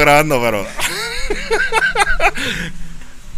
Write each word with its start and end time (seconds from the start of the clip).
Grabando, 0.00 0.40
pero. 0.40 0.66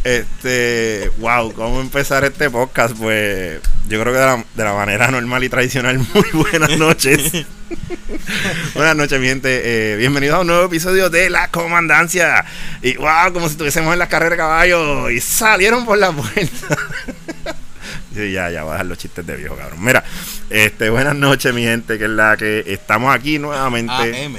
este. 0.05 1.11
Wow, 1.19 1.53
¿cómo 1.55 1.81
empezar 1.81 2.25
este 2.25 2.51
podcast? 2.51 2.97
Pues. 2.97 3.61
Yo 3.89 4.01
creo 4.01 4.13
que 4.13 4.21
de 4.21 4.27
la, 4.27 4.45
de 4.55 4.65
la 4.65 4.73
manera 4.73 5.11
normal 5.11 5.43
y 5.43 5.49
tradicional. 5.49 5.99
Muy 6.15 6.31
buenas 6.33 6.79
noches. 6.79 7.33
buenas 8.75 8.95
noches, 8.95 9.19
mi 9.19 9.27
gente. 9.27 9.61
Eh, 9.65 9.97
bienvenidos 9.97 10.37
a 10.37 10.41
un 10.43 10.47
nuevo 10.47 10.67
episodio 10.67 11.11
de 11.11 11.31
La 11.31 11.49
Comandancia. 11.49 12.45
Y 12.81 12.97
wow, 12.97 13.33
como 13.33 13.49
si 13.49 13.53
estuviésemos 13.53 13.93
en 13.93 13.99
la 13.99 14.09
carrera 14.09 14.31
de 14.31 14.37
caballo. 14.37 15.11
Y 15.11 15.21
salieron 15.21 15.85
por 15.85 15.99
la 15.99 16.13
puerta. 16.13 16.79
Sí, 18.15 18.31
ya, 18.31 18.51
ya, 18.51 18.63
voy 18.63 18.71
a 18.71 18.73
dejar 18.75 18.87
los 18.87 18.99
chistes 18.99 19.27
de 19.27 19.37
viejo, 19.37 19.57
cabrón. 19.57 19.83
Mira, 19.83 20.05
este, 20.51 20.91
buenas 20.91 21.17
noches, 21.17 21.53
mi 21.55 21.63
gente, 21.63 21.99
que 21.99 22.05
es 22.05 22.11
la 22.11 22.37
que 22.37 22.63
estamos 22.67 23.15
aquí 23.15 23.39
nuevamente. 23.39 23.93
AM, 23.93 24.37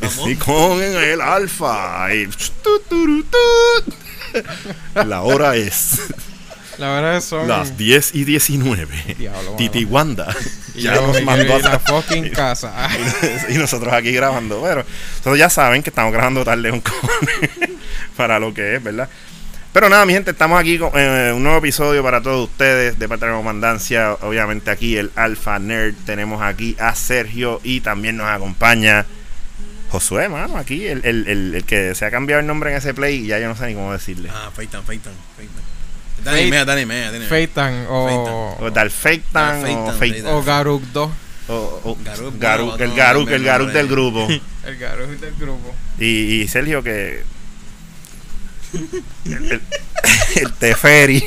con 0.00 0.10
Sí, 0.10 0.36
con 0.36 0.82
el 0.82 1.20
alfa. 1.20 2.12
Y. 2.14 2.26
La 5.06 5.22
hora 5.22 5.56
es 5.56 6.00
La 6.78 6.88
verdad 6.90 7.16
es 7.16 7.24
son. 7.24 7.48
las 7.48 7.76
10 7.78 8.14
y 8.14 8.24
19. 8.24 9.14
Diablo. 9.18 9.54
Titi 9.56 9.84
Wanda 9.84 10.34
Y 10.74 10.82
ya 10.82 10.94
yo- 10.94 11.06
nos 11.06 11.16
y 11.20 11.24
mandó 11.24 11.58
la 11.58 11.74
a 11.74 11.78
fucking 11.78 12.30
casa. 12.30 12.88
y 13.48 13.54
nosotros 13.54 13.92
aquí 13.94 14.12
grabando. 14.12 14.60
Pero 14.62 14.84
nosotros 15.12 15.38
ya 15.38 15.48
saben 15.50 15.82
que 15.82 15.90
estamos 15.90 16.12
grabando 16.12 16.44
tarde 16.44 16.70
un 16.70 16.80
cojones 16.80 17.50
para 18.16 18.38
lo 18.38 18.52
que 18.52 18.76
es, 18.76 18.82
¿verdad? 18.82 19.08
Pero 19.72 19.90
nada, 19.90 20.06
mi 20.06 20.14
gente, 20.14 20.30
estamos 20.30 20.58
aquí 20.58 20.78
con 20.78 20.90
eh, 20.94 21.32
un 21.34 21.42
nuevo 21.42 21.58
episodio 21.58 22.02
para 22.02 22.22
todos 22.22 22.48
ustedes 22.48 22.98
de 22.98 23.08
parte 23.08 23.26
de 23.26 23.32
comandancia. 23.32 24.14
Obviamente 24.22 24.70
aquí 24.70 24.96
el 24.96 25.10
Alpha 25.16 25.58
Nerd. 25.58 25.94
Tenemos 26.06 26.42
aquí 26.42 26.76
a 26.78 26.94
Sergio 26.94 27.60
y 27.62 27.80
también 27.80 28.16
nos 28.16 28.26
acompaña 28.26 29.04
Josué, 29.90 30.28
mano. 30.28 30.56
Aquí 30.58 30.86
el, 30.86 31.04
el, 31.04 31.26
el, 31.28 31.54
el 31.54 31.64
que 31.64 31.94
se 31.94 32.04
ha 32.04 32.10
cambiado 32.10 32.40
el 32.40 32.46
nombre 32.46 32.70
en 32.70 32.76
ese 32.76 32.92
play 32.94 33.24
y 33.24 33.26
ya 33.28 33.38
yo 33.38 33.48
no 33.48 33.56
sé 33.56 33.66
ni 33.66 33.74
cómo 33.74 33.92
decirle. 33.92 34.28
Ah, 34.32 34.50
Feitan, 34.54 34.84
Feitan, 34.84 35.12
Feitan. 35.36 35.62
Dani 36.24 36.50
Mea, 36.50 36.64
Dani 36.64 36.86
Mea, 36.86 37.06
Dani 37.06 37.18
Mea. 37.20 37.28
Feitan 37.28 37.86
o. 37.88 38.56
O 38.60 38.70
Dalfeitan 38.70 39.58
o 39.58 39.60
Dalfeitan, 39.60 39.62
Feit- 39.62 39.86
Dalfeitan. 39.86 40.34
O 40.34 40.42
Garuk 40.42 40.82
2. 40.92 41.10
o- 41.48 41.80
o 41.84 41.98
Garuk, 42.04 42.38
Garuk, 42.40 42.80
el 42.80 42.94
Garuk, 42.94 43.30
el 43.30 43.44
Garuk 43.44 43.70
del 43.70 43.86
grupo. 43.88 44.26
El 44.64 44.76
Garuk 44.78 45.10
del 45.20 45.34
grupo. 45.38 45.74
Y, 45.98 46.42
y 46.42 46.48
Sergio 46.48 46.82
que. 46.82 47.22
El, 49.24 49.60
Teferi. 50.58 51.24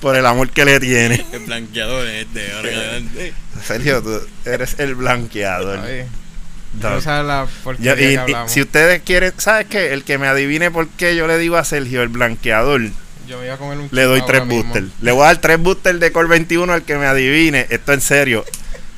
Por 0.00 0.16
el 0.16 0.24
amor 0.26 0.50
que 0.50 0.64
le 0.64 0.80
tiene. 0.80 1.24
El 1.32 1.40
blanqueador 1.40 2.06
este, 2.08 2.52
ahora. 2.52 2.70
Sergio, 3.62 4.02
tú 4.02 4.20
eres 4.44 4.76
el 4.78 4.94
blanqueador. 4.94 5.78
Ay, 5.80 6.04
No 6.80 7.00
sabes 7.00 7.26
la 7.26 7.46
y- 7.78 7.82
que 7.94 8.14
y 8.32 8.48
si 8.48 8.62
ustedes 8.62 9.02
quieren, 9.02 9.32
¿sabes 9.38 9.66
qué? 9.66 9.92
El 9.92 10.04
que 10.04 10.18
me 10.18 10.26
adivine 10.26 10.70
por 10.70 10.88
qué 10.88 11.16
yo 11.16 11.26
le 11.26 11.38
digo 11.38 11.56
a 11.56 11.64
Sergio 11.64 12.02
el 12.02 12.08
blanqueador, 12.08 12.82
Yo 13.26 13.38
me 13.38 13.46
iba 13.46 13.54
a 13.54 13.58
comer 13.58 13.78
un 13.78 13.88
le 13.90 14.02
doy 14.04 14.22
tres 14.26 14.46
boosters. 14.46 14.86
Le 15.00 15.12
voy 15.12 15.22
a 15.22 15.26
dar 15.26 15.38
tres 15.38 15.58
boosters 15.58 16.00
de 16.00 16.12
Core 16.12 16.28
21 16.28 16.72
al 16.72 16.82
que 16.82 16.96
me 16.96 17.06
adivine. 17.06 17.66
Esto 17.70 17.92
en 17.92 18.00
serio. 18.00 18.44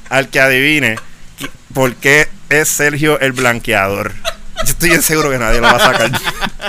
Al 0.08 0.28
que 0.28 0.40
adivine 0.40 0.96
por 1.74 1.94
qué 1.96 2.28
es 2.48 2.68
Sergio 2.68 3.18
el 3.20 3.32
blanqueador. 3.32 4.12
Yo 4.64 4.70
estoy 4.72 4.90
seguro 5.02 5.30
que 5.30 5.38
nadie 5.38 5.60
lo 5.60 5.66
va 5.68 5.76
a 5.76 5.80
sacar. 5.92 6.10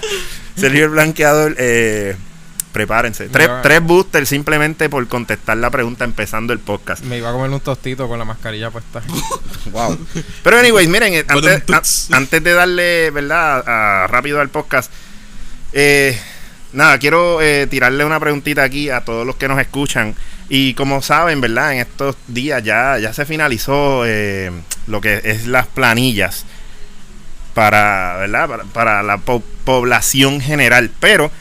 Sergio 0.56 0.86
el 0.86 0.92
blanqueador, 0.92 1.56
eh, 1.58 2.16
prepárense. 2.72 3.28
Tres, 3.30 3.50
tres 3.64 3.82
boosters 3.82 4.30
simplemente 4.30 4.90
por 4.90 5.08
contestar 5.08 5.58
la 5.58 5.70
pregunta 5.70 6.06
empezando 6.06 6.54
el 6.54 6.60
podcast. 6.60 7.04
Me 7.04 7.18
iba 7.18 7.30
a 7.30 7.34
comer 7.34 7.50
un 7.50 7.60
tostito 7.60 8.08
con 8.08 8.18
la 8.20 8.26
mascarilla 8.26 8.70
puesta. 8.72 9.02
Wow. 9.72 9.98
Pero 10.44 10.58
anyways, 10.58 10.90
miren, 10.90 11.14
eh, 11.14 11.26
antes, 11.28 12.10
a- 12.12 12.18
antes 12.18 12.44
de 12.44 12.52
darle, 12.54 13.12
¿verdad? 13.12 13.64
a- 13.68 14.08
rápido 14.08 14.42
al 14.42 14.50
podcast. 14.50 14.92
eh, 15.74 16.20
nada, 16.74 16.98
quiero 16.98 17.42
eh, 17.42 17.68
tirarle 17.70 18.04
una 18.06 18.20
preguntita 18.20 18.64
aquí 18.64 18.90
a 18.90 19.02
todos 19.02 19.26
los 19.26 19.36
que 19.36 19.48
nos 19.48 19.60
escuchan. 19.60 20.16
Y 20.50 20.74
como 20.74 21.02
saben, 21.02 21.40
¿verdad? 21.42 21.74
En 21.74 21.80
estos 21.80 22.16
días 22.28 22.64
ya, 22.64 22.98
ya 23.00 23.14
se 23.14 23.26
finalizó 23.26 24.04
eh, 24.06 24.52
lo 24.88 25.00
que 25.00 25.22
es 25.24 25.48
las 25.48 25.68
planillas 25.68 26.46
para, 27.54 28.18
¿verdad? 28.18 28.48
Para, 28.48 28.64
para 28.66 29.04
la 29.04 29.18
po- 29.18 29.44
población 29.64 30.42
general. 30.42 30.92
Pero 31.00 31.32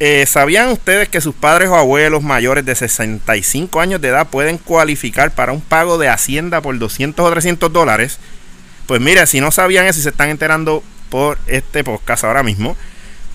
eh, 0.00 0.24
¿Sabían 0.26 0.68
ustedes 0.70 1.08
que 1.08 1.20
sus 1.20 1.34
padres 1.34 1.68
o 1.68 1.76
abuelos 1.76 2.22
mayores 2.22 2.64
de 2.64 2.74
65 2.74 3.80
años 3.80 4.00
de 4.00 4.08
edad 4.08 4.28
pueden 4.28 4.58
cualificar 4.58 5.30
para 5.32 5.52
un 5.52 5.60
pago 5.60 5.98
de 5.98 6.08
Hacienda 6.08 6.60
por 6.60 6.78
200 6.78 7.24
o 7.24 7.30
300 7.30 7.72
dólares? 7.72 8.18
Pues 8.86 9.00
mira, 9.00 9.26
si 9.26 9.40
no 9.40 9.50
sabían 9.50 9.86
eso 9.86 9.98
y 10.00 10.02
se 10.02 10.10
están 10.10 10.28
enterando 10.30 10.82
por 11.10 11.38
este 11.46 11.82
podcast 11.84 12.24
ahora 12.24 12.42
mismo, 12.42 12.76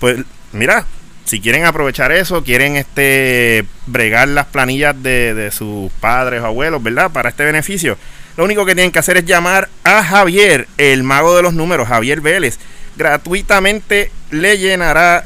pues 0.00 0.18
mira, 0.52 0.86
si 1.24 1.40
quieren 1.40 1.64
aprovechar 1.66 2.10
eso, 2.12 2.42
quieren 2.42 2.76
este 2.76 3.64
bregar 3.86 4.28
las 4.28 4.46
planillas 4.46 5.00
de, 5.02 5.34
de 5.34 5.50
sus 5.50 5.90
padres 6.00 6.42
o 6.42 6.46
abuelos, 6.46 6.82
¿verdad? 6.82 7.10
Para 7.10 7.28
este 7.28 7.44
beneficio. 7.44 7.96
Lo 8.36 8.44
único 8.44 8.64
que 8.64 8.74
tienen 8.74 8.92
que 8.92 8.98
hacer 8.98 9.16
es 9.18 9.26
llamar 9.26 9.68
a 9.84 10.02
Javier, 10.02 10.66
el 10.78 11.02
mago 11.02 11.36
de 11.36 11.42
los 11.42 11.54
números, 11.54 11.88
Javier 11.88 12.20
Vélez. 12.20 12.58
Gratuitamente 12.96 14.10
le 14.30 14.58
llenará 14.58 15.24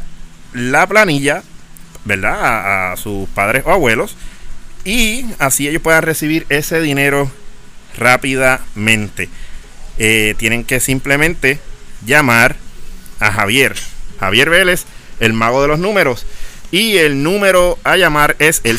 la 0.52 0.86
planilla, 0.86 1.42
¿verdad? 2.04 2.92
A, 2.92 2.96
sus 2.96 3.28
padres 3.28 3.62
o 3.66 3.70
abuelos. 3.70 4.16
Y 4.84 5.26
así 5.38 5.68
ellos 5.68 5.82
puedan 5.82 6.02
recibir 6.02 6.46
ese 6.48 6.80
dinero 6.80 7.30
rápidamente. 7.96 9.28
Eh, 9.98 10.34
tienen 10.38 10.64
que 10.64 10.80
simplemente 10.80 11.60
llamar 12.04 12.56
a 13.20 13.32
Javier. 13.32 13.76
Javier 14.18 14.50
Vélez, 14.50 14.84
el 15.20 15.32
mago 15.32 15.62
de 15.62 15.68
los 15.68 15.78
números. 15.78 16.26
Y 16.72 16.96
el 16.96 17.22
número 17.22 17.78
a 17.84 17.96
llamar 17.96 18.34
es 18.40 18.60
el 18.64 18.78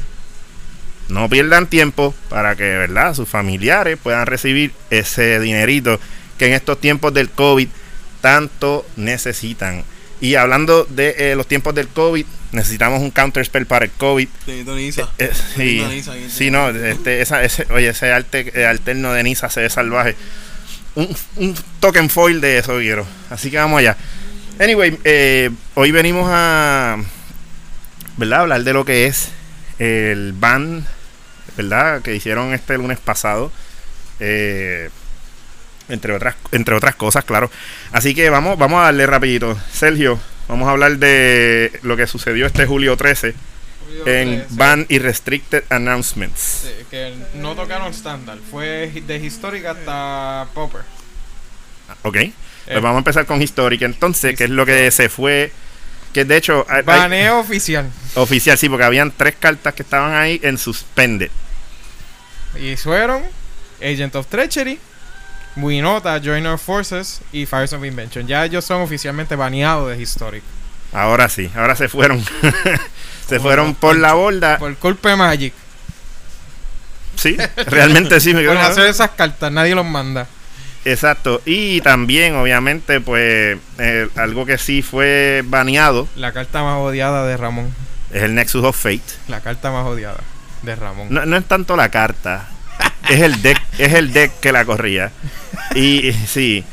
no 1.08 1.28
pierdan 1.28 1.68
tiempo 1.68 2.14
para 2.28 2.56
que, 2.56 2.64
¿verdad? 2.64 3.14
Sus 3.14 3.28
familiares 3.28 3.98
puedan 4.02 4.26
recibir 4.26 4.72
ese 4.90 5.38
dinerito 5.40 6.00
que 6.38 6.48
en 6.48 6.54
estos 6.54 6.80
tiempos 6.80 7.14
del 7.14 7.30
COVID 7.30 7.68
tanto 8.20 8.84
necesitan. 8.96 9.84
Y 10.20 10.34
hablando 10.34 10.84
de 10.84 11.14
eh, 11.18 11.36
los 11.36 11.46
tiempos 11.46 11.74
del 11.74 11.88
COVID, 11.88 12.24
necesitamos 12.52 13.02
un 13.02 13.10
counter 13.10 13.44
spell 13.44 13.66
para 13.66 13.84
el 13.84 13.90
COVID. 13.92 14.28
Tenito 14.46 14.74
Nisa. 14.74 15.10
Eh, 15.18 15.30
sí, 15.54 15.84
Nisa 15.88 16.14
sí, 16.28 16.50
no, 16.50 16.70
este, 16.70 17.20
esa, 17.20 17.44
ese, 17.44 17.66
oye, 17.70 17.88
ese 17.88 18.12
arte, 18.12 18.50
eh, 18.54 18.66
alterno 18.66 19.12
de 19.12 19.22
Nisa 19.22 19.50
se 19.50 19.60
ve 19.60 19.70
salvaje. 19.70 20.16
Un, 20.96 21.16
un 21.36 21.54
token 21.78 22.10
foil 22.10 22.40
de 22.40 22.58
eso 22.58 22.78
quiero. 22.78 23.06
Así 23.30 23.50
que 23.50 23.58
vamos 23.58 23.78
allá. 23.78 23.96
Anyway, 24.58 24.98
eh, 25.04 25.50
hoy 25.74 25.92
venimos 25.92 26.26
a, 26.32 26.96
¿verdad? 28.16 28.40
Hablar 28.40 28.64
de 28.64 28.72
lo 28.72 28.84
que 28.84 29.06
es 29.06 29.28
el 29.78 30.32
ban, 30.32 30.86
¿verdad? 31.56 32.00
Que 32.00 32.16
hicieron 32.16 32.54
este 32.54 32.78
lunes 32.78 32.98
pasado. 32.98 33.52
Eh, 34.18 34.88
entre 35.88 36.14
otras, 36.14 36.36
entre 36.52 36.74
otras 36.74 36.94
cosas, 36.96 37.24
claro. 37.24 37.50
Así 37.92 38.14
que 38.14 38.30
vamos, 38.30 38.58
vamos 38.58 38.80
a 38.80 38.84
darle 38.84 39.06
rapidito. 39.06 39.58
Sergio, 39.70 40.18
vamos 40.48 40.66
a 40.66 40.72
hablar 40.72 40.96
de 40.96 41.78
lo 41.82 41.96
que 41.96 42.06
sucedió 42.06 42.46
este 42.46 42.66
julio 42.66 42.96
13 42.96 43.34
en 44.06 44.44
Ban 44.50 44.86
y 44.88 44.98
Restricted 44.98 45.64
Announcements. 45.70 46.40
Sí, 46.64 46.84
que 46.90 47.14
no 47.34 47.54
tocaron 47.54 47.90
estándar. 47.90 48.38
Fue 48.50 48.90
de 49.06 49.16
Historic 49.16 49.64
hasta 49.64 50.46
Popper. 50.54 50.82
Ok. 52.02 52.16
Eh. 52.16 52.32
Pues 52.66 52.82
vamos 52.82 52.96
a 52.96 52.98
empezar 52.98 53.26
con 53.26 53.40
Historic 53.40 53.82
entonces, 53.82 54.36
que 54.36 54.44
es 54.44 54.50
lo 54.50 54.66
que 54.66 54.90
se 54.90 55.08
fue. 55.08 55.52
Que 56.12 56.24
de 56.24 56.36
hecho, 56.36 56.64
hay- 56.68 56.82
Baneo 56.82 57.40
oficial. 57.40 57.90
oficial, 58.14 58.56
sí, 58.58 58.68
porque 58.68 58.84
habían 58.84 59.12
tres 59.12 59.36
cartas 59.38 59.74
que 59.74 59.82
estaban 59.82 60.14
ahí 60.14 60.40
en 60.42 60.56
suspended. 60.58 61.30
Y 62.58 62.74
fueron 62.76 63.22
Agent 63.82 64.14
of 64.16 64.26
Treachery, 64.26 64.78
Winota, 65.56 66.18
Joiner 66.24 66.58
Forces 66.58 67.20
y 67.32 67.44
Fires 67.44 67.72
of 67.74 67.84
Invention. 67.84 68.26
Ya 68.26 68.44
ellos 68.46 68.64
son 68.64 68.80
oficialmente 68.80 69.36
baneados 69.36 69.90
de 69.94 70.02
Historic. 70.02 70.42
Ahora 70.92 71.28
sí, 71.28 71.50
ahora 71.54 71.76
se 71.76 71.88
fueron. 71.88 72.24
se 73.28 73.40
fueron 73.40 73.74
por 73.74 73.96
la 73.96 74.14
borda. 74.14 74.58
Por 74.58 74.74
culpa 74.76 75.10
de 75.10 75.16
Magic. 75.16 75.54
Sí, 77.16 77.36
realmente 77.66 78.20
sí. 78.20 78.34
Me 78.34 78.44
Por 78.46 78.56
hacer 78.56 78.86
esas 78.86 79.10
cartas, 79.10 79.50
nadie 79.50 79.74
los 79.74 79.86
manda. 79.86 80.26
Exacto. 80.84 81.42
Y 81.44 81.80
también, 81.80 82.36
obviamente, 82.36 83.00
pues, 83.00 83.58
eh, 83.78 84.08
algo 84.14 84.46
que 84.46 84.56
sí 84.56 84.82
fue 84.82 85.42
baneado 85.46 86.08
La 86.14 86.32
carta 86.32 86.62
más 86.62 86.78
odiada 86.78 87.26
de 87.26 87.36
Ramón. 87.36 87.74
es 88.12 88.22
el 88.22 88.34
Nexus 88.34 88.62
of 88.62 88.76
Fate. 88.76 89.02
La 89.26 89.40
carta 89.40 89.70
más 89.72 89.84
odiada 89.86 90.20
de 90.62 90.76
Ramón. 90.76 91.08
No, 91.10 91.26
no 91.26 91.36
es 91.36 91.44
tanto 91.46 91.74
la 91.76 91.90
carta, 91.90 92.48
es 93.08 93.20
el 93.20 93.42
deck, 93.42 93.60
es 93.78 93.94
el 93.94 94.12
deck 94.12 94.38
que 94.40 94.52
la 94.52 94.64
corría. 94.64 95.10
Y 95.74 96.12
sí, 96.26 96.64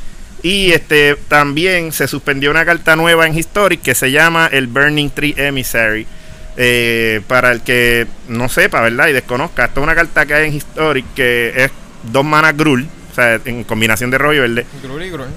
Y 0.42 0.72
este 0.72 1.16
también 1.28 1.90
se 1.92 2.06
suspendió 2.06 2.50
una 2.50 2.64
carta 2.64 2.96
nueva 2.96 3.26
en 3.26 3.36
Historic 3.36 3.82
que 3.82 3.94
se 3.94 4.10
llama 4.12 4.48
el 4.52 4.66
Burning 4.68 5.10
Tree 5.10 5.34
Emissary. 5.36 6.06
Eh, 6.56 7.20
para 7.26 7.50
el 7.50 7.62
que 7.62 8.06
no 8.28 8.48
sepa, 8.48 8.80
¿verdad? 8.80 9.08
Y 9.08 9.12
desconozca, 9.12 9.64
esta 9.64 9.80
es 9.80 9.84
una 9.84 9.94
carta 9.94 10.24
que 10.24 10.34
hay 10.34 10.48
en 10.48 10.54
Historic 10.54 11.04
que 11.14 11.52
es 11.56 11.72
dos 12.04 12.24
manas 12.24 12.56
Grul, 12.56 12.88
o 13.10 13.14
sea, 13.14 13.40
en 13.44 13.64
combinación 13.64 14.10
de 14.10 14.18
rollo 14.18 14.42
verde. 14.42 14.66
Grul 14.82 15.02
y 15.02 15.10
Grul. 15.10 15.28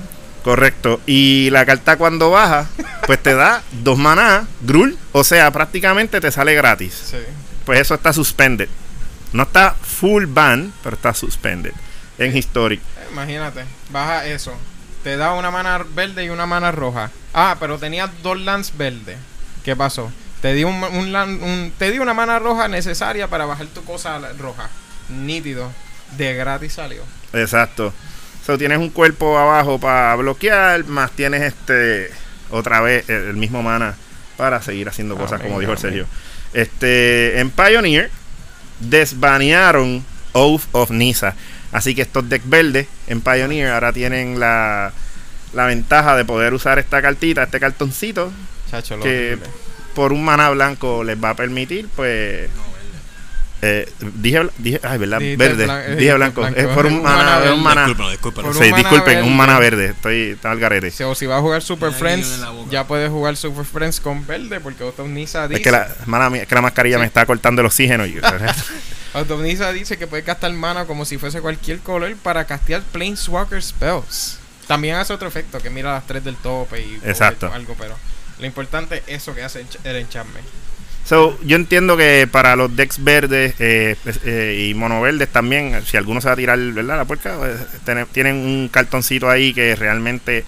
Correcto. 0.44 1.02
Y 1.06 1.50
la 1.50 1.66
carta 1.66 1.98
cuando 1.98 2.30
baja, 2.30 2.68
pues 3.06 3.22
te 3.22 3.34
da 3.34 3.64
dos 3.84 3.98
maná 3.98 4.48
Grul, 4.62 4.98
o 5.12 5.24
sea, 5.24 5.52
prácticamente 5.52 6.22
te 6.22 6.31
sale 6.31 6.54
gratis. 6.54 6.94
Sí. 6.94 7.18
Pues 7.66 7.81
eso 7.81 7.96
está 7.96 8.13
suspended. 8.13 8.70
No 9.34 9.44
está 9.44 9.75
full 9.81 10.25
ban, 10.25 10.72
pero 10.84 10.96
está 10.96 11.13
suspended 11.13 11.74
en 12.18 12.36
Historic. 12.36 12.81
Imagínate, 13.12 13.66
baja 13.92 14.25
eso. 14.25 14.54
Te 15.04 15.18
da 15.18 15.34
una 15.34 15.52
mana 15.52 15.86
verde 15.96 16.25
y 16.25 16.30
una 16.30 16.46
mana 16.46 16.72
roja. 16.72 17.12
Ah, 17.34 17.58
pero 17.60 17.78
tenía 17.78 18.10
dos 18.24 18.40
lands 18.40 18.75
verdes. 18.78 19.18
¿Qué 19.63 19.75
pasó? 19.75 20.12
Te 20.48 20.54
di, 20.54 20.64
un, 20.64 20.82
un 20.82 21.12
lan- 21.12 21.44
un- 21.44 21.74
te 21.78 21.92
di 21.92 22.00
una 22.00 22.14
mana 22.14 22.40
roja 22.40 22.70
necesaria 22.70 23.28
para 23.28 23.44
bajar 23.46 23.68
tu 23.68 23.84
cosa 23.84 24.18
roja. 24.40 24.70
Nítido. 25.10 25.74
De 26.16 26.36
gratis 26.36 26.72
salió. 26.72 27.02
Exacto. 27.34 27.94
So, 28.46 28.58
tienes 28.58 28.78
un 28.78 28.90
cuerpo 28.90 29.38
abajo 29.38 29.78
para 29.78 30.16
bloquear, 30.16 30.86
más 30.86 31.12
tienes 31.12 31.42
este 31.42 32.12
otra 32.50 32.80
vez 32.80 33.10
el, 33.10 33.36
mismo 33.36 33.62
mana 33.62 33.96
para 34.38 34.62
seguir 34.62 34.88
haciendo 34.88 35.18
cosas, 35.18 35.34
Amén, 35.34 35.48
como 35.50 35.60
dijo 35.60 35.74
el. 35.74 35.78
Sergio. 35.80 36.06
Este, 36.54 37.42
en 37.42 37.52
Pioneer 37.52 38.10
desbanearon 38.80 40.06
Oath 40.32 40.64
of 40.72 40.92
Nisa. 40.92 41.36
Así 41.74 41.94
que 41.94 42.04
estos 42.04 42.30
decks 42.30 42.50
verdes 42.50 42.88
en 43.08 43.20
Pioneer 43.20 43.72
ahora 43.72 43.92
tienen 43.92 44.40
la, 44.40 44.94
la 45.52 45.66
ventaja 45.66 46.16
de 46.16 46.24
poder 46.24 46.54
usar 46.54 46.80
esta 46.80 47.02
cartita, 47.02 47.44
este 47.44 47.60
cartoncito, 47.60 48.32
Chacho, 48.72 48.96
lo 48.96 49.04
que. 49.04 49.38
Por 49.98 50.14
un 50.14 50.24
mana 50.24 50.50
blanco 50.52 51.04
les 51.04 51.18
va 51.22 51.32
a 51.32 51.36
permitir, 51.36 51.90
pues. 51.96 52.48
eh, 53.64 53.92
dije, 54.14 54.48
dije, 54.60 54.80
ay, 54.84 55.00
¿verdad? 55.00 55.18
Dijiste 55.20 55.44
Verde. 55.48 55.66
blan- 55.66 55.84
eh, 55.88 55.96
dije 55.96 56.14
blanco. 56.14 56.42
blanco. 56.42 56.60
Es 56.60 56.68
por 56.68 56.86
un 56.86 56.94
Un 56.94 57.02
mana, 57.02 57.18
mana 57.24 57.32
es 57.38 57.40
un 57.40 57.44
verde. 57.50 57.58
mana. 57.64 57.82
Discúlpalo, 57.88 58.10
discúlpalo. 58.12 58.48
Por 58.50 58.56
Sí, 58.58 58.64
un 58.66 58.70
mana 58.70 58.78
disculpen, 58.78 59.16
verde. 59.16 59.28
un 59.28 59.36
mana 59.38 59.60
verde. 59.60 59.86
Estoy 59.88 60.22
está 60.32 60.52
al 60.52 60.60
garete. 60.60 60.92
Si, 60.92 61.02
o 61.04 61.16
si 61.16 61.26
vas 61.26 61.40
a 61.40 61.42
jugar 61.42 61.62
Super 61.64 61.92
Friends, 61.92 62.42
ya 62.70 62.86
puedes 62.86 63.10
jugar 63.10 63.36
Super 63.36 63.66
Friends 63.66 64.00
con 64.00 64.26
verde, 64.28 64.60
porque 64.60 64.84
Automnisa 64.84 65.46
Es 65.46 65.50
dice, 65.50 65.62
que 65.64 65.72
la, 65.72 65.88
mía, 66.30 66.44
es 66.44 66.48
que 66.48 66.54
la 66.56 66.62
mascarilla 66.62 66.98
Sí. 66.98 67.00
me 67.02 67.08
está 67.08 67.26
cortando 67.26 67.62
el 67.62 67.66
oxígeno. 67.66 68.04
Automnisa 69.14 69.72
dice 69.74 69.98
que 69.98 70.06
puedes 70.06 70.26
gastar 70.26 70.54
mana 70.54 70.86
como 70.86 71.04
si 71.06 71.18
fuese 71.18 71.42
cualquier 71.42 71.80
color 71.80 72.16
para 72.18 72.46
castear 72.46 72.84
Planeswalker 72.92 73.62
Spells. 73.64 74.38
También 74.68 74.96
hace 74.98 75.14
otro 75.14 75.28
efecto, 75.28 75.60
que 75.60 75.70
mira 75.72 75.94
las 75.94 76.06
tres 76.06 76.24
del 76.24 76.36
tope 76.36 76.82
y 76.82 77.00
Exacto. 77.06 77.52
algo, 77.52 77.76
pero 77.80 77.96
lo 78.39 78.45
importante 78.45 79.04
es 79.07 79.22
eso 79.24 79.34
que 79.36 79.44
hace 79.44 79.66
el 79.84 79.95
enchantment. 79.95 80.45
so, 81.06 81.38
yo 81.44 81.56
entiendo 81.56 81.95
que 81.98 82.28
para 82.31 82.56
los 82.56 82.75
decks 82.75 83.04
verdes 83.04 83.56
eh, 83.60 83.95
es- 84.06 84.19
eh, 84.25 84.68
y 84.69 84.74
monoverdes 84.74 85.30
también, 85.30 85.81
si 85.86 85.98
alguno 85.98 86.19
se 86.22 86.28
va 86.28 86.34
a 86.34 86.38
tirar 86.38 86.60
¿verdad? 86.60 86.98
la 86.98 87.06
puerca, 87.06 87.38
pues, 87.38 87.56
tienen, 88.12 88.36
un 88.38 88.69
cartoncito 88.72 89.30
ahí 89.30 89.54
que 89.54 89.75
realmente 89.75 90.44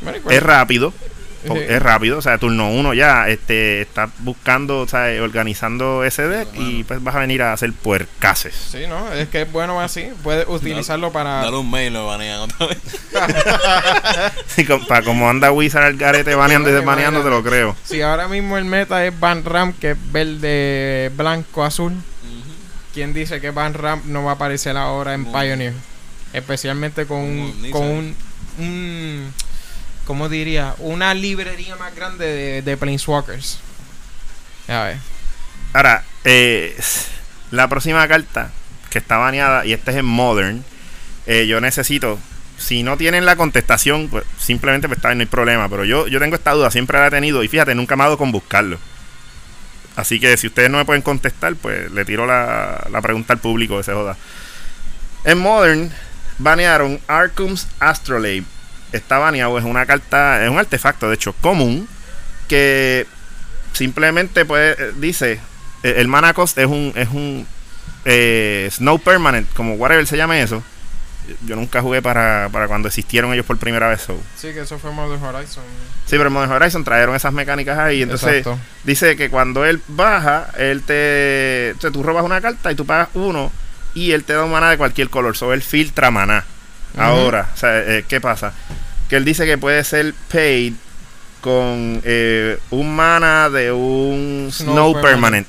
Bueno, 0.00 0.30
es 0.30 0.42
rápido. 0.42 0.94
Sí. 1.42 1.52
Es 1.68 1.82
rápido, 1.82 2.18
o 2.18 2.22
sea, 2.22 2.36
turno 2.38 2.70
uno 2.70 2.92
ya 2.92 3.28
este, 3.28 3.80
estás 3.82 4.10
buscando, 4.18 4.80
o 4.80 4.86
sea, 4.88 5.06
organizando 5.22 6.04
ese 6.04 6.28
deck 6.28 6.48
y 6.54 6.84
pues 6.84 7.02
vas 7.02 7.14
a 7.14 7.20
venir 7.20 7.42
a 7.42 7.52
hacer 7.54 7.72
puercases. 7.72 8.54
Sí, 8.54 8.86
¿no? 8.86 9.10
Es 9.12 9.28
que 9.28 9.42
es 9.42 9.50
bueno 9.52 9.80
así. 9.80 10.08
Puedes 10.22 10.46
utilizarlo 10.48 11.12
para... 11.12 11.42
Dale 11.42 11.56
un 11.56 11.70
mail, 11.70 11.94
lo 11.94 12.06
banean 12.06 12.40
otra 12.40 12.66
vez. 12.66 12.78
Sí, 14.46 14.66
para 14.88 15.04
como 15.04 15.28
anda 15.30 15.50
Wizard 15.52 15.84
al 15.84 15.96
garete 15.96 16.34
baneando 16.34 16.68
y 16.68 16.72
Sí, 16.72 16.76
desbaneando, 16.78 17.22
te 17.22 17.30
lo 17.30 17.42
creo. 17.42 17.76
Si 17.84 18.02
ahora 18.02 18.28
mismo 18.28 18.58
el 18.58 18.64
meta 18.64 19.04
es 19.06 19.18
Van 19.18 19.44
Ramp, 19.44 19.78
que 19.78 19.92
es 19.92 20.12
verde, 20.12 21.10
blanco, 21.16 21.64
azul, 21.64 21.94
¿quién 22.92 23.14
dice 23.14 23.40
que 23.40 23.50
Van 23.50 23.74
Ramp 23.74 24.04
no 24.06 24.24
va 24.24 24.32
a 24.32 24.34
aparecer 24.34 24.76
ahora 24.76 25.14
en 25.14 25.24
Pioneer? 25.26 25.72
Especialmente 26.32 27.06
con 27.06 27.18
un, 27.18 27.70
con 27.70 28.14
un- 28.58 29.32
¿cómo 30.10 30.28
diría? 30.28 30.74
Una 30.78 31.14
librería 31.14 31.76
más 31.76 31.94
grande 31.94 32.26
de, 32.26 32.62
de 32.62 32.76
Planeswalkers. 32.76 33.60
A 34.66 34.82
ver. 34.82 34.96
Ahora, 35.72 36.02
eh, 36.24 36.76
la 37.52 37.68
próxima 37.68 38.08
carta 38.08 38.50
que 38.90 38.98
está 38.98 39.18
baneada, 39.18 39.64
y 39.64 39.72
esta 39.72 39.92
es 39.92 39.98
en 39.98 40.06
Modern, 40.06 40.64
eh, 41.26 41.46
yo 41.46 41.60
necesito, 41.60 42.18
si 42.58 42.82
no 42.82 42.96
tienen 42.96 43.24
la 43.24 43.36
contestación, 43.36 44.08
pues 44.08 44.24
simplemente 44.36 44.88
pues 44.88 44.98
está 44.98 45.14
no 45.14 45.20
hay 45.20 45.26
problema, 45.26 45.68
pero 45.68 45.84
yo, 45.84 46.08
yo 46.08 46.18
tengo 46.18 46.34
esta 46.34 46.54
duda, 46.54 46.72
siempre 46.72 46.98
la 46.98 47.06
he 47.06 47.10
tenido, 47.10 47.44
y 47.44 47.46
fíjate, 47.46 47.76
nunca 47.76 47.94
me 47.94 48.02
ha 48.02 48.06
dado 48.06 48.18
con 48.18 48.32
buscarlo. 48.32 48.80
Así 49.94 50.18
que 50.18 50.36
si 50.36 50.48
ustedes 50.48 50.70
no 50.70 50.78
me 50.78 50.84
pueden 50.84 51.02
contestar, 51.02 51.54
pues 51.54 51.88
le 51.92 52.04
tiro 52.04 52.26
la, 52.26 52.84
la 52.90 53.00
pregunta 53.00 53.34
al 53.34 53.38
público 53.38 53.76
que 53.76 53.84
se 53.84 53.92
joda. 53.92 54.16
En 55.22 55.38
Modern, 55.38 55.92
banearon 56.38 56.98
Arkham's 57.06 57.68
Astrolabe. 57.78 58.42
Está 58.92 59.18
baneado, 59.18 59.58
es 59.58 59.64
una 59.64 59.86
carta, 59.86 60.44
es 60.44 60.50
un 60.50 60.58
artefacto, 60.58 61.08
de 61.08 61.14
hecho, 61.14 61.32
común, 61.40 61.88
que 62.48 63.06
simplemente 63.72 64.44
pues 64.44 64.78
eh, 64.78 64.92
dice 64.96 65.40
eh, 65.82 65.94
el 65.98 66.08
mana 66.08 66.34
cost 66.34 66.58
es 66.58 66.66
un 66.66 66.92
es 66.96 67.08
un 67.08 67.46
eh, 68.04 68.68
snow 68.72 68.98
permanent 68.98 69.48
como 69.54 69.74
whatever 69.74 70.06
se 70.06 70.16
llame 70.16 70.42
eso 70.42 70.62
yo 71.46 71.54
nunca 71.54 71.80
jugué 71.80 72.02
para, 72.02 72.48
para 72.50 72.66
cuando 72.66 72.88
existieron 72.88 73.32
ellos 73.32 73.46
por 73.46 73.56
primera 73.58 73.88
vez 73.88 74.00
so. 74.00 74.18
Sí, 74.36 74.52
que 74.52 74.62
eso 74.62 74.78
fue 74.80 74.90
Modern 74.90 75.22
Horizon. 75.22 75.62
sí 76.06 76.16
pero 76.16 76.26
en 76.26 76.32
Modern 76.32 76.52
Horizon 76.52 76.82
trajeron 76.82 77.14
esas 77.14 77.32
mecánicas 77.32 77.78
ahí 77.78 78.02
entonces 78.02 78.38
Exacto. 78.38 78.58
dice 78.84 79.14
que 79.16 79.30
cuando 79.30 79.64
él 79.64 79.80
baja 79.86 80.48
él 80.58 80.82
te 80.82 81.74
o 81.76 81.80
sea, 81.80 81.90
tú 81.90 82.02
robas 82.02 82.24
una 82.24 82.40
carta 82.40 82.72
y 82.72 82.74
tú 82.74 82.84
pagas 82.84 83.08
uno 83.14 83.52
y 83.94 84.12
él 84.12 84.24
te 84.24 84.32
da 84.32 84.44
un 84.44 84.50
mana 84.50 84.70
de 84.70 84.78
cualquier 84.78 85.08
color 85.08 85.36
so 85.36 85.52
él 85.52 85.62
filtra 85.62 86.10
ahora 86.96 87.48
o 87.54 87.56
sea 87.56 87.78
eh, 87.78 88.04
qué 88.08 88.20
pasa 88.20 88.52
que 89.08 89.16
él 89.16 89.24
dice 89.24 89.44
que 89.46 89.58
puede 89.58 89.82
ser 89.84 90.14
paid 90.32 90.74
con 91.40 92.00
eh, 92.04 92.58
un 92.70 92.94
mana 92.94 93.48
de 93.48 93.72
un 93.72 94.50
Snow 94.52 94.72
snow, 94.74 94.92
permanent. 95.00 95.46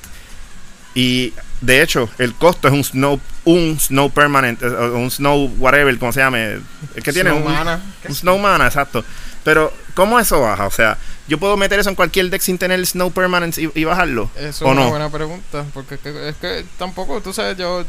Y 0.94 1.32
de 1.60 1.82
hecho, 1.82 2.08
el 2.18 2.34
costo 2.34 2.66
es 2.68 2.74
un 2.74 2.82
snow 2.82 3.20
un 3.44 3.78
snow 3.78 4.10
permanent, 4.10 4.62
eh, 4.62 4.66
un 4.66 5.10
snow 5.10 5.50
whatever, 5.58 5.96
como 5.98 6.12
se 6.12 6.20
llame. 6.20 6.58
Es 6.94 7.04
que 7.04 7.12
tiene 7.12 7.30
Snow 7.30 7.44
un, 7.46 7.52
mana. 7.52 7.80
un 8.08 8.14
snow 8.14 8.38
mana, 8.38 8.66
exacto. 8.66 9.04
Pero, 9.44 9.72
¿cómo 9.94 10.18
eso 10.18 10.40
baja? 10.40 10.66
O 10.66 10.70
sea, 10.70 10.96
yo 11.28 11.38
puedo 11.38 11.56
meter 11.56 11.78
eso 11.78 11.88
en 11.90 11.94
cualquier 11.96 12.30
deck 12.30 12.40
sin 12.40 12.58
tener 12.58 12.78
el 12.78 12.86
snow 12.86 13.10
permanent 13.12 13.56
y, 13.58 13.70
y 13.74 13.84
bajarlo. 13.84 14.30
Eso 14.36 14.64
¿O 14.64 14.68
es 14.68 14.72
una 14.74 14.84
no? 14.84 14.90
buena 14.90 15.10
pregunta. 15.10 15.64
Porque 15.74 15.96
es 15.96 16.00
que, 16.00 16.28
es 16.28 16.36
que 16.36 16.64
tampoco, 16.78 17.20
tú 17.20 17.32
sabes, 17.32 17.56
yo 17.56 17.84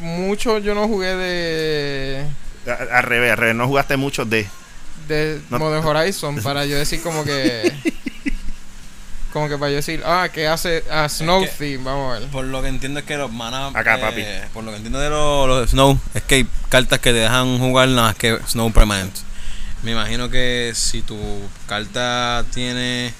mucho 0.00 0.58
yo 0.58 0.74
no 0.74 0.86
jugué 0.88 1.14
de 1.14 2.26
Al 2.66 3.02
revés, 3.04 3.30
al 3.32 3.36
revés, 3.38 3.54
no 3.54 3.66
jugaste 3.66 3.96
mucho 3.96 4.24
de. 4.24 4.46
de 5.08 5.40
No. 5.50 5.58
Modern 5.58 5.84
Horizon 5.86 6.36
para 6.42 6.64
yo 6.66 6.76
decir 6.76 7.00
como 7.02 7.24
que 7.24 7.72
como 9.32 9.48
que 9.48 9.58
para 9.58 9.70
yo 9.70 9.76
decir 9.76 10.02
ah 10.04 10.28
que 10.32 10.46
hace 10.48 10.82
a 10.90 11.08
Snow 11.08 11.42
Es 11.44 11.50
que- 11.50 11.56
Theme 11.72 11.84
vamos 11.84 12.16
a 12.16 12.20
ver 12.20 12.28
Por 12.30 12.44
lo 12.46 12.62
que 12.62 12.68
entiendo 12.68 13.00
es 13.00 13.06
que 13.06 13.16
los 13.16 13.30
mana. 13.30 13.68
Acá, 13.68 13.96
eh, 13.96 14.00
papi. 14.00 14.24
Por 14.54 14.64
lo 14.64 14.70
que 14.70 14.76
entiendo 14.78 14.98
de 14.98 15.10
los, 15.10 15.46
los 15.48 15.70
Snow, 15.70 15.98
es 16.14 16.22
que 16.22 16.34
hay 16.36 16.46
cartas 16.68 16.98
que 17.00 17.12
te 17.12 17.18
dejan 17.18 17.58
jugar 17.58 17.88
nada 17.88 18.08
más 18.08 18.16
que 18.16 18.38
Snow 18.48 18.72
Permanent. 18.72 19.14
Me 19.82 19.92
imagino 19.92 20.30
que 20.30 20.72
si 20.74 21.02
tu 21.02 21.18
carta 21.68 22.44
tiene. 22.52 23.12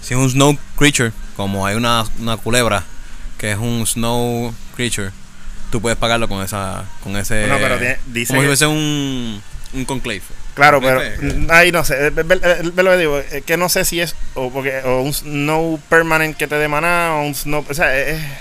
Si 0.00 0.14
es 0.14 0.20
un 0.20 0.28
Snow 0.30 0.56
Creature, 0.76 1.12
como 1.36 1.66
hay 1.66 1.76
una, 1.76 2.04
una 2.18 2.36
culebra 2.38 2.82
que 3.38 3.52
es 3.52 3.58
un 3.58 3.86
Snow 3.86 4.54
Creature, 4.74 5.12
tú 5.74 5.80
puedes 5.80 5.98
pagarlo 5.98 6.28
con 6.28 6.40
esa. 6.40 6.84
Con 7.02 7.16
ese. 7.16 7.48
No, 7.48 7.58
pero 7.58 7.78
tiene- 7.78 7.98
dice 8.06 8.28
como 8.28 8.42
si 8.42 8.46
fuese 8.46 8.66
un. 8.66 9.42
Un 9.72 9.84
conclave. 9.84 10.22
Claro, 10.54 10.80
pero 10.80 11.00
ahí 11.52 11.72
no 11.72 11.84
sé, 11.84 12.10
ve, 12.10 12.22
ve- 12.22 12.36
ve- 12.36 12.70
ve 12.72 12.82
lo 12.84 12.92
que 12.92 12.96
digo, 12.96 13.18
eh, 13.18 13.42
que 13.44 13.56
no 13.56 13.68
sé 13.68 13.84
si 13.84 14.00
es 14.00 14.14
o 14.34 14.52
porque 14.52 14.78
o 14.84 15.00
un 15.00 15.12
snow 15.12 15.80
permanent 15.88 16.36
que 16.36 16.46
te 16.46 16.54
dé 16.54 16.68
maná 16.68 17.16
o 17.16 17.22
un 17.26 17.34
snow, 17.34 17.66
o 17.68 17.74
sea, 17.74 17.92
eh, 17.98 18.14
eh, 18.14 18.38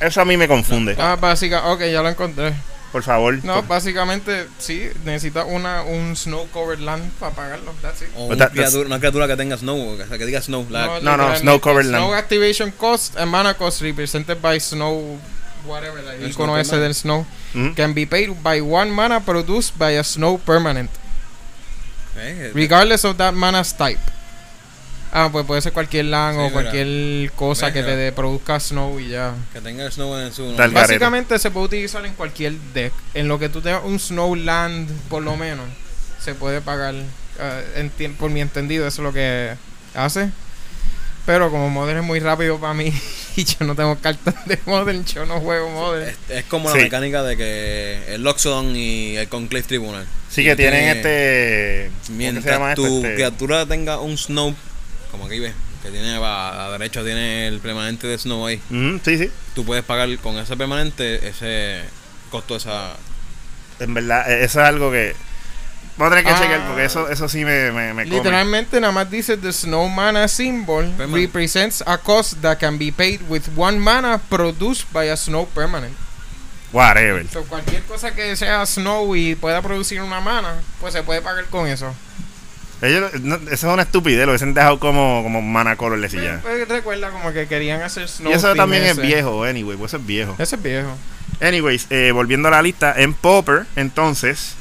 eso 0.00 0.22
a 0.22 0.24
mí 0.24 0.38
me 0.38 0.48
confunde. 0.48 0.96
ah 0.98 1.18
básica 1.20 1.66
ok 1.66 1.80
ya 1.92 2.00
lo 2.00 2.08
encontré 2.08 2.54
Por 2.90 3.02
favor. 3.02 3.38
no 3.44 3.56
por- 3.56 3.66
básicamente 3.68 4.46
sí 4.58 4.88
necesita 5.04 5.44
una 5.44 5.82
un 5.82 6.16
Snow 6.16 6.48
Covered 6.54 6.80
Land 6.80 7.10
para 7.20 7.34
pagarlo 7.34 7.74
that's 7.82 8.00
it 8.00 8.08
O 8.16 8.28
But 8.28 8.36
una 8.36 8.46
that- 8.46 8.52
criatura, 8.52 8.86
una 8.86 8.98
criatura 8.98 9.26
que 9.28 9.36
tenga 9.36 9.58
Snow, 9.58 9.90
o 9.90 9.96
sea, 10.08 10.16
que 10.16 10.24
diga 10.24 10.40
Snow. 10.40 10.66
la- 10.70 10.86
no, 10.86 10.94
literalmente, 11.00 11.40
Snow 11.40 11.60
Covered 11.60 11.86
Snow 11.88 12.00
Land. 12.12 12.14
Activation 12.18 12.70
Cost 12.70 13.14
and 13.18 13.30
Mana 13.30 13.52
Cost 13.52 13.82
represented 13.82 14.38
by 14.40 14.58
Snow 14.58 15.18
whatever 15.66 15.98
el 16.02 16.22
El 16.24 16.30
icono 16.30 16.52
Snow 16.52 16.58
ese 16.60 16.70
Permanent. 16.70 16.82
del 16.88 16.94
Snow 16.94 17.26
Ujú. 17.54 17.74
can 17.74 17.94
be 17.94 18.06
paid 18.06 18.30
by 18.42 18.60
one 18.60 18.90
mana 18.90 19.20
produced 19.20 19.76
by 19.78 19.96
a 19.98 20.04
Snow 20.04 20.38
Permanent 20.38 20.90
eh, 22.18 22.50
Regardless 22.54 23.04
of 23.04 23.16
that 23.18 23.34
mana's 23.34 23.76
type. 23.76 24.00
Ah, 25.12 25.28
pues 25.30 25.46
puede 25.46 25.62
ser 25.62 25.72
cualquier 25.72 26.06
land 26.06 26.34
Sí, 26.36 26.40
o 26.40 26.42
mira. 26.48 26.52
cualquier 26.52 27.30
cosa 27.32 27.72
que 27.72 27.82
te 27.82 28.12
produzca 28.12 28.58
snow 28.60 28.98
y 28.98 29.08
ya. 29.08 29.34
que 29.52 29.60
tenga 29.60 29.90
Snow 29.90 30.18
en 30.18 30.32
su. 30.32 30.44
Tal- 30.56 30.72
garete. 30.72 30.74
Básicamente 30.94 31.38
se 31.38 31.50
puede 31.50 31.66
utilizar 31.66 32.04
en 32.04 32.14
cualquier 32.14 32.52
deck. 32.74 32.92
En 33.14 33.28
lo 33.28 33.38
que 33.38 33.48
tú 33.48 33.60
tengas 33.62 33.82
un 33.84 33.98
snow 33.98 34.34
land, 34.34 34.90
por 35.08 35.22
lo 35.22 35.36
menos. 35.36 35.66
se 36.20 36.34
puede 36.34 36.60
pagar. 36.60 36.94
enti- 37.76 38.14
por 38.16 38.30
mi 38.30 38.40
entendido, 38.40 38.86
eso 38.86 39.02
es 39.02 39.04
lo 39.04 39.12
que 39.12 39.54
hace. 39.94 40.30
Pero 41.26 41.50
como 41.50 41.68
Modern 41.68 41.98
es 41.98 42.04
muy 42.04 42.20
rápido 42.20 42.58
para 42.60 42.72
mí 42.72 42.92
y 43.36 43.44
yo 43.44 43.56
no 43.66 43.74
tengo 43.74 43.96
cartas 43.98 44.34
de 44.46 44.58
Modern, 44.64 45.04
yo 45.04 45.26
no 45.26 45.40
juego 45.40 45.68
Modern. 45.70 46.08
Es, 46.08 46.16
es 46.30 46.44
como 46.44 46.70
Sí. 46.70 46.78
la 46.78 46.84
mecánica 46.84 47.22
de 47.24 47.36
que 47.36 48.14
el 48.14 48.22
Loxodon 48.22 48.74
y 48.76 49.16
el 49.16 49.28
Conclave 49.28 49.64
Tribunal. 49.64 50.06
Sí 50.30 50.44
que 50.44 50.54
tienen 50.56 50.96
este... 50.96 51.90
¿cómo 51.90 52.00
que 52.00 52.06
se 52.06 52.12
Mientras 52.12 52.44
llama 52.44 52.74
tu 52.74 52.86
Este- 52.98 53.14
criatura 53.14 53.66
tenga 53.66 53.98
un 54.00 54.16
Snow, 54.16 54.54
como 55.10 55.26
aquí 55.26 55.40
ves, 55.40 55.52
que 55.82 55.90
tiene 55.90 56.14
a 56.16 56.20
la 56.20 56.68
derecha 56.72 57.02
tiene 57.02 57.48
el 57.48 57.58
permanente 57.60 58.06
de 58.06 58.16
Snow 58.18 58.46
ahí, 58.46 58.60
sí, 59.04 59.18
sí. 59.18 59.30
tú 59.54 59.64
puedes 59.64 59.84
pagar 59.84 60.08
con 60.18 60.36
ese 60.38 60.56
permanente 60.56 61.26
ese 61.28 61.80
costo 62.30 62.54
de 62.54 62.58
esa. 62.58 62.96
En 63.80 63.94
verdad, 63.94 64.30
eh, 64.30 64.44
eso 64.44 64.60
es 64.60 64.66
algo 64.66 64.90
que... 64.92 65.14
Vamos 65.98 66.12
a 66.12 66.16
tener 66.16 66.24
que 66.24 66.30
Ah. 66.30 66.40
chequear 66.42 66.66
porque 66.66 66.84
eso, 66.84 67.08
eso 67.08 67.28
sí 67.28 67.44
me, 67.44 67.72
me, 67.72 67.94
me 67.94 68.04
come. 68.04 68.16
Literalmente 68.16 68.80
nada 68.80 68.92
más 68.92 69.10
dice 69.10 69.36
the 69.38 69.52
snow 69.52 69.88
mana 69.88 70.28
symbol 70.28 70.84
Permanent. 70.96 71.14
represents 71.14 71.82
a 71.86 71.96
cost 71.98 72.34
that 72.42 72.58
can 72.58 72.76
be 72.78 72.92
paid 72.92 73.20
with 73.28 73.42
one 73.56 73.78
mana 73.78 74.18
produced 74.28 74.84
by 74.92 75.08
a 75.10 75.16
snow 75.16 75.46
permanent. 75.54 75.94
Whatever. 76.72 77.26
So, 77.28 77.44
cualquier 77.44 77.82
cosa 77.84 78.14
que 78.14 78.36
sea 78.36 78.66
snow 78.66 79.14
y 79.16 79.34
pueda 79.36 79.62
producir 79.62 80.02
una 80.02 80.20
mana, 80.20 80.56
pues 80.80 80.92
se 80.92 81.02
puede 81.02 81.22
pagar 81.22 81.46
con 81.46 81.66
eso. 81.66 81.94
Ellos, 82.82 83.10
no, 83.22 83.36
eso 83.36 83.52
es 83.54 83.64
una 83.64 83.84
estupidez, 83.84 84.26
lo 84.26 84.32
hubiesen 84.32 84.52
dejado 84.52 84.78
como, 84.78 85.22
como 85.22 85.40
mana 85.40 85.76
colorless 85.76 86.12
y 86.12 86.20
ya. 86.20 86.40
Pues, 86.42 86.68
recuerda 86.68 87.08
como 87.10 87.32
que 87.32 87.46
querían 87.46 87.80
hacer 87.80 88.06
snow. 88.06 88.30
Y 88.30 88.34
eso 88.34 88.54
también 88.54 88.82
es 88.82 88.98
viejo, 89.00 89.44
anyway, 89.44 89.78
pues 89.78 89.90
eso 89.92 89.96
es 89.96 90.06
viejo. 90.06 90.34
Ese 90.38 90.56
es 90.56 90.62
viejo. 90.62 90.94
Anyways, 91.40 91.86
eh, 91.88 92.10
volviendo 92.12 92.48
a 92.48 92.50
la 92.50 92.60
lista, 92.60 92.92
en 92.98 93.14
Popper, 93.14 93.64
entonces, 93.76 94.54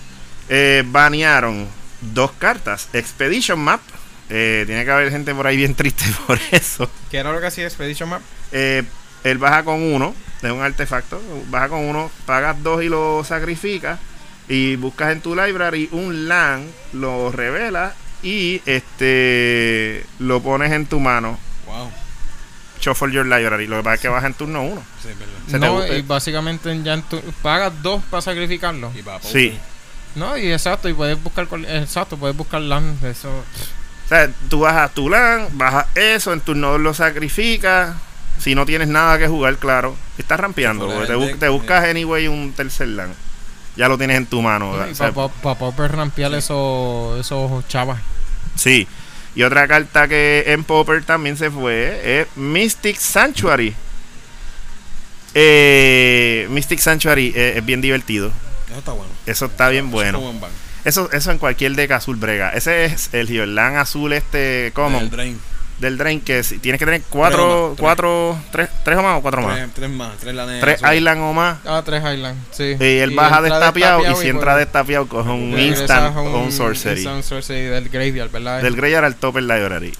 eh, 0.49 0.83
banearon 0.85 1.67
dos 2.01 2.31
cartas. 2.33 2.89
Expedition 2.93 3.59
Map. 3.59 3.81
eh, 4.29 4.63
tiene 4.65 4.83
que 4.85 4.91
haber 4.91 5.11
gente 5.11 5.33
por 5.35 5.45
ahí 5.47 5.57
bien 5.57 5.75
triste 5.75 6.05
por 6.27 6.39
eso. 6.51 6.89
¿Qué 7.11 7.17
era 7.17 7.31
lo 7.31 7.39
que 7.39 7.47
hacía 7.47 7.65
Expedition 7.65 8.09
Map? 8.09 8.21
Eh, 8.51 8.83
él 9.23 9.37
baja 9.37 9.63
con 9.63 9.81
uno, 9.81 10.13
es 10.41 10.51
un 10.51 10.61
artefacto. 10.61 11.21
Baja 11.49 11.69
con 11.69 11.79
uno, 11.79 12.11
pagas 12.25 12.61
dos 12.63 12.83
y 12.83 12.89
lo 12.89 13.23
sacrificas. 13.23 13.99
Y 14.47 14.75
buscas 14.75 15.11
en 15.11 15.21
tu 15.21 15.35
library 15.35 15.89
un 15.91 16.27
land, 16.27 16.69
lo 16.93 17.31
revelas 17.31 17.93
y 18.21 18.61
este 18.65 20.05
lo 20.19 20.41
pones 20.41 20.71
en 20.71 20.85
tu 20.85 20.99
mano. 20.99 21.39
Wow. 21.65 21.91
Shuffle 22.79 23.11
your 23.11 23.25
library. 23.25 23.65
Lo 23.65 23.77
que 23.77 23.83
pasa 23.83 23.95
es 23.95 24.01
que 24.01 24.07
baja 24.09 24.27
en 24.27 24.33
turno 24.35 24.61
uno. 24.63 24.83
Sí, 25.01 25.09
es 25.09 25.17
verdad. 25.17 25.33
Se 25.49 25.57
no, 25.59 25.87
y 25.87 26.01
básicamente 26.03 26.79
ya 26.83 26.93
en 26.93 27.01
tu- 27.03 27.21
pagas 27.41 27.73
dos 27.81 28.03
para 28.11 28.21
sacrificarlo. 28.21 28.91
Y 28.95 29.01
para 29.01 29.19
Sí. 29.21 29.57
No, 30.15 30.37
y 30.37 30.51
exacto, 30.51 30.87
y 30.89 30.93
puedes 30.93 31.21
buscar, 31.21 31.47
exacto, 31.67 32.17
puedes 32.17 32.35
buscar 32.35 32.61
land, 32.61 33.03
eso. 33.03 33.29
O 33.29 34.07
sea, 34.07 34.29
tú 34.49 34.59
bajas 34.61 34.93
tu 34.93 35.09
LAN, 35.09 35.47
bajas 35.53 35.87
eso, 35.95 36.31
en 36.31 36.39
turno 36.41 36.71
dos 36.71 36.81
lo 36.81 36.93
sacrificas. 36.93 37.95
Si 38.39 38.53
no 38.53 38.65
tienes 38.65 38.87
nada 38.87 39.17
que 39.17 39.27
jugar, 39.27 39.57
claro, 39.57 39.95
estás 40.17 40.39
rampeando. 40.39 40.87
Porque 40.87 41.07
te, 41.07 41.15
bu- 41.15 41.39
te 41.39 41.49
buscas 41.49 41.85
eh. 41.85 41.89
anyway 41.91 42.27
un 42.27 42.53
tercer 42.53 42.89
LAN. 42.89 43.13
Ya 43.75 43.87
lo 43.89 43.97
tienes 43.97 44.17
en 44.17 44.25
tu 44.25 44.41
mano. 44.41 44.73
y 44.87 44.91
o 44.91 44.95
sea, 44.95 45.11
para 45.11 45.55
poder 45.55 45.91
rampear 45.93 46.33
esos, 46.33 47.19
esos 47.19 47.67
chavas. 47.67 47.99
sí. 48.55 48.87
Y 49.37 49.43
otra 49.43 49.67
carta 49.67 50.07
que 50.07 50.45
en 50.47 50.63
Popper 50.63 51.03
también 51.03 51.35
se 51.35 51.51
fue 51.51 52.21
es 52.21 52.27
Mystic 52.37 52.95
Sanctuary. 52.95 53.75
Eh, 55.33 56.47
Mystic 56.49 56.79
Sanctuary 56.79 57.33
eh, 57.35 57.55
es 57.57 57.65
bien 57.65 57.81
divertido. 57.81 58.31
Eso 58.75 58.79
está 58.79 58.91
bueno. 58.91 59.11
Eso 59.25 59.45
está 59.45 59.69
bien 59.69 59.89
bueno. 59.91 60.17
Como 60.19 60.31
en 60.31 60.41
ban. 60.41 60.51
Eso, 60.83 61.09
eso 61.11 61.31
en 61.31 61.37
cualquier 61.39 61.73
deck 61.75 61.91
azul 61.91 62.15
brega. 62.17 62.49
Ese 62.51 62.85
es 62.85 63.09
el 63.13 63.27
Giverland 63.27 63.77
azul 63.77 64.13
este 64.13 64.71
common. 64.75 65.03
El 65.03 65.09
Drain. 65.09 65.39
del 65.79 65.97
drain 65.97 66.21
que 66.21 66.41
si- 66.43 66.59
tienes 66.59 66.79
que 66.79 66.85
tener 66.85 67.01
cuatro, 67.09 67.37
Tres 67.37 67.49
o 67.49 67.67
más, 67.67 67.75
tres. 67.75 67.81
cuatro, 67.81 68.37
tres, 68.51 68.69
tres 68.83 68.97
o 68.97 69.01
más 69.03 69.17
o 69.17 69.21
cuatro 69.21 69.41
más. 69.41 69.55
Tres, 69.55 69.69
tres 69.73 69.89
más. 69.89 70.17
Tres 70.17 70.35
lanes. 70.35 70.61
Tres. 70.61 70.81
Island 70.95 71.21
o 71.21 71.33
más. 71.33 71.57
Ah, 71.65 71.81
tres 71.83 72.01
Highland, 72.03 72.37
sí. 72.51 72.75
Y 72.79 72.97
él 72.99 73.11
baja 73.15 73.41
destapiado 73.41 74.01
y 74.01 74.05
si 74.05 74.11
pues, 74.13 74.25
entra 74.25 74.55
destapiado 74.57 75.07
coge 75.07 75.29
un 75.31 75.57
instant 75.59 76.15
a 76.15 76.19
o 76.21 76.43
un 76.43 76.51
sorcery. 76.51 77.01
instant 77.01 77.23
sorcery 77.23 77.61
del 77.63 77.89
graveyard, 77.89 78.29
¿verdad? 78.31 78.61
Del 78.61 78.75
Greyard 78.75 79.03
al 79.05 79.15
Topper 79.15 79.43
Library. 79.43 79.93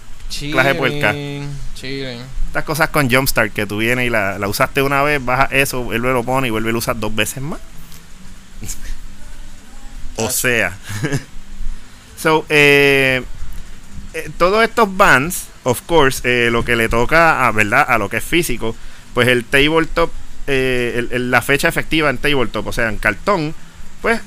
clase 0.51 0.69
de 0.69 0.75
puerca. 0.75 1.11
Chilling, 1.13 1.49
chilling. 1.75 2.21
Estas 2.47 2.63
cosas 2.63 2.89
con 2.89 3.09
Jumpstart 3.11 3.51
que 3.51 3.65
tú 3.65 3.77
vienes 3.79 4.05
y 4.07 4.09
la, 4.09 4.37
la 4.39 4.47
usaste 4.47 4.81
una 4.81 5.01
vez, 5.03 5.23
baja 5.23 5.49
eso, 5.51 5.81
vuelve 5.83 6.13
lo 6.13 6.23
pone 6.23 6.47
y 6.47 6.51
vuelve 6.51 6.69
a 6.69 6.73
lo 6.73 6.79
usar 6.79 6.97
dos 6.97 7.13
veces 7.13 7.43
más. 7.43 7.59
o 10.17 10.29
sea. 10.29 10.77
so, 12.17 12.45
eh, 12.49 13.23
eh, 14.13 14.29
todos 14.37 14.63
estos 14.63 14.95
bands, 14.95 15.47
of 15.63 15.81
course, 15.81 16.21
eh, 16.23 16.49
lo 16.51 16.63
que 16.63 16.75
le 16.75 16.89
toca 16.89 17.47
a, 17.47 17.51
¿verdad? 17.51 17.85
a 17.87 17.97
lo 17.97 18.09
que 18.09 18.17
es 18.17 18.23
físico, 18.23 18.75
pues 19.13 19.27
el 19.27 19.43
tabletop, 19.45 20.11
el- 20.47 21.31
la 21.31 21.41
fecha 21.41 21.67
efectiva 21.67 22.09
en 22.09 22.17
tabletop, 22.17 22.67
o 22.67 22.71
sea, 22.73 22.89
en 22.89 22.97
cartón, 22.97 23.53
pues 24.01 24.21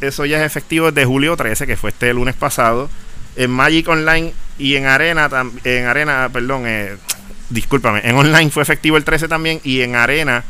eso 0.00 0.24
ya 0.26 0.38
es 0.40 0.46
efectivo 0.46 0.90
desde 0.90 1.06
julio 1.06 1.36
13, 1.36 1.66
que 1.66 1.76
fue 1.76 1.90
este 1.90 2.12
lunes 2.12 2.34
pasado. 2.34 2.90
En 3.36 3.50
Magic 3.50 3.88
Online 3.88 4.34
y 4.58 4.76
en 4.76 4.86
Arena, 4.86 5.30
en 5.64 5.86
Arena, 5.86 6.28
perdón, 6.32 6.64
discúlpame, 7.48 8.00
en 8.04 8.16
Online 8.16 8.50
fue 8.50 8.62
efectivo 8.62 8.96
el 8.98 9.04
13 9.04 9.28
también 9.28 9.60
y 9.64 9.80
en 9.80 9.94
Arena 9.96 10.44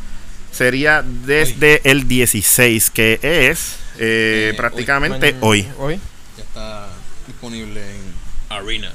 sería 0.53 1.03
desde 1.03 1.81
el 1.89 2.07
16, 2.07 2.89
que 2.91 3.19
es 3.21 3.77
eh, 3.97 4.51
Eh, 4.51 4.53
prácticamente 4.55 5.27
Mañana- 5.33 5.45
hoy. 5.45 5.67
Hoy. 5.77 5.99
Ya 6.37 6.43
está 6.43 6.87
disponible 7.27 7.81
en 7.81 8.01
Arena. 8.49 8.91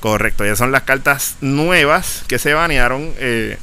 Correcto, 0.00 0.44
ya 0.46 0.56
son 0.56 0.72
las 0.72 0.82
cartas 0.84 1.36
nuevas 1.40 2.24
que 2.26 2.38
se 2.38 2.54
banearon 2.54 3.12
eh, 3.18 3.58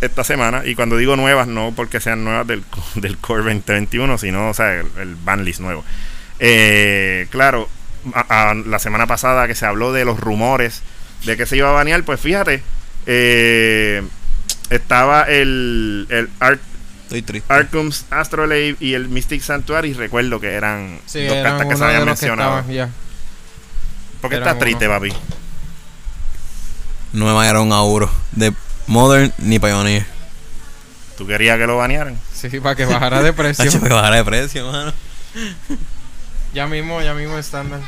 esta 0.00 0.24
semana. 0.24 0.62
Y 0.66 0.74
cuando 0.74 0.96
digo 0.96 1.14
nuevas, 1.16 1.46
no 1.46 1.72
porque 1.76 2.00
sean 2.00 2.24
nuevas 2.24 2.46
del, 2.46 2.64
del 2.96 3.18
Core 3.18 3.42
2021, 3.44 4.18
sino, 4.18 4.48
o 4.50 4.54
sea, 4.54 4.80
el, 4.80 4.86
el 5.00 5.14
ban 5.16 5.44
list 5.44 5.60
nuevo. 5.60 5.84
Eh, 6.40 7.28
claro, 7.30 7.68
a- 8.14 8.50
a- 8.50 8.54
la 8.54 8.78
semana 8.80 9.06
pasada 9.06 9.46
que 9.46 9.54
se 9.54 9.64
habló 9.66 9.92
de 9.92 10.04
los 10.04 10.18
rumores 10.18 10.82
de 11.24 11.36
que 11.36 11.46
se 11.46 11.56
iba 11.56 11.68
a 11.70 11.72
banear, 11.72 12.02
pues 12.04 12.20
fíjate, 12.20 12.62
eh, 13.06 14.02
estaba 14.70 15.22
el, 15.24 16.06
el 16.10 16.30
Arc, 16.40 16.60
Estoy 17.04 17.22
triste. 17.22 17.52
Arkham's 17.52 18.06
Astrolabe 18.10 18.76
y 18.80 18.94
el 18.94 19.08
Mystic 19.08 19.42
Sanctuary. 19.42 19.92
Recuerdo 19.92 20.40
que 20.40 20.52
eran 20.54 21.00
Sí, 21.06 21.22
dos 21.26 21.36
eran 21.36 21.52
cartas 21.58 21.68
que 21.68 21.76
se 21.76 21.84
habían 21.84 22.04
mencionado. 22.06 22.58
estaban. 22.60 22.92
¿Por 24.20 24.30
qué 24.30 24.36
eran 24.36 24.48
estás 24.48 24.58
triste, 24.60 24.86
uno. 24.88 24.94
papi? 24.96 25.12
No 27.12 27.26
me 27.26 27.32
bañaron 27.32 27.72
a 27.72 27.82
Uro. 27.82 28.10
De 28.32 28.52
Modern 28.86 29.32
ni 29.38 29.58
Pioneer. 29.58 30.06
¿Tú 31.16 31.26
querías 31.26 31.58
que 31.58 31.66
lo 31.66 31.76
banearan? 31.76 32.18
Sí, 32.34 32.48
para 32.60 32.74
que 32.74 32.86
bajara 32.86 33.22
de 33.22 33.32
precio. 33.34 33.64
Hacho, 33.68 33.80
que 33.80 33.88
bajara 33.88 34.16
de 34.16 34.24
precio, 34.24 34.70
mano. 34.72 34.92
ya 36.52 36.66
mismo, 36.66 37.00
ya 37.02 37.14
mismo 37.14 37.38
estándar. 37.38 37.80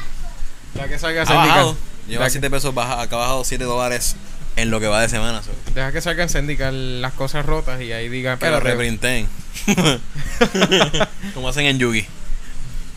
Ya 0.74 0.86
que 0.88 0.98
salga 0.98 1.22
Ha 1.22 1.26
Zendikar. 1.26 1.48
bajado. 1.48 1.76
Lleva 2.06 2.24
Ya 2.26 2.30
7 2.30 2.50
pesos, 2.50 2.72
baja, 2.72 3.00
acá 3.02 3.16
ha 3.16 3.18
bajado 3.20 3.42
7 3.44 3.64
dólares 3.64 4.14
en 4.56 4.70
lo 4.70 4.80
que 4.80 4.88
va 4.88 5.00
de 5.00 5.08
semana. 5.08 5.42
so. 5.42 5.50
Deja 5.74 5.92
que 5.92 6.00
salgan 6.00 6.28
Zendikar 6.28 6.72
las 6.72 7.12
cosas 7.12 7.44
rotas 7.46 7.80
y 7.80 7.92
ahí 7.92 8.08
diga, 8.08 8.38
Que 8.38 8.50
lo 8.50 8.60
reprinten. 8.60 9.28
Como 11.34 11.48
hacen 11.48 11.66
en 11.66 11.78
Yugi. 11.78 12.06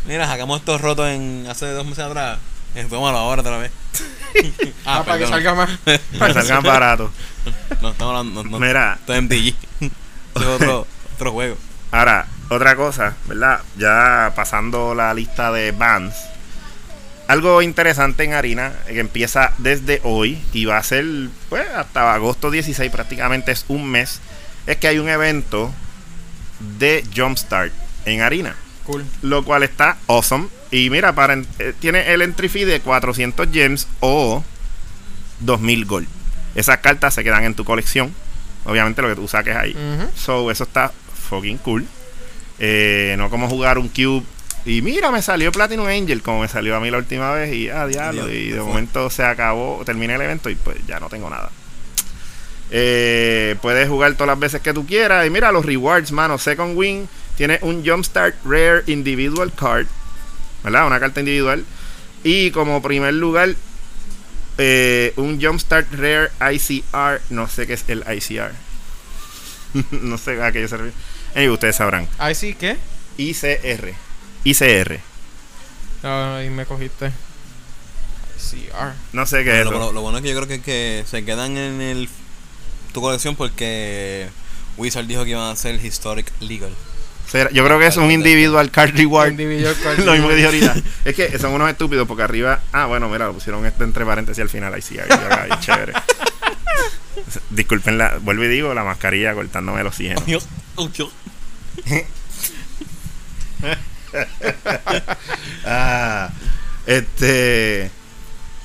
Mira, 0.05 0.25
sacamos 0.27 0.59
estos 0.59 0.81
rotos 0.81 1.09
en 1.09 1.45
hace 1.49 1.67
dos 1.67 1.85
meses 1.85 2.05
atrás. 2.05 2.39
Tómalo 2.89 3.17
ahora 3.17 3.41
otra 3.41 3.57
vez. 3.57 3.71
Ah, 4.85 5.03
para 5.05 5.17
que 5.17 5.25
salga 5.27 5.55
más. 5.55 5.69
Para 6.19 6.33
que 6.33 6.41
salgan 6.41 6.61
baratos. 6.63 7.09
No, 7.81 7.89
estamos 7.89 8.15
hablando. 8.15 8.43
No, 8.43 8.49
no, 8.51 8.59
Mira, 8.59 8.97
esto 8.99 9.13
es 9.15 9.21
MTG. 9.23 9.55
Es 10.35 10.45
otro, 10.45 10.87
otro 11.15 11.31
juego. 11.31 11.57
ahora, 11.91 12.27
otra 12.49 12.75
cosa, 12.75 13.15
¿verdad? 13.25 13.59
Ya 13.75 14.31
pasando 14.35 14.93
la 14.93 15.15
lista 15.15 15.51
de 15.51 15.71
bands. 15.71 16.15
Algo 17.29 17.61
interesante 17.61 18.23
en 18.23 18.33
Harina, 18.33 18.73
eh, 18.87 18.93
que 18.93 18.99
empieza 19.01 19.53
desde 19.59 20.01
hoy 20.03 20.41
y 20.51 20.65
va 20.65 20.77
a 20.77 20.83
ser, 20.83 21.05
pues, 21.47 21.63
hasta 21.69 22.11
agosto 22.11 22.49
16, 22.49 22.91
prácticamente 22.91 23.51
es 23.51 23.65
un 23.67 23.87
mes, 23.87 24.19
es 24.65 24.77
que 24.77 24.87
hay 24.87 24.97
un 24.97 25.07
evento 25.07 25.71
de 26.79 27.03
Jumpstart 27.15 27.71
en 28.05 28.21
Harina. 28.21 28.55
Cool. 28.83 29.05
lo 29.21 29.43
cual 29.43 29.61
está 29.61 29.97
awesome. 30.07 30.47
Y 30.71 30.89
mira, 30.89 31.13
para 31.13 31.35
eh, 31.35 31.73
tiene 31.79 32.11
el 32.11 32.23
entry 32.23 32.49
fee 32.49 32.65
de 32.65 32.79
400 32.79 33.47
gems 33.51 33.87
o 33.99 34.43
2000 35.41 35.85
gold. 35.85 36.07
Esas 36.55 36.79
cartas 36.79 37.13
se 37.13 37.23
quedan 37.23 37.43
en 37.43 37.53
tu 37.53 37.63
colección. 37.63 38.11
Obviamente 38.65 39.03
lo 39.03 39.09
que 39.09 39.15
tú 39.15 39.27
saques 39.27 39.55
ahí. 39.55 39.75
So, 40.15 40.49
eso 40.49 40.63
está 40.63 40.91
fucking 41.29 41.59
cool. 41.59 41.85
Eh, 42.57 43.13
no 43.19 43.29
como 43.29 43.47
jugar 43.47 43.77
un 43.77 43.89
cube. 43.89 44.23
Y 44.65 44.81
mira, 44.81 45.09
me 45.11 45.21
salió 45.21 45.51
Platinum 45.51 45.87
Angel 45.87 46.21
como 46.21 46.41
me 46.41 46.47
salió 46.47 46.75
a 46.75 46.79
mí 46.79 46.91
la 46.91 46.97
última 46.97 47.31
vez. 47.31 47.53
Y 47.53 47.69
ah, 47.69 47.87
diablo. 47.87 48.27
Dios, 48.27 48.37
Y 48.37 48.49
de 48.49 48.59
fue. 48.59 48.67
momento 48.67 49.09
se 49.09 49.23
acabó, 49.23 49.81
terminé 49.85 50.15
el 50.15 50.21
evento 50.21 50.49
y 50.49 50.55
pues 50.55 50.77
ya 50.85 50.99
no 50.99 51.09
tengo 51.09 51.29
nada. 51.29 51.49
Eh, 52.71 53.55
puedes 53.61 53.89
jugar 53.89 54.13
todas 54.13 54.27
las 54.27 54.39
veces 54.39 54.61
que 54.61 54.73
tú 54.73 54.85
quieras. 54.85 55.25
Y 55.25 55.29
mira 55.29 55.51
los 55.51 55.65
rewards, 55.65 56.11
mano. 56.11 56.37
Second 56.37 56.77
Win 56.77 57.07
tiene 57.37 57.59
un 57.61 57.85
Jumpstart 57.85 58.35
Rare 58.45 58.83
Individual 58.87 59.51
Card. 59.53 59.87
¿verdad? 60.63 60.87
Una 60.87 60.99
carta 60.99 61.19
individual. 61.21 61.65
Y 62.23 62.51
como 62.51 62.81
primer 62.81 63.13
lugar, 63.13 63.55
eh, 64.57 65.13
un 65.15 65.41
Jumpstart 65.41 65.87
Rare 65.93 66.29
ICR. 66.53 67.21
No 67.29 67.47
sé 67.47 67.65
qué 67.65 67.73
es 67.73 67.85
el 67.87 68.03
ICR. 68.07 68.51
no 70.01 70.17
sé 70.17 70.41
a 70.41 70.51
qué 70.51 70.67
se 70.67 70.77
refiere. 70.77 70.97
Anyway, 71.35 71.49
ustedes 71.53 71.75
sabrán. 71.75 72.07
¿Ahí 72.17 72.35
sí 72.35 72.53
qué? 72.53 72.77
ICR. 73.17 73.93
ICR. 74.43 74.99
Ahí 76.03 76.49
me 76.49 76.65
cogiste. 76.65 77.11
CR. 78.37 78.93
No 79.13 79.25
sé 79.25 79.43
qué 79.43 79.59
es 79.59 79.65
Lo, 79.65 79.71
eso. 79.71 79.79
lo- 79.79 79.91
lo 79.91 80.01
bueno 80.01 80.17
es 80.19 80.23
que 80.23 80.29
yo 80.29 80.35
creo 80.35 80.47
que, 80.47 80.61
que 80.61 81.03
se 81.09 81.25
quedan 81.25 81.57
en 81.57 81.81
el 81.81 82.09
tu 82.93 83.01
colección 83.01 83.35
porque 83.35 84.29
Wizard 84.77 85.05
dijo 85.05 85.23
que 85.23 85.31
iban 85.31 85.43
a 85.43 85.51
hacer 85.51 85.75
Historic 85.83 86.31
Legal. 86.39 86.71
Será- 87.29 87.51
Yo 87.51 87.63
creo 87.65 87.77
que 87.77 87.85
es 87.87 87.97
un 87.97 88.09
individual 88.11 88.71
card 88.71 88.95
reward. 88.95 89.31
Individual 89.31 89.75
card 89.83 89.99
Lo 89.99 90.13
mismo 90.13 90.29
que 90.29 90.35
dije 90.35 90.45
ahorita. 90.47 90.75
Es 91.05 91.15
que 91.15 91.37
son 91.37 91.51
unos 91.53 91.69
estúpidos 91.69 92.07
porque 92.07 92.23
arriba. 92.23 92.61
Ah, 92.71 92.85
bueno, 92.85 93.07
mira, 93.09 93.27
lo 93.27 93.33
pusieron 93.33 93.65
este 93.65 93.83
entre 93.83 94.05
paréntesis 94.05 94.41
al 94.41 94.49
final. 94.49 94.73
Ahí 94.73 94.81
sí, 94.81 94.97
ahí, 94.97 95.07
ahí, 95.09 95.49
ahí, 95.51 95.59
chévere. 95.59 95.93
Disculpen, 97.51 97.97
la, 97.97 98.17
vuelvo 98.21 98.45
y 98.45 98.47
digo, 98.47 98.73
la 98.73 98.83
mascarilla 98.83 99.33
cortándome 99.33 99.81
el 99.81 99.87
oxígeno. 99.87 100.21
Ah, 105.65 106.29
este. 106.85 107.91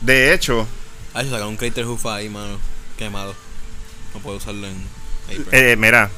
De 0.01 0.33
hecho, 0.35 0.67
se 1.15 1.25
sacaron 1.25 1.49
un 1.49 1.57
Crater 1.57 1.85
Hoof 1.85 2.07
ahí, 2.07 2.29
mano. 2.29 2.59
Quemado. 2.99 3.35
No 4.15 4.21
puedo 4.21 4.37
usarlo 4.37 4.67
en 4.67 4.75
eh, 5.53 5.75
mira, 5.77 6.11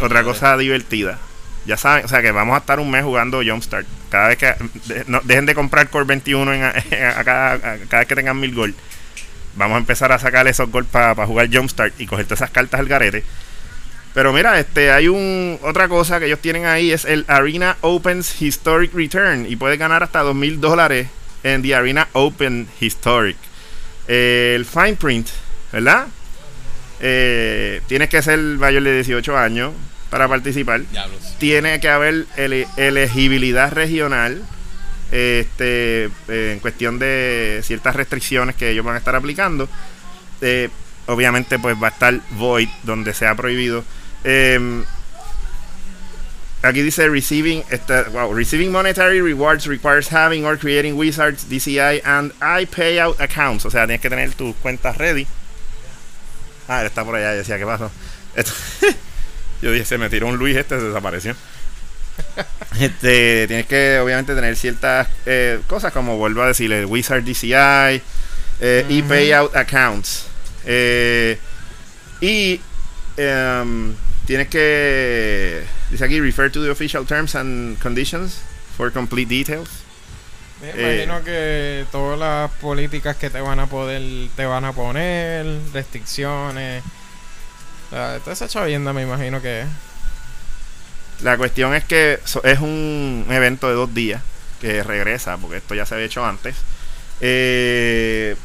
otra 0.00 0.08
madre. 0.08 0.24
cosa 0.24 0.56
divertida. 0.56 1.18
Ya 1.66 1.76
saben, 1.78 2.04
o 2.04 2.08
sea 2.08 2.20
que 2.20 2.30
vamos 2.32 2.54
a 2.54 2.58
estar 2.58 2.78
un 2.78 2.90
mes 2.90 3.02
jugando 3.04 3.40
Jumpstart. 3.44 3.86
Cada 4.10 4.28
vez 4.28 4.36
que 4.38 4.54
de- 4.86 5.04
no, 5.06 5.20
dejen 5.24 5.46
de 5.46 5.54
comprar 5.54 5.88
Core 5.88 6.04
21 6.04 6.52
en, 6.52 6.62
a, 6.64 6.68
a 7.18 7.24
cada, 7.24 7.52
a 7.54 7.58
cada 7.88 7.98
vez 8.00 8.06
que 8.08 8.14
tengan 8.16 8.38
mil 8.38 8.54
gold. 8.54 8.74
Vamos 9.56 9.76
a 9.76 9.78
empezar 9.78 10.12
a 10.12 10.18
sacar 10.18 10.46
esos 10.48 10.70
gold 10.70 10.88
para 10.88 11.14
jugar 11.26 11.48
Jumpstart 11.50 11.98
y 12.00 12.06
coger 12.06 12.26
todas 12.26 12.40
esas 12.40 12.50
cartas 12.50 12.80
al 12.80 12.88
garete. 12.88 13.24
Pero 14.14 14.32
mira, 14.32 14.58
este 14.60 14.92
hay 14.92 15.08
un 15.08 15.58
otra 15.62 15.88
cosa 15.88 16.20
que 16.20 16.26
ellos 16.26 16.38
tienen 16.38 16.66
ahí 16.66 16.92
es 16.92 17.04
el 17.04 17.24
Arena 17.26 17.76
Opens 17.80 18.40
Historic 18.40 18.94
Return 18.94 19.46
y 19.48 19.56
puedes 19.56 19.78
ganar 19.78 20.02
hasta 20.04 20.20
dos 20.22 20.36
mil 20.36 20.60
dólares 20.60 21.08
en 21.42 21.62
The 21.62 21.74
Arena 21.74 22.08
Open 22.12 22.68
Historic. 22.80 23.36
Eh, 24.06 24.52
el 24.54 24.64
Fine 24.64 24.94
Print, 24.96 25.28
¿verdad? 25.72 26.06
Eh, 27.00 27.80
tienes 27.88 28.08
que 28.08 28.22
ser 28.22 28.38
mayor 28.38 28.84
de 28.84 28.94
18 28.94 29.36
años 29.36 29.72
para 30.10 30.28
participar 30.28 30.82
Diablos. 30.90 31.34
tiene 31.38 31.80
que 31.80 31.88
haber 31.88 32.26
ele- 32.36 32.68
elegibilidad 32.76 33.72
regional 33.72 34.42
este 35.10 36.04
eh, 36.28 36.52
en 36.52 36.60
cuestión 36.60 36.98
de 37.00 37.60
ciertas 37.64 37.96
restricciones 37.96 38.54
que 38.54 38.70
ellos 38.70 38.84
van 38.84 38.94
a 38.94 38.98
estar 38.98 39.16
aplicando 39.16 39.68
obviamente 41.06 41.58
pues 41.58 41.76
va 41.82 41.88
a 41.88 41.90
estar 41.90 42.20
void 42.32 42.68
donde 42.84 43.12
sea 43.12 43.34
prohibido 43.34 43.84
Em, 44.24 44.84
aquí 46.62 46.80
dice 46.82 47.08
receiving 47.08 47.62
esta- 47.70 48.08
wow, 48.10 48.32
receiving 48.34 48.72
monetary 48.72 49.20
rewards 49.20 49.66
requires 49.66 50.08
having 50.12 50.44
or 50.46 50.56
creating 50.58 50.96
wizards 50.96 51.44
DCI 51.48 52.00
and 52.04 52.32
I 52.40 52.64
payout 52.66 53.20
accounts. 53.20 53.64
O 53.66 53.70
sea 53.70 53.86
tienes 53.86 54.00
que 54.00 54.08
tener 54.10 54.32
tus 54.34 54.54
cuentas 54.56 54.96
ready. 54.96 55.26
Ah 56.68 56.80
él 56.80 56.86
está 56.86 57.04
por 57.04 57.14
allá 57.14 57.32
decía 57.32 57.58
qué 57.58 57.66
pasó 57.66 57.90
Esto- 58.34 58.54
yo 59.62 59.70
dije 59.70 59.84
se 59.84 59.98
me 59.98 60.08
tiró 60.08 60.26
un 60.28 60.36
Luis 60.38 60.56
este 60.56 60.78
se 60.78 60.86
desapareció. 60.86 61.34
Este, 62.80 63.46
tienes 63.46 63.66
que 63.66 64.00
obviamente 64.00 64.34
tener 64.34 64.56
ciertas 64.56 65.06
eh, 65.26 65.60
cosas 65.68 65.92
como 65.92 66.16
vuelvo 66.16 66.42
a 66.42 66.48
decir 66.48 66.72
el 66.72 66.86
Wizard 66.86 67.22
DCI 67.22 68.02
eh, 68.60 68.84
y 68.88 69.02
payout 69.02 69.54
accounts. 69.54 70.26
Eh, 70.64 71.38
y 72.20 72.60
em, 73.16 73.94
tienes 74.26 74.48
que 74.48 75.64
dice 75.90 76.04
aquí 76.04 76.20
refer 76.20 76.50
to 76.50 76.62
the 76.62 76.70
official 76.70 77.04
terms 77.06 77.34
and 77.34 77.78
conditions 77.80 78.40
for 78.76 78.90
complete 78.92 79.28
details 79.28 79.84
Me 80.60 80.70
Eh, 80.70 81.04
imagino 81.04 81.22
que 81.24 81.84
todas 81.92 82.18
las 82.18 82.50
políticas 82.60 83.16
que 83.16 83.28
te 83.30 83.40
van 83.40 83.60
a 83.60 83.66
poder, 83.66 84.02
te 84.36 84.46
van 84.46 84.64
a 84.64 84.72
poner, 84.72 85.46
restricciones. 85.72 86.82
Sea, 87.90 88.18
toda 88.20 88.32
esa 88.32 88.48
chavienda 88.48 88.92
me 88.92 89.02
imagino 89.02 89.42
que 89.42 89.62
es. 89.62 89.68
La 91.22 91.36
cuestión 91.36 91.74
es 91.74 91.84
que 91.84 92.18
es 92.44 92.58
un 92.60 93.26
evento 93.30 93.68
de 93.68 93.74
dos 93.74 93.94
días 93.94 94.22
que 94.60 94.82
regresa, 94.82 95.36
porque 95.38 95.58
esto 95.58 95.74
ya 95.74 95.86
se 95.86 95.94
había 95.94 96.06
hecho 96.06 96.24
antes. 96.24 96.56
Eh, 97.20 98.36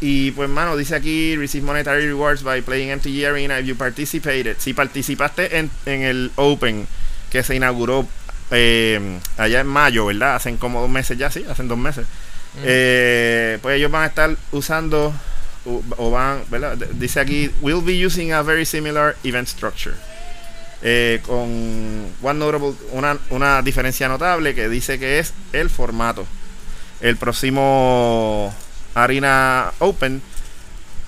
y 0.00 0.30
pues, 0.32 0.48
mano, 0.48 0.76
dice 0.76 0.94
aquí: 0.94 1.36
Receive 1.36 1.64
monetary 1.64 2.06
rewards 2.06 2.42
by 2.42 2.60
playing 2.60 2.90
MTG 2.90 3.26
Arena 3.26 3.58
if 3.58 3.66
you 3.66 3.76
participated. 3.76 4.56
Si 4.58 4.74
participaste 4.74 5.58
en, 5.58 5.70
en 5.86 6.02
el 6.02 6.32
Open 6.36 6.86
que 7.30 7.42
se 7.42 7.54
inauguró 7.54 8.06
eh, 8.50 9.18
allá 9.36 9.60
en 9.60 9.66
mayo, 9.66 10.06
¿verdad? 10.06 10.36
Hacen 10.36 10.56
como 10.56 10.80
dos 10.80 10.90
meses 10.90 11.18
ya, 11.18 11.30
sí, 11.30 11.44
hacen 11.48 11.68
dos 11.68 11.78
meses. 11.78 12.06
Mm. 12.54 12.62
Eh, 12.64 13.58
pues 13.62 13.76
ellos 13.76 13.90
van 13.90 14.04
a 14.04 14.06
estar 14.06 14.36
usando 14.52 15.12
o, 15.64 15.82
o 15.96 16.10
van, 16.10 16.42
¿verdad? 16.50 16.76
Dice 16.76 17.20
aquí, 17.20 17.50
will 17.60 17.82
be 17.82 18.04
using 18.04 18.32
a 18.32 18.42
very 18.42 18.64
similar 18.64 19.16
event 19.24 19.48
structure. 19.48 19.94
Eh, 20.82 21.20
con 21.26 22.06
one 22.22 22.38
notable, 22.38 22.74
una, 22.92 23.18
una 23.30 23.62
diferencia 23.62 24.08
notable 24.08 24.54
que 24.54 24.68
dice 24.68 24.98
que 24.98 25.18
es 25.18 25.32
el 25.52 25.70
formato. 25.70 26.26
El 27.00 27.16
próximo 27.16 28.54
Arena 28.96 29.72
Open 29.78 30.20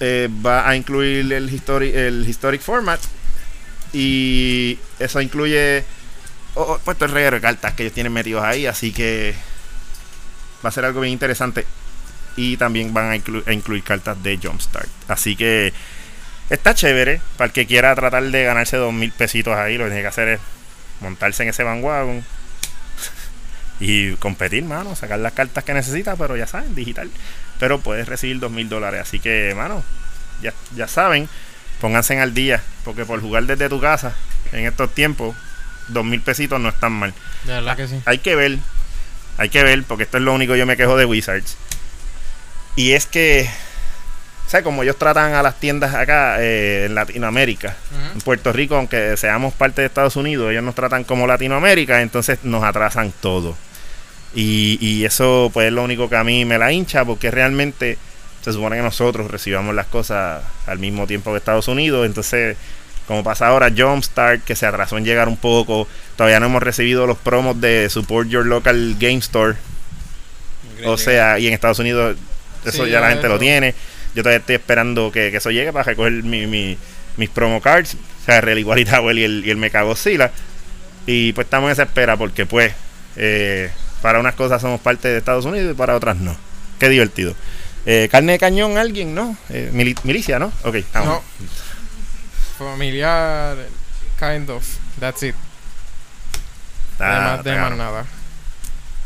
eh, 0.01 0.29
va 0.47 0.69
a 0.69 0.77
incluir 0.77 1.33
el, 1.33 1.51
histori- 1.51 1.95
el 1.95 2.29
Historic 2.29 2.61
Format 2.63 3.01
y 3.93 4.79
eso 4.99 5.21
incluye 5.21 5.85
oh, 6.55 6.79
puesto 6.85 7.05
el 7.07 7.11
reguero 7.11 7.37
de 7.37 7.43
cartas 7.43 7.75
que 7.75 7.83
ellos 7.83 7.95
tienen 7.95 8.13
metidos 8.13 8.45
ahí, 8.45 8.67
así 8.67 8.93
que 8.93 9.35
va 10.65 10.69
a 10.69 10.73
ser 10.73 10.85
algo 10.85 11.01
bien 11.01 11.13
interesante. 11.13 11.67
Y 12.41 12.57
también 12.57 12.95
van 12.95 13.11
a 13.11 13.53
incluir 13.53 13.83
cartas 13.83 14.23
de 14.23 14.39
Jumpstart. 14.41 14.89
Así 15.09 15.35
que 15.35 15.73
está 16.51 16.73
chévere. 16.73 17.21
Para 17.37 17.47
el 17.47 17.53
que 17.53 17.67
quiera 17.67 17.93
tratar 17.97 18.23
de 18.23 18.45
ganarse 18.45 18.77
dos 18.77 18.93
mil 18.93 19.11
pesitos 19.11 19.57
ahí, 19.57 19.77
lo 19.77 19.85
que 19.87 19.91
tiene 19.91 20.03
que 20.03 20.07
hacer 20.07 20.29
es 20.29 20.41
montarse 21.01 21.43
en 21.43 21.49
ese 21.49 21.65
bandwagon 21.65 22.25
y 23.81 24.13
competir, 24.19 24.63
mano. 24.63 24.95
Sacar 24.95 25.19
las 25.19 25.33
cartas 25.33 25.65
que 25.65 25.75
necesita, 25.75 26.15
pero 26.15 26.37
ya 26.37 26.47
saben, 26.47 26.77
digital. 26.77 27.11
Pero 27.59 27.81
puedes 27.81 28.09
recibir 28.09 28.39
dos 28.39 28.51
mil 28.51 28.69
dólares. 28.69 29.01
Así 29.03 29.21
que, 29.21 29.55
mano, 29.57 29.83
ya, 30.43 30.53
ya 30.75 30.89
saben, 30.89 31.29
pónganse 31.81 32.19
al 32.21 32.35
día. 32.35 32.63
Porque 32.85 33.05
por 33.05 33.21
jugar 33.21 33.45
desde 33.45 33.69
tu 33.69 33.81
casa 33.81 34.15
en 34.53 34.67
estos 34.67 34.95
tiempos, 34.95 35.37
dos 35.89 36.05
mil 36.05 36.21
pesitos 36.21 36.61
no 36.61 36.69
están 36.69 36.93
mal. 36.93 37.13
De 37.45 37.53
verdad 37.55 37.77
que 37.77 37.89
sí. 37.89 38.01
Hay 38.05 38.19
que 38.19 38.37
ver, 38.37 38.59
hay 39.37 39.49
que 39.49 39.63
ver, 39.63 39.83
porque 39.85 40.05
esto 40.05 40.19
es 40.19 40.23
lo 40.23 40.33
único 40.33 40.53
que 40.53 40.59
yo 40.59 40.67
me 40.67 40.77
quejo 40.77 40.97
de 40.97 41.05
Wizards. 41.05 41.57
Y 42.77 42.93
es 42.93 43.07
que, 43.07 43.51
o 44.47 44.51
sea, 44.51 44.63
como 44.63 44.83
ellos 44.85 44.97
tratan 44.97 45.35
a 45.35 45.43
las 45.43 45.59
tiendas 45.59 45.95
acá 45.95 46.37
eh, 46.39 46.85
en 46.87 46.95
Latinoamérica, 46.95 47.77
en 48.15 48.21
Puerto 48.21 48.53
Rico, 48.53 48.77
aunque 48.77 49.17
seamos 49.17 49.53
parte 49.53 49.81
de 49.81 49.89
Estados 49.89 50.15
Unidos, 50.15 50.53
ellos 50.53 50.63
nos 50.63 50.77
tratan 50.77 51.03
como 51.03 51.27
Latinoamérica, 51.27 52.03
entonces 52.03 52.39
nos 52.45 52.63
atrasan 52.63 53.13
todo. 53.21 53.57
Y, 54.35 54.79
y 54.81 55.05
eso, 55.05 55.51
pues, 55.53 55.69
es 55.69 55.73
lo 55.73 55.83
único 55.83 56.09
que 56.09 56.17
a 56.17 56.25
mí 56.25 56.45
me 56.45 56.59
la 56.59 56.73
hincha, 56.73 57.05
porque 57.05 57.31
realmente 57.31 57.99
se 58.45 58.53
supone 58.53 58.77
que 58.77 58.83
nosotros 58.83 59.31
recibamos 59.31 59.75
las 59.75 59.87
cosas 59.87 60.43
al 60.67 60.79
mismo 60.79 61.07
tiempo 61.07 61.31
que 61.33 61.39
Estados 61.39 61.69
Unidos, 61.69 62.07
entonces. 62.07 62.57
Como 63.07 63.25
pasa 63.25 63.47
ahora 63.47 63.73
Jumpstart, 63.75 64.45
que 64.45 64.55
se 64.55 64.67
atrasó 64.67 64.99
en 64.99 65.05
llegar 65.07 65.29
un 65.29 65.39
poco. 65.39 65.89
Todavía 66.15 66.41
no 66.41 66.47
hemos 66.47 66.63
recibido 66.63 67.07
los 67.07 67.17
promos 67.17 67.59
de 67.59 67.89
Support 67.89 68.29
Your 68.29 68.45
Local 68.45 68.97
Game 69.01 69.17
Store. 69.17 69.57
O 70.85 70.97
sea, 70.99 71.39
y 71.39 71.47
en 71.47 71.55
Estados 71.55 71.79
Unidos 71.79 72.17
eso 72.65 72.85
Sí, 72.85 72.91
ya 72.91 73.01
la 73.01 73.09
gente 73.11 73.29
lo 73.29 73.39
tiene. 73.39 73.75
Yo 74.15 74.23
todavía 74.23 74.39
estoy 74.41 74.57
esperando 74.57 75.11
que, 75.11 75.31
que 75.31 75.39
eso 75.39 75.51
llegue 75.51 75.73
para 75.73 75.85
recoger 75.85 76.13
mi, 76.23 76.47
mi- 76.47 76.77
mis 77.17 77.31
promo 77.31 77.61
cards. 77.61 77.95
O 77.95 78.25
sea, 78.27 78.41
Real 78.43 78.59
Igual 78.59 78.81
y 79.19 79.23
el, 79.25 79.43
y 79.47 79.51
el 79.51 79.57
Mechagodzilla. 79.57 80.31
Y 81.07 81.33
pues 81.33 81.47
estamos 81.47 81.69
en 81.69 81.73
esa 81.73 81.85
espera 81.85 82.17
porque 82.19 82.45
pues 82.45 82.73
eh, 83.17 83.71
para 84.03 84.21
unas 84.21 84.35
cosas 84.35 84.61
somos 84.63 84.81
parte 84.81 85.09
de 85.09 85.19
Estados 85.19 85.45
Unidos 85.45 85.73
y 85.73 85.75
para 85.75 85.95
otras 85.97 86.17
no. 86.17 86.37
Qué 86.79 86.89
divertido. 86.89 87.35
Eh, 87.87 88.09
carne 88.11 88.33
de 88.33 88.39
cañón, 88.39 88.77
alguien, 88.79 89.15
¿no? 89.15 89.37
Eh, 89.49 89.71
mili- 89.73 89.99
milicia, 90.05 90.39
¿no? 90.39 90.53
Ok, 90.65 90.77
vamos. 90.93 91.09
No. 91.09 91.23
Familiar, 92.59 93.57
kind 94.19 94.51
of. 94.51 94.65
That's 95.01 95.23
it. 95.23 95.35
Está- 96.93 97.15
de 97.15 97.21
más, 97.21 97.39
está 97.39 97.51
de 97.51 97.59
más 97.59 97.77
nada. 97.77 98.07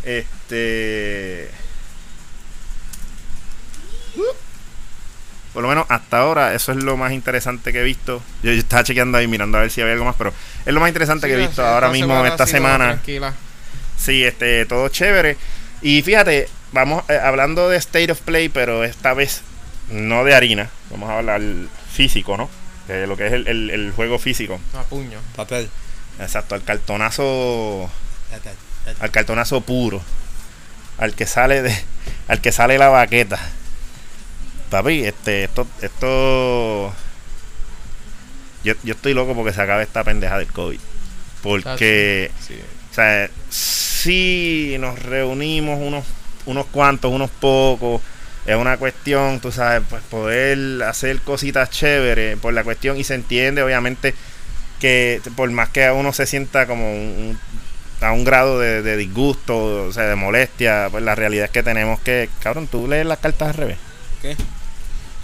Este. 0.05 1.51
Por 5.53 5.63
lo 5.63 5.69
menos 5.69 5.85
hasta 5.91 6.19
ahora, 6.21 6.55
eso 6.55 6.73
es 6.73 6.79
lo 6.83 6.97
más 6.97 7.13
interesante 7.13 7.73
que 7.73 7.81
he 7.81 7.85
visto. 7.85 8.23
Yo, 8.43 8.53
yo 8.53 8.59
estaba 8.59 8.85
chequeando 8.85 9.19
ahí 9.19 9.27
mirando 9.29 9.59
a 9.59 9.61
ver 9.61 9.71
si 9.71 9.83
había 9.83 9.93
algo 9.93 10.07
más, 10.07 10.15
pero 10.17 10.33
es 10.65 10.73
lo 10.73 10.81
más 10.81 10.89
interesante 10.89 11.27
que 11.29 11.35
he 11.35 11.37
visto 11.37 11.57
sí, 11.57 11.69
ahora 11.69 11.91
mismo, 11.91 12.25
esta 12.25 12.47
semana. 12.47 12.87
Tranquila. 12.93 13.35
Sí, 14.05 14.25
este, 14.25 14.67
todo 14.67 14.89
chévere. 14.89 15.37
Y 15.81 16.03
fíjate, 16.03 16.49
vamos 16.73 17.05
eh, 17.09 17.19
hablando 17.23 17.69
de 17.69 17.77
State 17.77 18.11
of 18.13 18.21
Play, 18.21 18.49
pero 18.49 18.85
esta 18.85 19.15
vez 19.15 19.43
no 19.91 20.25
de 20.25 20.35
harina. 20.35 20.71
Vamos 20.91 21.11
a 21.11 21.19
hablar 21.19 21.41
físico, 21.93 22.37
¿no? 22.37 22.49
De 22.89 23.07
lo 23.07 23.17
que 23.17 23.27
es 23.29 23.33
el, 23.33 23.47
el- 23.49 23.71
el 23.71 23.93
juego 23.93 24.19
físico. 24.19 24.61
A 24.77 24.83
puño. 24.83 25.19
Papel. 25.37 25.69
Exacto, 26.21 26.55
al 26.55 26.65
cartonazo. 26.65 27.89
Al 29.01 29.11
cartonazo 29.11 29.61
puro. 29.61 30.03
Al 30.99 31.15
que 31.15 31.27
sale 31.27 31.63
de. 31.63 31.75
Al 32.29 32.41
que 32.41 32.53
sale 32.53 32.79
la 32.79 32.89
baqueta. 32.89 33.39
Papi, 34.71 35.05
este, 35.05 35.45
esto, 35.45 35.67
esto. 35.81 36.93
Yo, 38.65 38.75
yo 38.85 38.95
estoy 38.95 39.15
loco 39.15 39.35
porque 39.35 39.53
se 39.53 39.61
acabe 39.63 39.83
esta 39.83 40.05
pendeja 40.05 40.39
del 40.39 40.53
COVID. 40.53 40.79
Porque. 41.43 42.31
Sí. 42.47 42.55
O 42.93 42.95
sea, 42.95 43.29
si 43.51 44.77
nos 44.79 44.99
reunimos 45.03 45.79
unos, 45.81 46.05
unos 46.47 46.67
cuantos, 46.67 47.11
unos 47.11 47.31
pocos, 47.31 48.03
es 48.45 48.57
una 48.57 48.77
cuestión, 48.77 49.41
tú 49.41 49.51
sabes, 49.51 49.83
pues 49.89 50.03
poder 50.11 50.83
hacer 50.83 51.21
cositas 51.23 51.71
chéveres 51.71 52.39
por 52.39 52.53
la 52.53 52.65
cuestión 52.65 52.99
y 52.99 53.05
se 53.05 53.15
entiende, 53.15 53.63
obviamente, 53.63 54.15
que 54.81 55.21
por 55.37 55.51
más 55.53 55.69
que 55.71 55.91
uno 55.91 56.13
se 56.13 56.27
sienta 56.27 56.67
como 56.67 56.93
un- 56.93 57.39
a 58.01 58.13
un 58.13 58.25
grado 58.25 58.59
de, 58.59 58.83
de 58.83 58.97
disgusto, 58.97 59.87
o 59.87 59.93
sea, 59.93 60.05
de 60.09 60.17
molestia, 60.17 60.89
pues 60.91 61.05
la 61.05 61.15
realidad 61.15 61.45
es 61.47 61.51
que 61.53 61.63
tenemos 61.63 62.01
que, 62.01 62.29
cabrón, 62.41 62.67
tú 62.67 62.89
lees 62.89 63.07
las 63.07 63.19
cartas 63.21 63.49
al 63.51 63.55
revés. 63.55 63.79
¿Qué? 64.21 64.37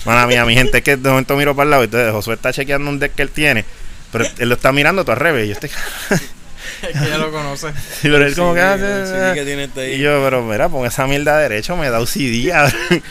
Mala 0.06 0.26
mía, 0.28 0.44
mi 0.46 0.54
gente 0.54 0.78
es 0.78 0.84
que 0.84 0.96
de 0.96 1.08
momento 1.10 1.36
miro 1.36 1.56
para 1.56 1.64
el 1.64 1.70
lado 1.72 1.82
y 1.82 1.86
entonces 1.86 2.12
Josué 2.12 2.34
está 2.34 2.52
chequeando 2.52 2.88
un 2.88 3.00
deck 3.00 3.14
que 3.16 3.22
él 3.22 3.30
tiene, 3.30 3.64
pero 4.12 4.24
él 4.38 4.48
lo 4.48 4.54
está 4.54 4.70
mirando 4.72 5.02
todo 5.04 5.12
al 5.14 5.20
revés. 5.20 5.46
Y 5.46 5.48
yo 5.48 5.54
estoy. 5.54 5.70
Es 6.82 6.88
que 7.00 7.08
ya 7.08 7.18
lo 7.18 7.30
conoce. 7.30 7.68
Sí, 7.72 8.08
pero 8.08 8.26
él 8.26 8.34
como 8.34 8.54
que. 8.54 8.60
Ah, 8.60 9.32
que 9.34 9.44
tiene 9.44 9.64
este 9.64 9.80
ahí. 9.80 9.94
Y 9.94 9.98
yo, 9.98 10.22
pero 10.24 10.42
mira, 10.42 10.68
pon 10.68 10.86
esa 10.86 11.06
mierda 11.06 11.38
derecho, 11.38 11.76
me 11.76 11.90
da 11.90 11.98
cabrón. 12.50 13.02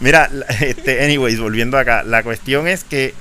mira, 0.00 0.30
este, 0.60 1.04
anyways, 1.04 1.38
volviendo 1.38 1.78
acá, 1.78 2.02
la 2.02 2.22
cuestión 2.22 2.68
es 2.68 2.84
que. 2.84 3.14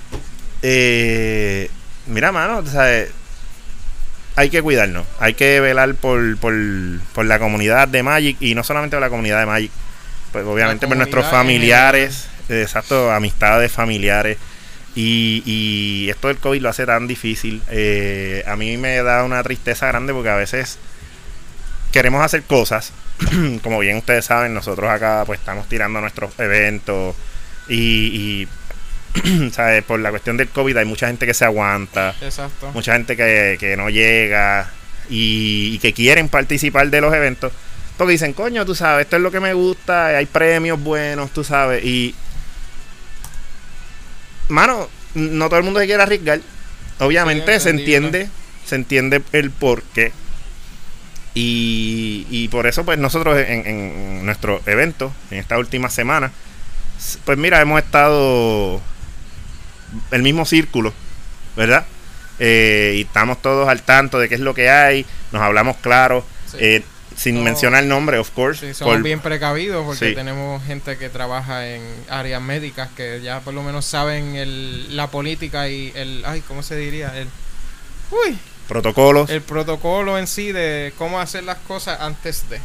eh, 0.62 1.70
mira, 2.08 2.32
mano, 2.32 2.60
o 2.60 2.66
sea, 2.66 2.94
eh, 2.94 3.10
hay 4.36 4.50
que 4.50 4.62
cuidarnos, 4.62 5.06
hay 5.20 5.34
que 5.34 5.60
velar 5.60 5.96
por, 5.96 6.38
por, 6.38 6.54
por 7.14 7.26
la 7.26 7.40
comunidad 7.40 7.88
de 7.88 8.04
Magic 8.04 8.38
y 8.42 8.54
no 8.54 8.64
solamente 8.64 8.96
por 8.96 9.02
la 9.02 9.10
comunidad 9.10 9.40
de 9.40 9.46
Magic, 9.46 9.72
pues 10.32 10.46
obviamente 10.46 10.88
por 10.88 10.98
nuestros 10.98 11.26
familiares, 11.28 12.28
exacto, 12.50 13.12
amistades 13.12 13.72
familiares. 13.72 14.38
Y, 14.96 15.44
y 15.46 16.10
esto 16.10 16.30
del 16.30 16.38
COVID 16.38 16.62
lo 16.62 16.70
hace 16.70 16.86
tan 16.86 17.06
difícil. 17.06 17.62
Eh, 17.70 18.44
a 18.48 18.56
mí 18.56 18.78
me 18.78 19.04
da 19.04 19.24
una 19.24 19.44
tristeza 19.44 19.88
grande 19.88 20.14
porque 20.14 20.30
a 20.30 20.36
veces 20.36 20.78
queremos 21.92 22.24
hacer 22.24 22.44
cosas. 22.44 22.94
Como 23.64 23.80
bien 23.80 23.98
ustedes 23.98 24.26
saben, 24.26 24.54
nosotros 24.54 24.90
acá 24.90 25.24
pues 25.26 25.40
estamos 25.40 25.68
tirando 25.68 26.00
nuestros 26.00 26.38
eventos 26.40 27.16
y, 27.68 28.48
y 29.16 29.50
¿sabes? 29.52 29.84
por 29.84 30.00
la 30.00 30.12
cuestión 30.12 30.38
del 30.38 30.50
COVID 30.50 30.78
hay 30.78 30.86
mucha 30.86 31.08
gente 31.08 31.26
que 31.26 31.34
se 31.34 31.46
aguanta, 31.46 32.16
Exacto. 32.22 32.72
mucha 32.74 32.94
gente 32.94 33.16
que, 33.18 33.58
que 33.60 33.76
no 33.78 33.90
llega 33.90 34.70
y, 35.10 35.72
y 35.74 35.80
que 35.80 35.94
quieren 35.94 36.30
participar 36.30 36.90
de 36.90 37.02
los 37.02 37.14
eventos. 37.14 37.52
Porque 37.98 38.14
dicen, 38.14 38.34
coño, 38.34 38.66
tú 38.66 38.76
sabes, 38.76 39.06
esto 39.06 39.16
es 39.16 39.22
lo 39.22 39.32
que 39.32 39.40
me 39.40 39.54
gusta, 39.54 40.08
hay 40.08 40.26
premios 40.26 40.82
buenos, 40.82 41.32
tú 41.32 41.46
sabes. 41.46 41.84
Y, 41.86 42.14
mano, 44.50 44.88
no 45.14 45.48
todo 45.50 45.60
el 45.60 45.66
mundo 45.66 45.80
se 45.80 45.86
quiere 45.86 46.04
arriesgar. 46.04 46.40
Obviamente 47.00 47.60
se 47.60 47.70
entiende, 47.70 48.30
se 48.66 48.76
entiende 48.76 49.22
el 49.32 49.52
por 49.52 49.84
qué. 49.84 50.12
Y, 51.34 52.26
y 52.30 52.48
por 52.48 52.66
eso, 52.66 52.86
pues 52.86 52.98
nosotros 52.98 53.38
en, 53.38 53.68
en 53.68 54.26
nuestro 54.26 54.62
evento, 54.66 55.12
en 55.32 55.40
esta 55.40 55.58
última 55.58 55.90
semana, 55.90 56.32
pues 57.26 57.38
mira, 57.38 57.60
hemos 57.60 57.82
estado 57.82 58.82
el 60.12 60.24
mismo 60.24 60.46
círculo, 60.46 60.94
¿verdad? 61.58 61.86
Eh, 62.40 62.94
y 62.98 63.02
estamos 63.02 63.42
todos 63.42 63.68
al 63.68 63.82
tanto 63.82 64.18
de 64.20 64.30
qué 64.30 64.36
es 64.36 64.42
lo 64.42 64.54
que 64.54 64.70
hay, 64.70 65.06
nos 65.34 65.42
hablamos 65.42 65.76
claro, 65.78 66.26
Sí. 66.50 66.58
eh, 66.60 66.84
sin 67.16 67.44
mencionar 67.44 67.84
el 67.84 67.90
nombre, 67.90 68.18
of 68.18 68.30
course. 68.32 68.68
Sí, 68.68 68.74
somos 68.74 68.96
por- 68.96 69.04
bien 69.04 69.20
precavidos 69.22 69.86
porque 69.86 70.10
Sí. 70.10 70.16
tenemos 70.16 70.64
gente 70.66 70.98
que 70.98 71.10
trabaja 71.10 71.68
en 71.68 71.82
áreas 72.10 72.42
médicas 72.42 72.90
que 72.96 73.22
ya 73.22 73.40
por 73.40 73.54
lo 73.54 73.64
menos 73.64 73.86
saben 73.86 74.36
el, 74.36 74.96
la 74.96 75.08
política 75.10 75.70
y 75.70 75.92
el... 75.96 76.24
Ay, 76.26 76.42
¿cómo 76.48 76.62
se 76.64 76.76
diría? 76.76 77.18
El, 77.18 77.28
uy, 78.12 78.38
protocolos. 78.68 79.30
el 79.30 79.42
protocolo 79.42 80.18
en 80.20 80.28
sí 80.28 80.52
de 80.52 80.94
cómo 80.98 81.20
hacer 81.20 81.44
las 81.44 81.58
cosas 81.60 82.02
antes 82.02 82.50
de. 82.50 82.60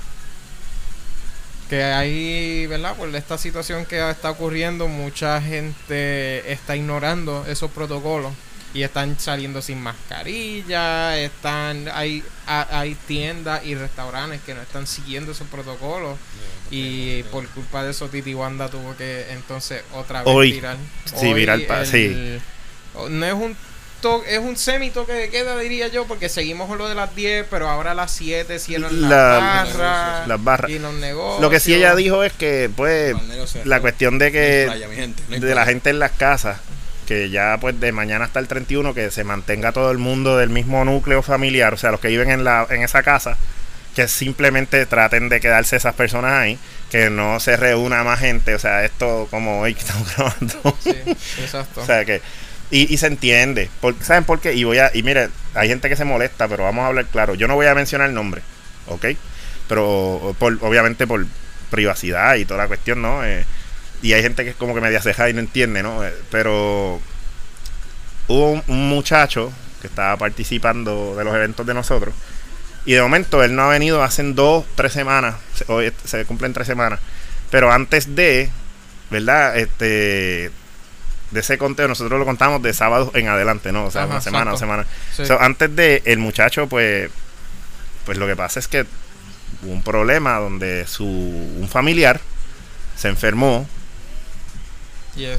Que 1.69 1.85
ahí, 1.85 2.67
¿verdad? 2.67 2.97
Por 2.97 3.15
esta 3.15 3.39
situación 3.39 3.87
que 3.87 4.11
está 4.11 4.31
ocurriendo, 4.31 4.89
mucha 4.89 5.41
gente 5.41 6.51
está 6.53 6.75
ignorando 6.75 7.45
esos 7.49 7.71
protocolos 7.71 8.33
y 8.73 8.83
están 8.83 9.19
saliendo 9.19 9.61
sin 9.63 9.81
mascarilla, 9.81 11.19
están 11.19 11.89
hay 11.93 12.23
ha- 12.47 12.79
hay 12.81 12.95
tiendas 13.07 13.65
y 13.65 13.75
restaurantes 13.75 14.41
que 14.43 14.55
no 14.55 14.63
están 14.63 14.87
siguiendo 14.87 15.33
esos 15.33 15.49
protocolos 15.49 16.17
y 16.71 17.23
por 17.25 17.47
culpa 17.49 17.83
de 17.83 17.91
eso 17.91 18.09
Titi 18.09 18.35
Wanda 18.35 18.69
tuvo 18.69 18.97
que 18.97 19.27
entonces 19.33 19.83
otra 19.93 20.21
vez 20.23 20.33
Hoy. 20.35 20.53
virar. 20.53 20.77
Sí, 21.17 21.33
virar 21.35 21.61
pa- 21.67 21.85
sí. 21.85 22.39
No 23.09 23.27
es 23.27 23.33
un 23.35 23.57
to- 24.01 24.25
es 24.27 24.39
un 24.39 24.57
semi 24.57 24.91
toque 24.91 25.13
de 25.13 25.29
queda 25.31 25.59
diría 25.59 25.89
yo 25.89 26.07
porque 26.07 26.29
seguimos 26.29 26.69
con 26.69 26.79
lo 26.79 26.89
de 26.89 26.95
las 26.95 27.15
10, 27.15 27.47
pero 27.51 27.69
ahora 27.69 27.91
a 27.91 27.95
las 27.95 28.11
7 28.13 28.59
cierran 28.59 29.03
La- 29.03 29.09
las 29.09 29.75
barras 29.77 30.29
las 30.29 30.45
barras. 30.45 30.71
y 30.71 30.79
los 30.79 30.95
negocios. 30.95 31.41
Lo 31.43 31.51
que 31.51 31.61
sí 31.61 31.75
ella 31.75 31.95
dijo 31.95 32.23
es 32.25 32.33
que, 32.33 32.71
pues, 32.75 33.15
la 33.65 33.81
cuestión 33.81 34.19
de 34.19 34.33
que 34.33 34.65
Playa, 34.69 34.89
mi 34.89 34.97
gente, 34.97 35.23
no 35.29 35.35
hay 35.35 35.41
de 35.41 35.55
la 35.55 35.67
gente 35.67 35.91
en 35.91 35.99
las 35.99 36.13
casas, 36.13 36.59
que 37.11 37.29
ya 37.29 37.59
pues 37.61 37.81
de 37.81 37.91
mañana 37.91 38.25
hasta 38.27 38.39
el 38.39 38.47
31, 38.47 38.95
que 38.95 39.11
se 39.11 39.25
mantenga 39.25 39.73
todo 39.73 39.91
el 39.91 39.99
mundo 39.99 40.37
del 40.37 40.49
mismo 40.49 40.85
núcleo 40.85 41.23
familiar, 41.23 41.75
o 41.75 41.77
sea, 41.77 41.91
los 41.91 41.99
que 41.99 42.07
viven 42.07 42.31
en, 42.31 42.45
la, 42.45 42.69
en 42.71 42.83
esa 42.85 43.03
casa, 43.03 43.37
que 43.97 44.07
simplemente 44.07 44.87
traten 44.87 45.29
de 45.29 45.41
quedarse 45.41 45.75
esas 45.75 45.97
personas 45.97 46.35
ahí, 46.35 46.57
que 46.89 47.11
no 47.11 47.41
se 47.41 47.57
reúna 47.57 48.05
más 48.05 48.21
gente, 48.21 48.55
o 48.55 48.61
sea, 48.61 48.85
esto 48.85 49.27
como 49.29 49.61
hoy 49.63 49.75
que 49.75 49.81
estamos 49.81 50.17
grabando. 50.17 50.77
Sí, 50.85 50.91
exacto. 51.43 51.81
O 51.81 51.85
sea 51.85 52.05
que. 52.05 52.23
Y, 52.71 52.95
y 52.95 52.97
se 52.99 53.09
entiende. 53.09 53.69
Por- 53.81 54.01
¿Saben 54.05 54.23
por 54.23 54.39
qué? 54.41 54.55
Y 54.55 54.63
voy 54.63 54.79
a. 54.79 54.93
Y 54.95 55.03
mire, 55.03 55.31
hay 55.55 55.69
gente 55.69 55.89
que 55.89 55.97
se 55.97 56.05
molesta, 56.05 56.47
pero 56.47 56.63
vamos 56.63 56.85
a 56.85 56.87
hablar 56.87 57.07
claro. 57.07 57.35
Yo 57.35 57.49
no 57.49 57.57
voy 57.57 57.67
a 57.67 57.75
mencionar 57.75 58.09
el 58.09 58.15
nombre, 58.15 58.43
¿ok? 58.87 59.07
Pero 59.67 60.37
por, 60.39 60.57
obviamente 60.61 61.09
por 61.09 61.27
privacidad 61.71 62.37
y 62.37 62.45
toda 62.45 62.63
la 62.63 62.69
cuestión, 62.69 63.03
¿no? 63.03 63.25
Eh, 63.25 63.45
y 64.03 64.13
hay 64.13 64.23
gente 64.23 64.45
que 64.45 64.51
es 64.51 64.57
como 64.57 64.75
que 64.75 64.81
media 64.81 65.01
ceja 65.03 65.29
y 65.29 65.35
no 65.35 65.41
entiende, 65.41 65.83
¿no? 65.83 66.05
Eh, 66.05 66.15
pero 66.31 67.01
hubo 68.29 68.51
un, 68.53 68.63
un 68.69 68.89
muchacho 68.89 69.53
que 69.81 69.87
estaba 69.87 70.17
participando 70.17 71.15
de 71.17 71.25
los 71.25 71.35
eventos 71.35 71.67
de 71.67 71.75
nosotros. 71.75 72.15
Y 72.87 72.93
de 72.95 73.03
momento 73.03 73.43
él 73.43 73.55
no 73.55 73.63
ha 73.65 73.69
venido 73.69 74.03
hace 74.03 74.23
dos, 74.33 74.65
tres 74.75 74.93
semanas. 74.93 75.35
se- 75.55 75.71
Hoy 75.71 75.93
se 76.05 76.25
cumplen 76.25 76.53
tres 76.53 76.67
semanas. 76.67 76.99
Pero 77.51 77.71
antes 77.73 78.15
de, 78.15 78.51
¿verdad? 79.11 79.57
Este. 79.59 80.51
De 81.31 81.41
ese 81.41 81.59
conteo, 81.59 81.87
nosotros 81.87 82.19
lo 82.19 82.25
contamos 82.25 82.61
de 82.63 82.73
sábado 82.73 83.13
en 83.15 83.29
adelante, 83.29 83.71
¿no? 83.71 83.85
O 83.85 83.91
sea, 83.91 84.03
Ajá, 84.03 84.13
una 84.13 84.21
semana, 84.21 84.51
dos 84.51 84.61
exacto. 84.63 84.85
semanas. 84.85 84.87
Sí. 85.17 85.27
So, 85.27 85.41
antes 85.41 85.75
de, 85.77 86.03
el 86.07 86.19
muchacho, 86.19 86.67
pues. 86.69 87.11
Pues 88.05 88.19
lo 88.19 88.27
que 88.27 88.35
pasa 88.35 88.59
es 88.59 88.67
que 88.67 88.87
hubo 89.63 89.73
un 89.73 89.83
problema 89.83 90.39
donde 90.39 90.87
su. 90.87 91.05
Un 91.07 91.69
familiar 91.71 92.21
se 92.97 93.09
enfermó. 93.09 93.69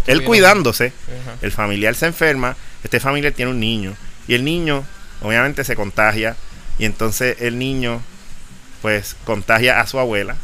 Él 0.08 0.24
cuidándose. 0.24 0.94
Ajá. 1.22 1.38
El 1.42 1.52
familiar 1.52 1.96
se 1.96 2.08
enferma, 2.08 2.56
este 2.84 3.00
familiar 3.00 3.34
tiene 3.34 3.52
un 3.52 3.60
niño 3.60 3.96
y 4.28 4.34
el 4.34 4.44
niño 4.44 4.86
obviamente 5.22 5.64
se 5.64 5.76
contagia 5.76 6.36
y 6.78 6.86
entonces 6.86 7.38
el 7.42 7.60
niño 7.60 8.02
pues 8.82 9.16
contagia 9.26 9.80
a 9.80 9.88
su 9.88 10.00
abuela. 10.00 10.36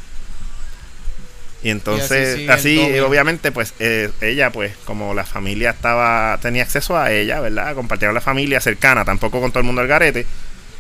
Y 1.64 1.72
entonces 1.72 2.48
así, 2.50 3.00
obviamente 3.00 3.52
pues 3.52 3.74
eh, 3.80 4.12
ella 4.22 4.52
pues 4.52 4.76
como 4.86 5.14
la 5.14 5.26
familia 5.26 5.72
estaba 5.72 6.38
tenía 6.42 6.64
acceso 6.64 6.98
a 6.98 7.12
ella, 7.12 7.40
¿verdad? 7.40 7.74
Compartieron 7.74 8.14
la 8.14 8.22
familia 8.22 8.62
cercana, 8.62 9.04
tampoco 9.04 9.42
con 9.42 9.52
todo 9.52 9.60
el 9.60 9.66
mundo 9.66 9.82
al 9.82 9.88
garete, 9.88 10.26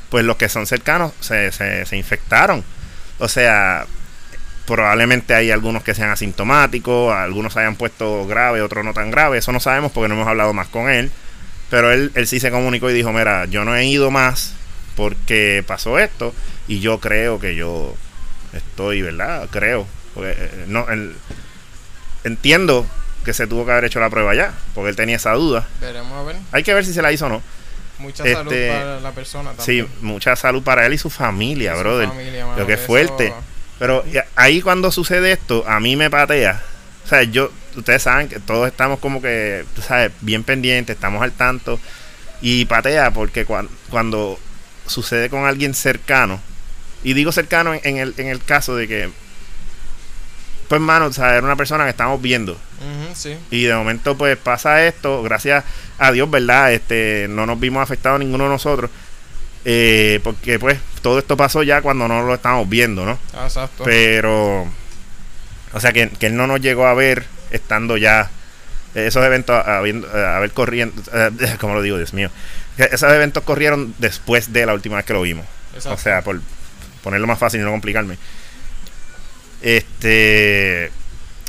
pues 0.10 0.24
los 0.24 0.38
que 0.38 0.50
son 0.50 0.68
cercanos 0.68 1.14
se, 1.20 1.52
se, 1.52 1.86
se 1.86 1.98
infectaron. 1.98 2.64
O 3.20 3.28
sea, 3.28 3.88
probablemente 4.68 5.34
hay 5.34 5.50
algunos 5.50 5.82
que 5.82 5.96
sean 5.96 6.10
asintomáticos, 6.12 7.16
algunos 7.16 7.54
se 7.54 7.60
hayan 7.62 7.76
puesto 7.76 8.28
grave, 8.28 8.62
otros 8.62 8.86
no 8.86 8.94
tan 8.94 9.10
grave, 9.10 9.40
eso 9.40 9.52
no 9.52 9.60
sabemos 9.60 9.92
porque 9.92 10.10
no 10.10 10.14
hemos 10.16 10.28
hablado 10.28 10.54
más 10.54 10.68
con 10.68 10.90
él, 10.90 11.10
pero 11.72 11.92
él, 11.92 12.12
él 12.14 12.28
sí 12.28 12.40
se 12.40 12.52
comunicó 12.52 12.90
y 12.90 12.94
dijo, 12.94 13.12
mira, 13.12 13.46
yo 13.46 13.66
no 13.66 13.76
he 13.76 13.86
ido 13.86 14.12
más 14.12 14.54
porque 14.96 15.64
pasó 15.66 15.98
esto 16.00 16.34
y 16.68 16.80
yo 16.82 17.00
creo 17.00 17.40
que 17.40 17.56
yo 17.56 17.96
estoy, 18.54 19.02
¿verdad? 19.02 19.48
Creo, 19.52 19.88
porque 20.14 20.32
eh, 20.38 20.66
no, 20.68 20.88
él- 20.90 21.16
entiendo 22.24 22.86
que 23.24 23.34
se 23.34 23.48
tuvo 23.48 23.66
que 23.66 23.72
haber 23.72 23.86
hecho 23.86 24.00
la 24.00 24.10
prueba 24.10 24.34
ya, 24.36 24.54
porque 24.74 24.90
él 24.90 24.96
tenía 24.96 25.16
esa 25.18 25.32
duda. 25.34 25.68
Veremos 25.82 26.14
a 26.14 26.24
ver. 26.24 26.36
Hay 26.52 26.64
que 26.64 26.74
ver 26.74 26.86
si 26.86 26.94
se 26.94 27.02
la 27.02 27.12
hizo 27.12 27.26
o 27.26 27.30
no. 27.30 27.42
Mucha 28.00 28.24
Este, 28.24 28.36
salud 28.36 28.52
para 28.80 29.00
la 29.00 29.12
persona 29.12 29.52
Sí, 29.60 29.80
también. 29.82 29.88
mucha 30.02 30.36
salud 30.36 30.62
para 30.64 30.86
él 30.86 30.94
y 30.94 30.98
su 30.98 31.10
familia, 31.10 31.74
Su 31.74 31.80
brother. 31.80 32.08
familia, 32.10 32.46
mano, 32.46 32.60
Lo 32.60 32.68
que 32.68 32.74
es 32.74 32.80
eso- 32.80 32.88
fuerte. 32.88 33.34
Pero 33.80 34.04
ahí 34.36 34.62
cuando 34.62 34.92
sucede 34.92 35.32
esto, 35.32 35.64
a 35.68 35.80
mí 35.80 35.96
me 35.96 36.10
patea. 36.10 36.62
O 37.06 37.08
sea, 37.08 37.24
yo, 37.24 37.52
ustedes 37.76 38.04
saben 38.04 38.28
que 38.28 38.40
todos 38.40 38.68
estamos 38.68 39.00
como 39.00 39.22
que, 39.22 39.64
sabes, 39.86 40.12
bien 40.22 40.44
pendientes, 40.44 40.96
estamos 40.96 41.22
al 41.22 41.32
tanto. 41.32 41.80
Y 42.42 42.66
patea 42.66 43.12
porque 43.12 43.46
cuan- 43.46 43.70
cuando 43.90 44.40
sucede 44.88 45.30
con 45.30 45.46
alguien 45.46 45.74
cercano, 45.74 46.40
y 47.04 47.14
digo 47.14 47.32
cercano 47.32 47.74
en, 47.74 47.82
en 47.84 47.98
el, 47.98 48.14
en 48.18 48.28
el 48.28 48.44
caso 48.44 48.76
de 48.76 48.88
que, 48.88 49.10
pues, 50.68 50.82
mano, 50.82 51.06
o 51.06 51.14
sea, 51.14 51.36
era 51.36 51.46
una 51.46 51.56
persona 51.56 51.86
que 51.86 51.92
estamos 51.92 52.22
viendo. 52.22 52.58
Sí. 53.14 53.36
Y 53.52 53.64
de 53.64 53.74
momento, 53.76 54.18
pues 54.18 54.38
pasa 54.38 54.86
esto. 54.86 55.24
Gracias 55.24 55.64
a 55.98 56.12
Dios, 56.12 56.30
¿verdad? 56.30 56.74
Este, 56.74 57.28
no 57.30 57.46
nos 57.46 57.60
vimos 57.60 57.82
afectados 57.82 58.20
ninguno 58.20 58.44
de 58.46 58.50
nosotros. 58.50 58.90
eh, 59.66 60.20
porque, 60.24 60.60
pues, 60.60 60.78
todo 61.08 61.20
esto 61.20 61.38
pasó 61.38 61.64
ya 61.64 61.82
cuando 61.82 62.06
no 62.10 62.22
lo 62.24 62.34
estábamos 62.34 62.68
viendo, 62.68 63.06
¿no? 63.06 63.18
Ah, 63.34 63.46
Exacto. 63.46 63.86
Pero, 63.86 64.68
o 65.72 65.80
sea, 65.80 65.94
que, 65.94 66.10
que 66.10 66.26
él 66.26 66.36
no 66.36 66.48
nos 66.48 66.60
llegó 66.60 66.86
a 66.86 66.94
ver 66.94 67.24
estando 67.50 67.96
ya 67.96 68.30
eh, 68.94 69.08
esos 69.08 69.24
eventos 69.24 69.56
habiendo, 69.66 70.06
eh, 70.14 70.26
haber 70.26 70.52
corriendo, 70.52 71.02
eh, 71.14 71.32
¿cómo 71.62 71.76
lo 71.76 71.82
digo, 71.82 71.96
Dios 71.96 72.14
mío? 72.14 72.30
Que 72.76 72.90
esos 72.92 73.10
eventos 73.10 73.44
corrieron 73.44 73.96
después 74.00 74.52
de 74.52 74.66
la 74.66 74.74
última 74.74 74.98
vez 74.98 75.06
que 75.06 75.14
lo 75.14 75.22
vimos. 75.22 75.46
Exacto. 75.74 75.96
O 75.96 75.98
sea, 75.98 76.24
por 76.24 76.42
ponerlo 77.04 77.26
más 77.26 77.40
fácil 77.40 77.62
y 77.62 77.64
no 77.64 77.72
complicarme. 77.72 78.18
Este. 79.62 80.92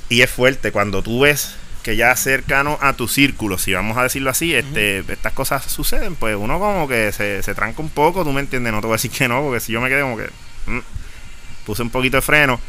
Y 0.08 0.22
es 0.22 0.30
fuerte 0.30 0.70
cuando 0.70 1.02
tú 1.02 1.18
ves 1.18 1.56
que 1.88 1.96
ya 1.96 2.14
cercano 2.16 2.78
a 2.82 2.92
tu 2.92 3.08
círculo, 3.08 3.56
si 3.56 3.72
vamos 3.72 3.96
a 3.96 4.02
decirlo 4.02 4.28
así, 4.28 4.54
este, 4.54 4.98
estas 5.10 5.32
cosas 5.32 5.64
suceden, 5.64 6.16
pues 6.16 6.36
uno 6.36 6.58
como 6.58 6.86
que 6.86 7.12
se, 7.12 7.42
se 7.42 7.54
tranca 7.54 7.80
un 7.80 7.88
poco, 7.88 8.24
tú 8.24 8.32
me 8.34 8.42
entiendes, 8.42 8.74
no 8.74 8.82
te 8.82 8.88
voy 8.88 8.92
a 8.92 8.96
decir 8.96 9.10
que 9.10 9.26
no, 9.26 9.40
porque 9.40 9.60
si 9.60 9.72
yo 9.72 9.80
me 9.80 9.88
quedé 9.88 10.02
como 10.02 10.18
que 10.18 10.28
mm, 10.66 10.80
puse 11.64 11.80
un 11.80 11.88
poquito 11.88 12.18
de 12.18 12.20
freno, 12.20 12.60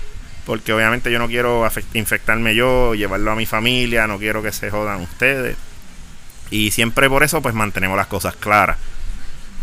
porque 0.46 0.72
obviamente 0.72 1.12
yo 1.12 1.20
no 1.20 1.28
quiero 1.28 1.70
infectarme 1.96 2.56
yo, 2.56 2.96
llevarlo 2.96 3.32
a 3.32 3.36
mi 3.36 3.46
familia, 3.46 4.08
no 4.08 4.20
quiero 4.20 4.42
que 4.42 4.54
se 4.54 4.72
jodan 4.72 5.02
ustedes. 5.02 5.58
Y 6.50 6.72
siempre 6.72 7.10
por 7.10 7.22
eso 7.24 7.42
pues 7.42 7.54
mantenemos 7.54 7.98
las 7.98 8.08
cosas 8.08 8.38
claras. 8.38 8.78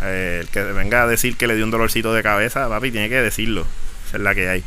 Eh, 0.02 0.40
el 0.42 0.48
que 0.48 0.64
venga 0.64 1.04
a 1.04 1.06
decir 1.06 1.38
que 1.38 1.46
le 1.46 1.56
dio 1.56 1.64
un 1.64 1.70
dolorcito 1.70 2.12
de 2.12 2.22
cabeza, 2.22 2.68
papi, 2.68 2.90
tiene 2.90 3.08
que 3.08 3.22
decirlo. 3.22 3.66
Esa 4.06 4.18
es 4.18 4.22
la 4.22 4.34
que 4.34 4.50
hay. 4.50 4.64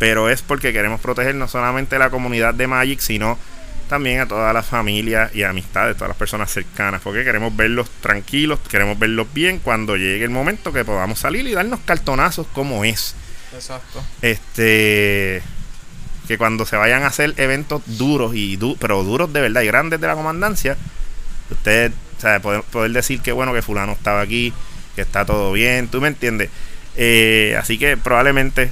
Pero 0.00 0.28
es 0.28 0.42
porque 0.42 0.72
queremos 0.72 1.00
proteger 1.00 1.36
no 1.36 1.46
solamente 1.46 1.96
la 2.00 2.10
comunidad 2.10 2.54
de 2.54 2.66
Magic, 2.66 2.98
sino 2.98 3.38
también 3.86 4.20
a 4.20 4.26
todas 4.28 4.52
las 4.52 4.66
familias 4.66 5.34
y 5.34 5.42
amistades, 5.42 5.96
todas 5.96 6.08
las 6.08 6.16
personas 6.16 6.50
cercanas, 6.50 7.00
porque 7.02 7.24
queremos 7.24 7.54
verlos 7.56 7.88
tranquilos, 8.00 8.58
queremos 8.68 8.98
verlos 8.98 9.26
bien 9.32 9.58
cuando 9.58 9.96
llegue 9.96 10.24
el 10.24 10.30
momento 10.30 10.72
que 10.72 10.84
podamos 10.84 11.18
salir 11.18 11.46
y 11.46 11.52
darnos 11.52 11.80
cartonazos 11.84 12.46
como 12.52 12.84
es. 12.84 13.14
Exacto. 13.54 14.02
Este 14.22 15.42
que 16.28 16.38
cuando 16.38 16.66
se 16.66 16.76
vayan 16.76 17.04
a 17.04 17.06
hacer 17.06 17.34
eventos 17.36 17.82
duros 17.86 18.34
y 18.34 18.56
du- 18.56 18.76
pero 18.80 19.04
duros 19.04 19.32
de 19.32 19.40
verdad 19.40 19.62
y 19.62 19.66
grandes 19.66 20.00
de 20.00 20.06
la 20.08 20.14
comandancia, 20.14 20.76
ustedes 21.50 21.92
o 22.18 22.20
sea, 22.20 22.40
poder, 22.40 22.62
poder 22.62 22.90
decir 22.92 23.20
que 23.20 23.30
bueno 23.32 23.52
que 23.54 23.62
fulano 23.62 23.92
estaba 23.92 24.22
aquí, 24.22 24.52
que 24.96 25.02
está 25.02 25.24
todo 25.24 25.52
bien, 25.52 25.86
tú 25.88 26.00
me 26.00 26.08
entiendes. 26.08 26.50
Eh, 26.96 27.56
así 27.60 27.78
que 27.78 27.96
probablemente 27.96 28.70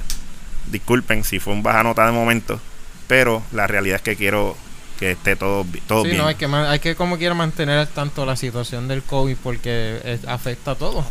disculpen 0.71 1.23
si 1.23 1.39
fue 1.39 1.53
un 1.53 1.63
baja 1.63 1.83
nota 1.83 2.05
de 2.05 2.11
momento, 2.11 2.59
pero 3.07 3.41
la 3.53 3.67
realidad 3.67 3.97
es 3.97 4.01
que 4.01 4.15
quiero 4.15 4.57
que 4.99 5.11
esté 5.11 5.35
todo, 5.35 5.65
todo 5.87 6.01
Sí, 6.03 6.07
bien. 6.09 6.19
no, 6.21 6.27
hay 6.27 6.35
que, 6.35 6.45
hay 6.45 6.79
que 6.79 6.95
como 6.95 7.17
quiera 7.17 7.33
mantener 7.35 7.77
al 7.79 7.87
tanto 7.87 8.25
la 8.25 8.35
situación 8.35 8.87
del 8.87 9.03
COVID 9.03 9.35
porque 9.43 10.01
es- 10.03 10.25
afecta 10.27 10.71
a 10.71 10.75
todo. 10.75 11.05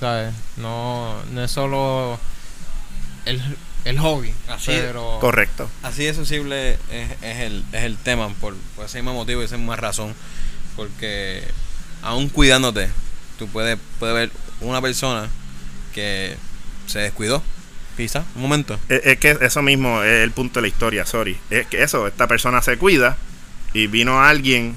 ¿sabes? 0.00 0.34
No, 0.56 1.14
no 1.32 1.44
es 1.44 1.50
solo 1.50 2.18
el, 3.24 3.40
el 3.84 3.98
hobby, 4.00 4.34
Así- 4.48 4.66
pero 4.72 5.18
Correcto. 5.20 5.68
Así 5.82 6.04
de 6.04 6.14
sensible 6.14 6.72
es, 6.90 7.10
es 7.22 7.38
el, 7.40 7.64
es 7.72 7.84
el 7.84 7.96
tema, 7.98 8.28
por, 8.40 8.56
por 8.74 8.86
ese 8.86 8.98
mismo 8.98 9.14
motivo 9.14 9.42
y 9.42 9.44
esa 9.44 9.56
misma 9.58 9.76
razón. 9.76 10.14
Porque 10.74 11.44
aún 12.02 12.28
cuidándote, 12.30 12.90
tú 13.38 13.46
puedes, 13.48 13.78
puedes 14.00 14.14
ver 14.16 14.30
una 14.60 14.80
persona 14.80 15.28
que 15.94 16.36
se 16.86 16.98
descuidó, 17.00 17.42
quizá, 17.96 18.24
un 18.34 18.42
momento. 18.42 18.78
Es, 18.88 19.00
es 19.04 19.18
que 19.18 19.38
eso 19.40 19.62
mismo 19.62 20.02
es 20.02 20.22
el 20.24 20.30
punto 20.32 20.60
de 20.60 20.62
la 20.62 20.68
historia, 20.68 21.06
sorry. 21.06 21.38
Es 21.50 21.66
que 21.66 21.82
eso, 21.82 22.06
esta 22.06 22.26
persona 22.26 22.62
se 22.62 22.76
cuida 22.78 23.16
y 23.72 23.86
vino 23.86 24.22
alguien 24.22 24.76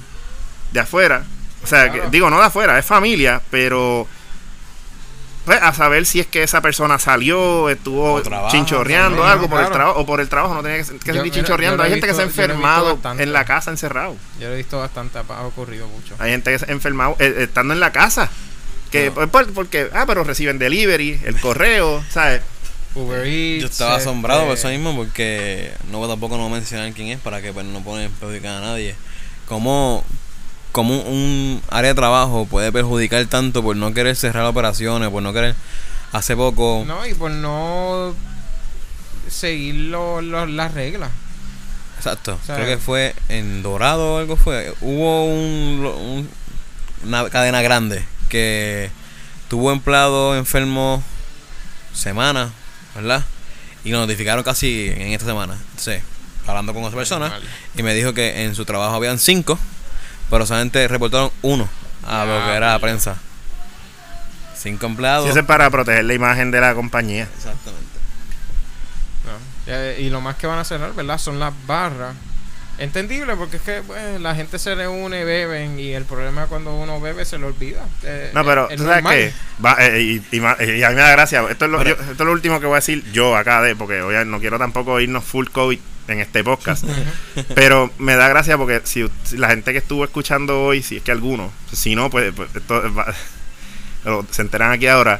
de 0.72 0.80
afuera. 0.80 1.24
O 1.62 1.66
sea, 1.66 1.90
que- 1.90 2.02
digo, 2.10 2.30
no 2.30 2.38
de 2.38 2.46
afuera, 2.46 2.78
es 2.78 2.84
familia, 2.86 3.40
pero 3.50 4.06
pues, 5.44 5.62
a 5.62 5.72
saber 5.72 6.06
si 6.06 6.18
es 6.18 6.26
que 6.26 6.42
esa 6.42 6.60
persona 6.60 6.98
salió, 6.98 7.68
estuvo 7.70 8.14
O 8.14 8.22
trabaja, 8.22 8.50
chinchorreando 8.50 9.18
también, 9.18 9.30
algo 9.32 9.48
por 9.48 9.60
el 9.62 9.70
trabajo, 9.70 10.00
o 10.00 10.06
por 10.06 10.20
el 10.20 10.28
trabajo, 10.28 10.54
no 10.54 10.62
tiene 10.62 10.78
que, 10.84 10.98
que 10.98 11.12
Yo- 11.12 11.14
seguir 11.18 11.32
chinchorreando. 11.32 11.82
Hay 11.84 11.90
gente 11.90 12.06
que 12.08 12.14
se 12.14 12.20
ha 12.22 12.24
enfermado 12.24 12.98
en 13.18 13.32
la 13.32 13.44
casa 13.44 13.70
encerrado. 13.70 14.16
yo 14.40 14.48
lo 14.48 14.54
he 14.54 14.56
visto 14.56 14.78
bastante, 14.80 15.18
ha 15.18 15.42
ocurrido 15.42 15.86
mucho. 15.88 16.14
Hay 16.18 16.32
gente 16.32 16.50
que 16.50 16.58
se 16.58 16.66
ha 16.66 16.72
enfermado 16.72 17.14
eh, 17.20 17.34
estando 17.38 17.74
en 17.74 17.80
la 17.80 17.92
casa. 17.92 18.28
Que, 18.90 19.10
No. 19.14 19.28
por- 19.28 19.52
porque, 19.52 19.88
ah, 19.94 20.04
pero 20.06 20.24
reciben 20.24 20.58
delivery, 20.58 21.20
el 21.24 21.38
correo, 21.40 22.02
¿sabes? 22.10 22.40
Uber 22.96 23.26
Eats, 23.26 23.60
Yo 23.62 23.66
estaba 23.68 23.96
asombrado 23.96 24.42
por 24.46 24.54
este, 24.54 24.68
eso 24.68 24.78
mismo 24.78 24.96
porque 24.96 25.72
no 25.90 26.06
tampoco 26.08 26.36
no 26.36 26.48
mencionar 26.48 26.92
quién 26.92 27.08
es 27.08 27.20
para 27.20 27.40
que 27.42 27.52
pues, 27.52 27.64
no 27.66 27.80
pone 27.82 28.08
perjudicar 28.08 28.56
a 28.56 28.60
nadie. 28.60 28.94
Como, 29.46 30.02
como 30.72 30.98
un 31.02 31.62
área 31.70 31.90
de 31.90 31.94
trabajo 31.94 32.46
puede 32.46 32.72
perjudicar 32.72 33.24
tanto 33.26 33.62
por 33.62 33.76
no 33.76 33.92
querer 33.94 34.16
cerrar 34.16 34.44
operaciones, 34.46 35.08
por 35.10 35.22
no 35.22 35.32
querer... 35.32 35.54
Hace 36.12 36.34
poco... 36.36 36.84
No, 36.86 37.06
y 37.06 37.14
por 37.14 37.30
no 37.30 38.14
seguir 39.28 39.74
lo- 39.74 40.22
lo- 40.22 40.46
las 40.46 40.72
reglas. 40.72 41.10
Exacto. 41.98 42.38
Creo 42.46 42.66
que 42.66 42.78
fue 42.78 43.14
en 43.28 43.62
Dorado 43.62 44.14
o 44.14 44.18
algo 44.18 44.36
fue. 44.36 44.72
Hubo 44.80 45.24
un, 45.26 45.84
un- 45.84 46.28
una 47.04 47.28
cadena 47.28 47.60
grande 47.62 48.04
que 48.28 48.90
tuvo 49.48 49.72
empleado 49.72 50.36
enfermo 50.36 51.02
semanas, 51.92 52.50
¿verdad? 52.96 53.24
Y 53.84 53.90
lo 53.90 53.98
notificaron 53.98 54.42
casi 54.42 54.88
en 54.88 55.12
esta 55.12 55.26
semana. 55.26 55.56
Sí. 55.76 55.92
Hablando 56.46 56.74
con 56.74 56.84
otra 56.84 56.96
persona. 56.96 57.28
Normal. 57.28 57.48
Y 57.76 57.82
me 57.82 57.94
dijo 57.94 58.14
que 58.14 58.44
en 58.44 58.54
su 58.54 58.64
trabajo 58.64 58.94
habían 58.94 59.18
cinco, 59.18 59.58
pero 60.30 60.46
solamente 60.46 60.86
reportaron 60.88 61.30
uno 61.42 61.68
a 62.06 62.24
lo 62.24 62.44
que 62.46 62.56
era 62.56 62.72
la 62.72 62.78
prensa. 62.78 63.16
Cinco 64.56 64.86
empleados. 64.86 65.28
Eso 65.28 65.40
es 65.40 65.44
para 65.44 65.70
proteger 65.70 66.04
la 66.04 66.14
imagen 66.14 66.50
de 66.50 66.60
la 66.60 66.74
compañía. 66.74 67.28
Exactamente. 67.36 67.98
No. 69.24 69.72
Eh, 69.72 69.98
y 70.00 70.10
lo 70.10 70.20
más 70.20 70.36
que 70.36 70.46
van 70.46 70.58
a 70.58 70.64
cerrar, 70.64 70.94
¿verdad? 70.94 71.18
Son 71.18 71.38
las 71.38 71.52
barras. 71.66 72.14
Entendible, 72.78 73.36
porque 73.36 73.56
es 73.56 73.62
que 73.62 73.82
pues, 73.86 74.20
la 74.20 74.34
gente 74.34 74.58
se 74.58 74.74
reúne, 74.74 75.24
beben, 75.24 75.80
y 75.80 75.92
el 75.92 76.04
problema 76.04 76.42
es 76.42 76.48
cuando 76.48 76.74
uno 76.74 77.00
bebe 77.00 77.24
se 77.24 77.38
le 77.38 77.46
olvida. 77.46 77.86
Eh, 78.02 78.30
No, 78.34 78.44
pero 78.44 78.68
es 78.68 78.76
tú 78.76 78.84
sabes 78.84 79.04
que 79.06 79.32
va, 79.64 79.76
eh, 79.80 80.02
y, 80.02 80.36
y 80.36 80.40
ma- 80.40 80.56
y 80.60 80.82
a 80.82 80.90
mí 80.90 80.94
me 80.94 81.00
da 81.00 81.10
gracia. 81.12 81.44
Esto 81.48 81.64
es, 81.64 81.70
lo, 81.70 81.82
yo- 81.82 81.92
esto 81.94 82.12
es 82.12 82.18
lo 82.18 82.32
último 82.32 82.60
que 82.60 82.66
voy 82.66 82.74
a 82.74 82.76
decir 82.76 83.02
yo 83.12 83.34
acá, 83.36 83.62
de 83.62 83.74
porque 83.76 84.02
hoy 84.02 84.14
no 84.26 84.38
quiero 84.40 84.58
tampoco 84.58 85.00
irnos 85.00 85.24
full 85.24 85.46
COVID 85.50 85.78
en 86.08 86.20
este 86.20 86.44
podcast. 86.44 86.84
pero 87.54 87.90
me 87.98 88.14
da 88.14 88.28
gracia 88.28 88.58
porque 88.58 88.82
si, 88.84 89.08
si 89.24 89.38
la 89.38 89.48
gente 89.48 89.72
que 89.72 89.78
estuvo 89.78 90.04
escuchando 90.04 90.62
hoy, 90.64 90.82
si 90.82 90.98
es 90.98 91.02
que 91.02 91.12
alguno, 91.12 91.50
si 91.72 91.94
no, 91.94 92.10
pues, 92.10 92.32
pues 92.34 92.54
esto 92.54 92.82
va- 92.94 93.14
se 94.30 94.42
enteran 94.42 94.72
aquí 94.72 94.86
ahora. 94.86 95.18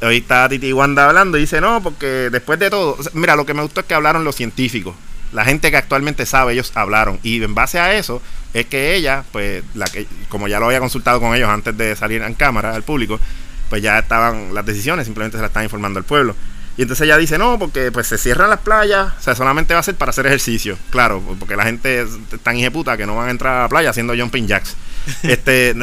Hoy 0.00 0.18
está 0.18 0.48
Titi 0.48 0.72
Wanda 0.72 1.08
hablando 1.08 1.38
y 1.38 1.42
dice, 1.42 1.60
no, 1.60 1.82
porque 1.82 2.28
después 2.30 2.58
de 2.58 2.70
todo, 2.70 2.96
mira, 3.14 3.34
lo 3.36 3.44
que 3.46 3.54
me 3.54 3.62
gustó 3.62 3.80
es 3.80 3.86
que 3.86 3.94
hablaron 3.94 4.24
los 4.24 4.36
científicos. 4.36 4.94
La 5.32 5.44
gente 5.44 5.70
que 5.70 5.76
actualmente 5.76 6.26
sabe, 6.26 6.52
ellos 6.54 6.72
hablaron. 6.74 7.18
Y 7.22 7.42
en 7.42 7.54
base 7.54 7.78
a 7.78 7.94
eso, 7.94 8.22
es 8.54 8.66
que 8.66 8.94
ella, 8.94 9.24
pues, 9.32 9.62
la 9.74 9.86
que, 9.86 10.06
como 10.28 10.48
ya 10.48 10.58
lo 10.58 10.66
había 10.66 10.80
consultado 10.80 11.20
con 11.20 11.34
ellos 11.34 11.48
antes 11.50 11.76
de 11.76 11.94
salir 11.96 12.22
en 12.22 12.34
cámara 12.34 12.74
al 12.74 12.82
público, 12.82 13.20
pues 13.68 13.82
ya 13.82 13.98
estaban 13.98 14.54
las 14.54 14.64
decisiones, 14.64 15.04
simplemente 15.06 15.36
se 15.36 15.42
las 15.42 15.50
están 15.50 15.64
informando 15.64 15.98
al 15.98 16.04
pueblo. 16.04 16.34
Y 16.78 16.82
entonces 16.82 17.04
ella 17.06 17.18
dice, 17.18 17.38
no, 17.38 17.58
porque 17.58 17.90
pues 17.90 18.06
se 18.06 18.16
cierran 18.18 18.48
las 18.50 18.60
playas, 18.60 19.12
o 19.18 19.20
sea, 19.20 19.34
solamente 19.34 19.74
va 19.74 19.80
a 19.80 19.82
ser 19.82 19.96
para 19.96 20.10
hacer 20.10 20.26
ejercicio. 20.26 20.78
Claro, 20.90 21.20
porque 21.38 21.56
la 21.56 21.64
gente 21.64 22.02
es 22.02 22.08
tan 22.42 22.56
hijeputa 22.56 22.96
que 22.96 23.04
no 23.04 23.16
van 23.16 23.28
a 23.28 23.30
entrar 23.32 23.56
a 23.58 23.62
la 23.62 23.68
playa 23.68 23.90
haciendo 23.90 24.14
jumping 24.16 24.46
jacks. 24.46 24.76
este, 25.24 25.70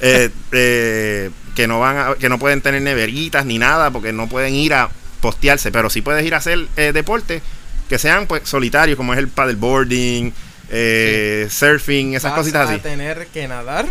eh, 0.00 0.30
eh, 0.52 1.30
que 1.54 1.66
no 1.68 1.78
van 1.78 1.96
a- 1.98 2.14
que 2.14 2.28
no 2.28 2.38
pueden 2.38 2.62
tener 2.62 2.80
neveritas 2.82 3.44
ni 3.44 3.58
nada, 3.58 3.90
porque 3.90 4.12
no 4.12 4.26
pueden 4.28 4.54
ir 4.54 4.74
a 4.74 4.88
postearse, 5.20 5.70
pero 5.70 5.90
sí 5.90 6.00
puedes 6.02 6.24
ir 6.24 6.34
a 6.34 6.38
hacer 6.38 6.66
eh, 6.76 6.92
deporte 6.92 7.42
que 7.88 7.98
sean 7.98 8.26
pues 8.26 8.42
solitarios, 8.44 8.96
como 8.96 9.12
es 9.12 9.18
el 9.18 9.28
paddleboarding, 9.28 10.32
eh, 10.70 11.46
surfing, 11.50 12.14
esas 12.14 12.32
Vas 12.32 12.40
cositas 12.40 12.68
a 12.68 12.72
así. 12.72 12.80
tener 12.82 13.26
que 13.28 13.46
nadar 13.48 13.86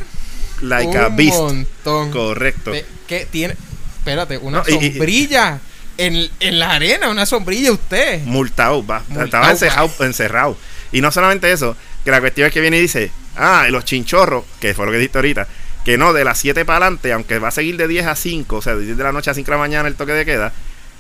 Like 0.62 0.98
a 0.98 1.08
un 1.08 1.16
beast. 1.16 1.38
montón. 1.38 2.12
Correcto. 2.12 2.72
De- 2.72 2.86
que 3.08 3.26
tiene, 3.26 3.56
espérate, 3.98 4.38
una 4.38 4.60
No, 4.60 4.64
y- 4.68 4.86
y- 4.86 4.90
sombrilla 4.92 5.60
en, 5.98 6.30
en 6.40 6.60
la 6.60 6.72
arena, 6.72 7.10
una 7.10 7.26
sombrilla 7.26 7.72
usted. 7.72 8.22
multado, 8.24 8.86
va. 8.86 9.04
Multado, 9.10 9.52
estaba 9.52 9.86
va. 9.88 10.06
encerrado. 10.06 10.58
Y 10.92 11.02
no 11.02 11.12
solamente 11.12 11.52
eso, 11.52 11.76
que 12.04 12.12
la 12.12 12.20
cuestión 12.22 12.48
es 12.48 12.54
que 12.54 12.62
viene 12.62 12.78
y 12.78 12.82
dice, 12.82 13.12
ah, 13.36 13.68
los 13.70 13.86
chinchorros, 13.86 14.44
que 14.60 14.74
fue 14.74 14.86
lo 14.86 14.92
que 14.92 14.98
dijiste 14.98 15.18
ahorita, 15.20 15.48
que 15.86 15.98
no, 15.98 16.14
de 16.14 16.24
las 16.24 16.38
7 16.40 16.66
para 16.66 16.78
adelante, 16.86 17.12
aunque 17.14 17.40
va 17.40 17.50
a 17.50 17.52
seguir 17.52 17.78
de 17.78 17.88
10 17.88 18.06
a 18.08 18.16
5, 18.16 18.58
o 18.58 18.62
sea, 18.62 18.76
de 18.76 18.86
10 18.86 18.98
de 18.98 19.04
la 19.04 19.12
noche 19.12 19.30
a 19.32 19.34
5 19.34 19.46
de 19.46 19.52
la 19.52 19.58
mañana 19.58 19.88
el 19.90 19.96
toque 19.96 20.14
de 20.14 20.26
queda, 20.26 20.54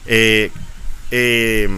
eh, 0.06 0.52
eh, 1.12 1.70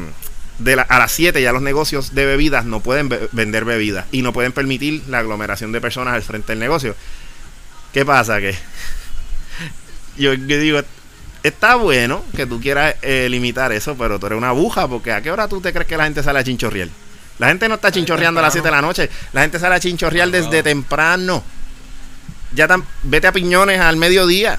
de 0.59 0.75
la- 0.77 0.83
a 0.83 0.99
las 0.99 1.11
7 1.11 1.41
ya 1.41 1.51
los 1.51 1.61
negocios 1.61 2.15
de 2.15 2.25
bebidas 2.25 2.65
no 2.65 2.79
pueden 2.79 3.09
be- 3.09 3.27
vender 3.33 3.65
bebidas 3.65 4.05
y 4.11 4.21
no 4.21 4.31
pueden 4.33 4.51
permitir 4.53 5.03
la 5.07 5.19
aglomeración 5.19 5.71
de 5.71 5.81
personas 5.81 6.13
al 6.13 6.23
frente 6.23 6.51
del 6.53 6.59
negocio. 6.59 6.95
¿Qué 7.93 8.05
pasa? 8.05 8.39
Que 8.39 8.55
yo, 10.17 10.33
yo 10.33 10.59
digo, 10.59 10.81
está 11.43 11.75
bueno 11.75 12.23
que 12.35 12.45
tú 12.45 12.59
quieras 12.61 12.95
eh, 13.01 13.27
limitar 13.29 13.71
eso, 13.71 13.95
pero 13.97 14.19
tú 14.19 14.27
eres 14.27 14.37
una 14.37 14.49
aguja, 14.49 14.87
porque 14.87 15.11
¿a 15.11 15.21
qué 15.21 15.31
hora 15.31 15.47
tú 15.47 15.61
te 15.61 15.71
crees 15.73 15.87
que 15.87 15.97
la 15.97 16.05
gente 16.05 16.23
sale 16.23 16.39
a 16.39 16.43
chinchorrear? 16.43 16.89
La 17.37 17.47
gente 17.49 17.67
no 17.67 17.75
está 17.75 17.91
chinchorreando 17.91 18.39
a 18.39 18.43
las 18.43 18.53
7 18.53 18.67
de 18.67 18.71
la 18.71 18.81
noche, 18.81 19.09
la 19.33 19.41
gente 19.41 19.59
sale 19.59 19.75
a 19.75 19.79
chinchorrear 19.79 20.29
desde 20.29 20.63
temprano. 20.63 21.43
Ya 22.53 22.65
tan, 22.67 22.85
vete 23.03 23.27
a 23.27 23.33
piñones 23.33 23.81
al 23.81 23.97
mediodía. 23.97 24.57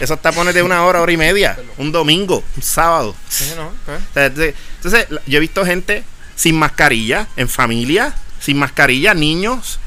Esos 0.00 0.20
tapones 0.20 0.54
de 0.54 0.62
una 0.62 0.84
hora, 0.84 1.00
hora 1.00 1.12
y 1.12 1.16
media. 1.16 1.56
Un 1.78 1.92
domingo, 1.92 2.42
un 2.56 2.62
sábado. 2.62 3.14
Sí, 3.28 3.52
no, 3.56 3.70
pues. 3.86 4.00
Entonces, 4.76 5.06
yo 5.26 5.36
he 5.36 5.40
visto 5.40 5.64
gente 5.64 6.02
sin 6.34 6.56
mascarilla, 6.58 7.28
en 7.36 7.48
familia, 7.48 8.14
sin 8.40 8.58
mascarilla, 8.58 9.14
niños, 9.14 9.78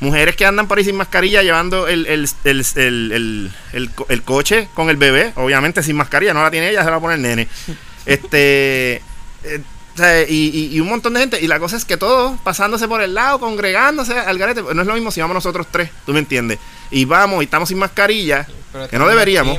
mujeres 0.00 0.34
que 0.34 0.44
andan 0.46 0.66
por 0.66 0.78
ahí 0.78 0.84
sin 0.84 0.96
mascarilla 0.96 1.42
llevando 1.42 1.86
el, 1.86 2.06
el, 2.06 2.28
el, 2.44 2.64
el, 2.76 3.12
el- 3.12 3.52
el 3.72 3.90
co- 3.90 4.06
el 4.08 4.22
coche 4.22 4.68
con 4.74 4.90
el 4.90 4.96
bebé, 4.96 5.32
obviamente 5.36 5.82
sin 5.82 5.94
mascarilla, 5.96 6.32
no 6.34 6.42
la 6.42 6.50
tiene 6.50 6.70
ella, 6.70 6.80
se 6.80 6.86
la 6.86 6.92
va 6.92 6.96
a 6.96 7.00
poner 7.00 7.16
el 7.16 7.22
nene. 7.22 7.48
Este. 8.06 9.02
eh, 9.44 10.26
y, 10.28 10.34
y- 10.48 10.68
y 10.76 10.80
un 10.80 10.88
montón 10.88 11.14
de 11.14 11.20
gente. 11.20 11.38
Y 11.40 11.46
la 11.46 11.58
cosa 11.60 11.76
es 11.76 11.84
que 11.84 11.96
todos 11.96 12.40
pasándose 12.40 12.88
por 12.88 13.02
el 13.02 13.14
lado, 13.14 13.38
congregándose 13.38 14.18
al 14.18 14.38
garete. 14.38 14.62
No 14.74 14.80
es 14.82 14.86
lo 14.88 14.94
mismo 14.94 15.10
si 15.10 15.20
vamos 15.20 15.34
nosotros 15.34 15.66
tres, 15.70 15.90
tú 16.06 16.12
me 16.12 16.18
entiendes. 16.20 16.58
Y 16.90 17.04
vamos 17.04 17.42
y 17.42 17.44
estamos 17.44 17.68
sin 17.68 17.78
mascarilla, 17.78 18.46
Pero 18.72 18.88
que 18.88 18.98
no 18.98 19.08
deberíamos, 19.08 19.58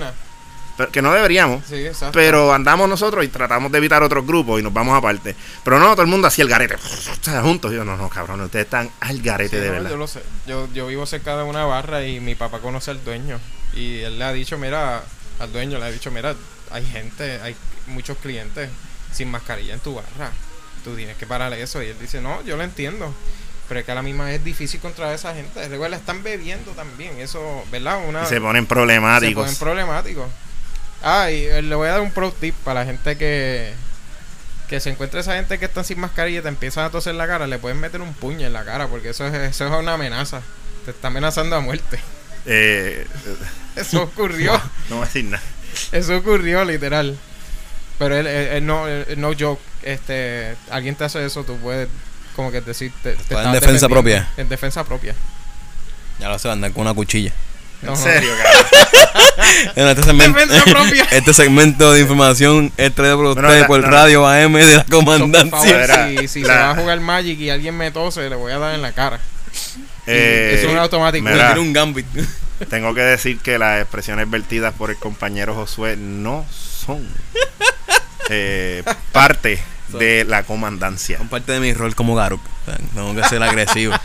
pero 0.78 0.92
que 0.92 1.02
no 1.02 1.14
deberíamos. 1.14 1.66
Sí. 1.66 1.88
Pero 2.14 2.54
andamos 2.54 2.88
nosotros 2.88 3.24
y 3.26 3.28
tratamos 3.28 3.72
de 3.72 3.78
evitar 3.78 4.02
otros 4.04 4.26
grupos 4.26 4.60
y 4.60 4.64
nos 4.64 4.74
vamos 4.74 4.98
aparte. 4.98 5.36
Pero 5.64 5.80
no, 5.80 5.92
todo 5.92 6.02
el 6.02 6.08
mundo 6.08 6.28
hacía 6.28 6.44
el 6.44 6.50
garete. 6.50 6.78
Juntos. 7.42 7.74
Yo, 7.74 7.84
no, 7.84 7.98
no, 7.98 8.10
cabrón, 8.10 8.42
ustedes 8.42 8.66
están 8.66 8.90
al 9.00 9.22
garete 9.22 9.58
Sí, 9.58 9.62
de 9.62 9.68
no, 9.68 9.74
verdad. 9.74 9.90
Yo 9.90 9.98
lo 9.98 10.08
sé. 10.08 10.24
Yo, 10.48 10.68
yo 10.74 10.88
vivo 10.88 11.06
cerca 11.06 11.38
de 11.38 11.44
una 11.44 11.66
barra 11.66 12.06
y 12.06 12.20
mi 12.20 12.36
papá 12.36 12.60
conoce 12.60 12.92
al 12.92 13.04
dueño. 13.04 13.40
Y 13.74 14.00
él 14.00 14.18
le 14.18 14.26
ha 14.26 14.34
dicho, 14.34 14.58
mira, 14.58 15.04
al 15.40 15.52
dueño 15.52 15.78
le 15.78 15.86
ha 15.86 15.92
dicho, 15.92 16.12
mira, 16.12 16.36
hay 16.72 16.86
gente, 16.86 17.40
hay 17.42 17.56
muchos 17.88 18.18
clientes 18.18 18.70
sin 19.12 19.30
mascarilla 19.30 19.74
en 19.74 19.80
tu 19.82 19.96
barra. 19.96 20.32
Tú 20.84 20.96
tienes 20.96 21.18
que 21.18 21.28
parar 21.28 21.54
eso. 21.54 21.84
Y 21.84 21.88
él 21.88 21.98
dice, 22.00 22.22
no, 22.22 22.42
yo 22.44 22.58
lo 22.58 22.64
entiendo. 22.64 23.14
Pero 23.72 23.80
es 23.80 23.86
que 23.86 23.94
a 23.94 23.96
la 23.96 24.02
misma 24.02 24.34
es 24.34 24.44
difícil 24.44 24.82
contra 24.82 25.14
esa 25.14 25.34
gente. 25.34 25.66
Recuerda, 25.70 25.96
están 25.96 26.24
bebiendo 26.24 26.72
también. 26.72 27.18
Eso, 27.22 27.64
¿verdad? 27.72 28.00
Una, 28.06 28.24
Y 28.24 28.26
se 28.26 28.42
ponen 28.42 28.64
se 28.64 28.68
problemáticos. 28.68 29.44
ponen 29.46 29.56
problemáticos. 29.58 30.28
Ah, 31.02 31.32
y 31.32 31.46
eh, 31.46 31.62
le 31.62 31.74
voy 31.76 31.88
a 31.88 31.92
dar 31.94 32.02
un 32.02 32.12
pro 32.12 32.34
tip 32.34 32.54
para 32.66 32.82
la 32.82 32.86
gente 32.86 33.18
que 33.18 33.74
que 34.68 34.82
se 34.82 34.90
encuentra 34.90 35.22
esa 35.22 35.36
gente 35.36 35.58
que 35.58 35.64
están 35.66 35.86
sin 35.86 36.02
mascarilla 36.02 36.40
y 36.40 36.42
te 36.42 36.50
empiezan 36.50 36.84
a 36.84 36.90
toser 36.90 37.16
la 37.16 37.28
cara, 37.28 37.48
le 37.48 37.60
pueden 37.60 37.80
meter 37.80 38.02
un 38.02 38.14
puño 38.14 38.46
en 38.46 38.52
la 38.54 38.66
cara 38.66 38.88
porque 38.88 39.10
eso 39.12 39.26
es, 39.26 39.34
eso 39.34 39.66
es 39.68 39.72
una 39.74 39.94
amenaza. 39.94 40.42
Te 40.84 40.92
está 40.92 41.08
amenazando 41.08 41.56
a 41.56 41.62
muerte. 41.62 41.98
Eh, 42.46 43.08
Eso 43.78 44.04
ocurrió. 44.04 44.52
no 44.90 44.98
voy 44.98 45.04
a 45.04 45.08
decir 45.08 45.24
nada. 45.26 45.44
Eso 45.94 46.18
ocurrió 46.18 46.66
literal. 46.66 47.18
Pero 48.00 48.18
él, 48.18 48.28
él- 48.28 48.48
él 48.50 48.66
no, 48.66 48.86
él- 48.88 49.06
no 49.18 49.32
joke. 49.40 49.62
Este, 49.84 50.58
alguien 50.70 50.96
te 50.96 51.06
hace 51.06 51.26
eso, 51.26 51.46
tú 51.46 51.56
puedes 51.58 51.88
como 52.36 52.52
que 52.52 52.62
decir 52.62 52.92
te, 53.04 53.14
te 53.14 53.22
Está 53.22 53.44
en 53.46 53.52
defensa 53.54 53.88
propia. 53.90 54.28
En 54.38 54.50
defensa 54.50 54.84
propia. 54.84 55.16
Ya 56.20 56.30
lo 56.30 56.38
sé, 56.40 56.50
andar 56.50 56.72
con 56.72 56.82
una 56.84 56.94
cuchilla. 56.94 57.32
En 57.82 57.88
No, 57.90 57.96
serio. 57.96 58.32
En 59.76 59.88
este 59.88 60.04
segmento, 60.04 60.38
Defensa 60.40 60.64
propia. 60.66 61.04
este 61.12 61.34
segmento 61.34 61.94
de 61.94 62.02
información 62.02 62.72
es 62.78 62.94
traído 62.94 63.18
por 63.18 63.26
Bueno, 63.34 63.42
ustedes 63.42 63.62
la- 63.62 63.68
por 63.68 63.80
la- 63.82 63.90
Radio 63.90 64.28
AM 64.28 64.54
de 64.54 64.76
la 64.78 64.84
comandancia. 64.86 65.88
favor, 65.88 66.10
si, 66.20 66.28
si 66.28 66.42
se 66.44 66.48
va 66.48 66.72
a 66.72 66.76
jugar 66.76 67.00
Magic 67.00 67.40
y 67.40 67.50
alguien 67.50 67.76
me 67.76 67.90
tose, 67.92 68.30
le 68.30 68.36
voy 68.36 68.52
a 68.52 68.60
dar 68.60 68.76
en 68.76 68.82
la 68.82 68.92
cara. 68.92 69.20
Eh, 70.08 70.56
Eso 70.58 70.68
es 70.68 70.74
un 70.74 70.78
automático. 70.80 71.28
mira, 71.28 71.56
un 71.60 71.74
gambit. 71.74 72.06
tengo 72.70 72.94
que 72.94 73.02
decir 73.02 73.40
que 73.40 73.58
las 73.58 73.82
expresiones 73.82 74.30
vertidas 74.30 74.74
por 74.76 74.92
el 74.92 74.98
compañero 74.98 75.56
Josué 75.56 75.96
no 75.98 76.46
son 76.52 77.08
eh, 78.30 78.84
parte 79.12 79.60
de 80.00 80.26
la 80.26 80.44
comandancia. 80.44 81.18
Son 81.18 81.28
parte 81.28 81.52
de 81.52 81.60
mi 81.60 81.74
rol 81.74 81.96
como 81.96 82.16
sea, 82.66 82.78
Tengo 82.94 83.16
que 83.16 83.24
ser 83.24 83.42
agresivo. 83.44 83.94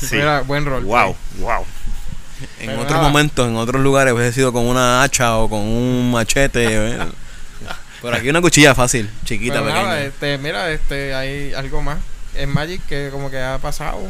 Sí. 0.00 0.16
Mira, 0.16 0.40
buen 0.40 0.64
rol. 0.64 0.82
Wow, 0.84 1.14
wow. 1.38 1.64
En 2.58 2.66
Pero 2.68 2.80
otros 2.80 2.96
nada. 2.96 3.02
momentos, 3.08 3.46
en 3.48 3.56
otros 3.56 3.82
lugares, 3.82 4.12
hubiese 4.14 4.32
sido 4.32 4.52
con 4.52 4.64
una 4.66 5.02
hacha 5.02 5.36
o 5.36 5.48
con 5.48 5.60
un 5.60 6.10
machete. 6.10 6.66
¿eh? 6.68 6.98
Por 8.00 8.14
aquí 8.14 8.28
una 8.30 8.40
cuchilla 8.40 8.74
fácil, 8.74 9.10
chiquita, 9.24 9.54
Pero 9.54 9.66
pequeña. 9.66 9.82
nada, 9.84 10.00
este, 10.00 10.38
mira, 10.38 10.70
este, 10.70 11.14
hay 11.14 11.52
algo 11.52 11.82
más 11.82 11.98
en 12.34 12.48
Magic 12.48 12.80
que 12.86 13.10
como 13.12 13.30
que 13.30 13.38
ha 13.40 13.58
pasado. 13.58 14.00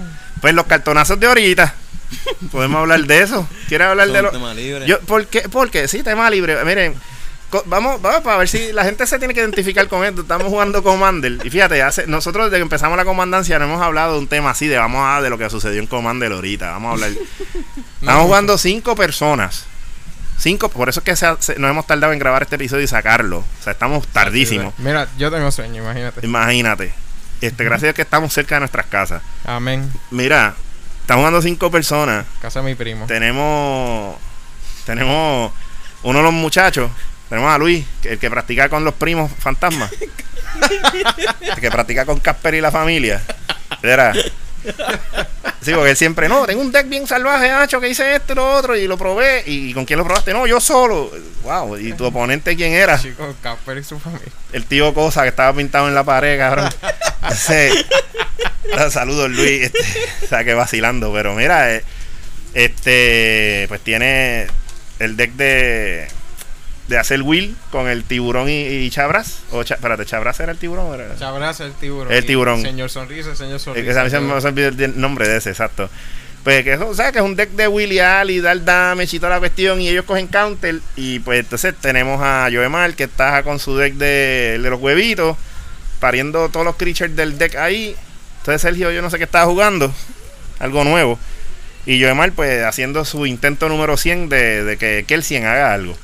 Pues 0.41 0.55
los 0.55 0.65
cartonazos 0.67 1.19
de 1.19 1.27
ahorita. 1.27 1.75
Podemos 2.53 2.79
hablar 2.81 3.01
de 3.05 3.23
eso. 3.23 3.49
¿Quieres 3.69 3.89
hablar 3.89 4.07
Son 4.07 4.15
de 4.15 4.23
los.? 4.23 4.33
tema 4.33 4.55
libre. 4.55 4.87
Yo, 4.87 5.01
¿por 5.01 5.27
qué? 5.27 5.49
Porque 5.51 5.89
sí, 5.89 6.03
tema 6.05 6.31
libre. 6.31 6.65
Miren, 6.65 6.95
vamos, 7.67 8.01
vamos 8.03 8.21
para 8.23 8.37
ver 8.39 8.49
si 8.49 8.73
la 8.73 8.85
gente 8.85 9.07
se 9.07 9.19
tiene 9.19 9.35
que 9.35 9.41
identificar 9.41 9.87
con 9.89 10.05
esto. 10.05 10.23
Estamos 10.23 10.49
jugando 10.49 10.83
Commander. 10.83 11.39
Y 11.45 11.51
fíjate, 11.51 11.83
hace, 11.83 12.07
nosotros 12.07 12.47
desde 12.47 12.57
que 12.59 12.63
empezamos 12.63 12.97
la 12.97 13.05
comandancia 13.05 13.59
no 13.59 13.65
hemos 13.67 13.83
hablado 13.83 14.15
de 14.15 14.19
un 14.21 14.29
tema 14.29 14.51
así, 14.51 14.67
de 14.69 14.77
vamos 14.79 15.03
a 15.05 15.21
de 15.21 15.31
lo 15.31 15.39
que 15.39 15.49
sucedió 15.51 15.81
en 15.81 15.87
Commander 15.87 16.33
ahorita. 16.33 16.71
Vamos 16.71 16.91
a 16.91 16.93
hablar. 16.95 17.11
Estamos 18.01 18.23
jugando 18.25 18.59
cinco 18.59 18.95
personas. 18.97 19.67
Cinco, 20.39 20.71
por 20.71 20.89
eso 20.89 21.01
es 21.01 21.05
que 21.05 21.17
se- 21.17 21.59
nos 21.59 21.71
hemos 21.71 21.87
tardado 21.87 22.13
en 22.15 22.19
grabar 22.19 22.43
este 22.43 22.57
episodio 22.57 22.83
y 22.85 22.89
sacarlo. 22.89 23.39
O 23.39 23.63
sea, 23.63 23.73
estamos 23.75 24.07
tardísimos. 24.09 24.73
Mira, 24.79 25.07
yo 25.19 25.31
tengo 25.31 25.51
sueño, 25.53 25.83
imagínate. 25.83 26.25
Imagínate. 26.25 26.95
Este, 27.43 27.63
gracias 27.65 27.91
a 27.91 27.93
que 27.93 28.03
estamos 28.03 28.33
cerca 28.33 28.55
de 28.57 28.61
nuestras 28.61 28.87
casas. 28.87 29.21
Amén. 29.45 29.93
Mira, 30.11 30.55
estamos 31.03 31.21
jugando 31.23 31.43
cinco 31.43 31.71
personas. 31.71 32.25
Casa 32.41 32.61
de 32.63 32.67
mi 32.71 32.75
primo. 32.75 33.05
tenemos 33.07 34.17
tenemos 34.87 35.53
uno 36.03 36.19
de 36.19 36.25
los 36.25 36.33
muchachos 36.33 36.91
tenemos 37.31 37.51
a 37.51 37.57
Luis 37.57 37.87
el 38.05 38.19
que 38.19 38.29
practica 38.31 38.69
con 38.69 38.85
los 38.85 38.93
primos 38.95 39.31
fantasmas 39.39 39.91
el 41.41 41.61
que 41.61 41.71
practica 41.71 42.05
con 42.05 42.19
Casper 42.21 42.55
y 42.57 42.61
la 42.61 42.71
familia 42.71 43.23
Era. 43.83 44.13
Sí, 45.63 45.73
porque 45.75 45.91
él 45.91 45.97
siempre, 45.97 46.29
no, 46.29 46.47
tengo 46.47 46.61
un 46.63 46.73
deck 46.73 46.89
bien 46.89 47.07
salvaje, 47.07 47.49
Nacho, 47.49 47.81
que 47.81 47.89
hice 47.89 48.15
esto 48.17 48.33
y 48.33 48.37
lo 48.37 48.51
otro, 48.57 48.77
y 48.77 48.87
lo 48.87 48.97
probé. 48.97 49.43
¿Y 49.47 49.73
con 49.75 49.85
quién 49.85 49.99
lo 49.99 50.05
probaste? 50.05 50.33
No, 50.33 50.47
yo 50.47 50.59
solo. 50.61 51.11
Wow, 51.43 51.77
¿y 51.79 51.93
tu 51.93 52.05
oponente 52.07 52.57
quién 52.57 52.73
era? 52.73 52.99
Chicos, 52.99 53.37
Casper 53.43 53.79
y 53.79 53.85
su 53.85 53.99
familia. 53.99 54.29
El 54.53 54.65
tío 54.65 54.93
Cosa 54.95 55.23
que 55.23 55.29
estaba 55.29 55.53
pintado 55.55 55.87
en 55.89 55.95
la 55.95 56.03
pared, 56.05 56.39
cabrón. 56.39 56.69
Ese- 57.31 57.73
Ah, 58.77 58.89
Saludos, 58.91 59.31
Luis. 59.31 59.65
Este, 59.65 59.79
o 60.25 60.29
sea, 60.29 60.45
que 60.45 60.55
vacilando. 60.55 61.13
Pero 61.13 61.35
mira, 61.35 61.75
eh, 61.75 61.85
este, 62.55 63.67
pues 63.69 63.81
tiene 63.83 64.47
el 64.99 65.17
deck 65.17 65.33
de 65.33 66.09
de 66.91 66.99
hacer 66.99 67.23
Will 67.23 67.57
con 67.71 67.89
el 67.89 68.05
tiburón 68.05 68.51
y, 68.51 68.61
y 68.67 68.91
Chabras. 68.91 69.45
O 69.53 69.63
Cha- 69.63 69.77
espérate, 69.77 70.05
¿Chabras 70.05 70.39
era 70.41 70.53
el 70.53 70.59
tiburón? 70.59 70.93
era- 70.93 71.17
Chabras 71.17 71.61
el 71.61 71.73
tiburón. 71.73 72.13
El 72.13 72.27
tiburón. 72.27 72.61
Señor 72.61 72.91
Sonrisa, 72.91 73.35
señor 73.35 73.61
Sonrisa. 73.61 73.93
que 73.95 73.99
a 73.99 74.05
mí 74.05 74.11
se 74.11 74.21
me 74.21 74.33
olvidó 74.35 74.69
el 74.69 75.01
nombre 75.01 75.29
de 75.29 75.39
ese, 75.39 75.51
exacto. 75.51 75.89
Pues 76.43 76.65
que 76.65 76.73
eso, 76.73 76.89
o 76.89 76.95
sea, 76.95 77.13
que 77.13 77.19
es 77.19 77.25
un 77.25 77.37
deck 77.37 77.51
de 77.51 77.69
Willy 77.69 77.99
Al 78.01 78.31
y 78.31 78.41
dar 78.41 78.65
damage 78.65 79.17
y 79.17 79.21
toda 79.21 79.31
la 79.35 79.39
cuestión. 79.39 79.81
Y 79.81 79.89
ellos 79.89 80.05
cogen 80.05 80.27
counter. 80.27 80.81
Y 80.97 81.19
pues 81.21 81.41
entonces 81.41 81.75
tenemos 81.81 82.21
a 82.23 82.49
Joemar 82.53 82.95
que 82.95 83.05
está 83.05 83.43
con 83.43 83.59
su 83.59 83.77
deck 83.77 83.95
de 83.95 84.57
los 84.61 84.81
huevitos. 84.81 85.37
Pariendo 86.01 86.49
todos 86.49 86.65
los 86.67 86.77
creatures 86.77 87.15
del 87.15 87.39
deck 87.39 87.57
ahí. 87.57 87.95
Entonces 88.41 88.63
Sergio, 88.63 88.91
yo 88.91 89.01
no 89.03 89.11
sé 89.11 89.19
qué 89.19 89.25
estaba 89.25 89.45
jugando. 89.47 89.93
Algo 90.59 90.83
nuevo. 90.85 91.19
Y 91.87 92.01
Joemar, 92.03 92.33
pues 92.33 92.65
haciendo 92.65 93.05
su 93.05 93.27
intento 93.27 93.69
número 93.69 93.97
100 93.97 94.29
de, 94.31 94.65
de 94.65 94.77
que 94.77 95.05
Kelsien 95.07 95.45
haga 95.45 95.73
algo. 95.75 95.95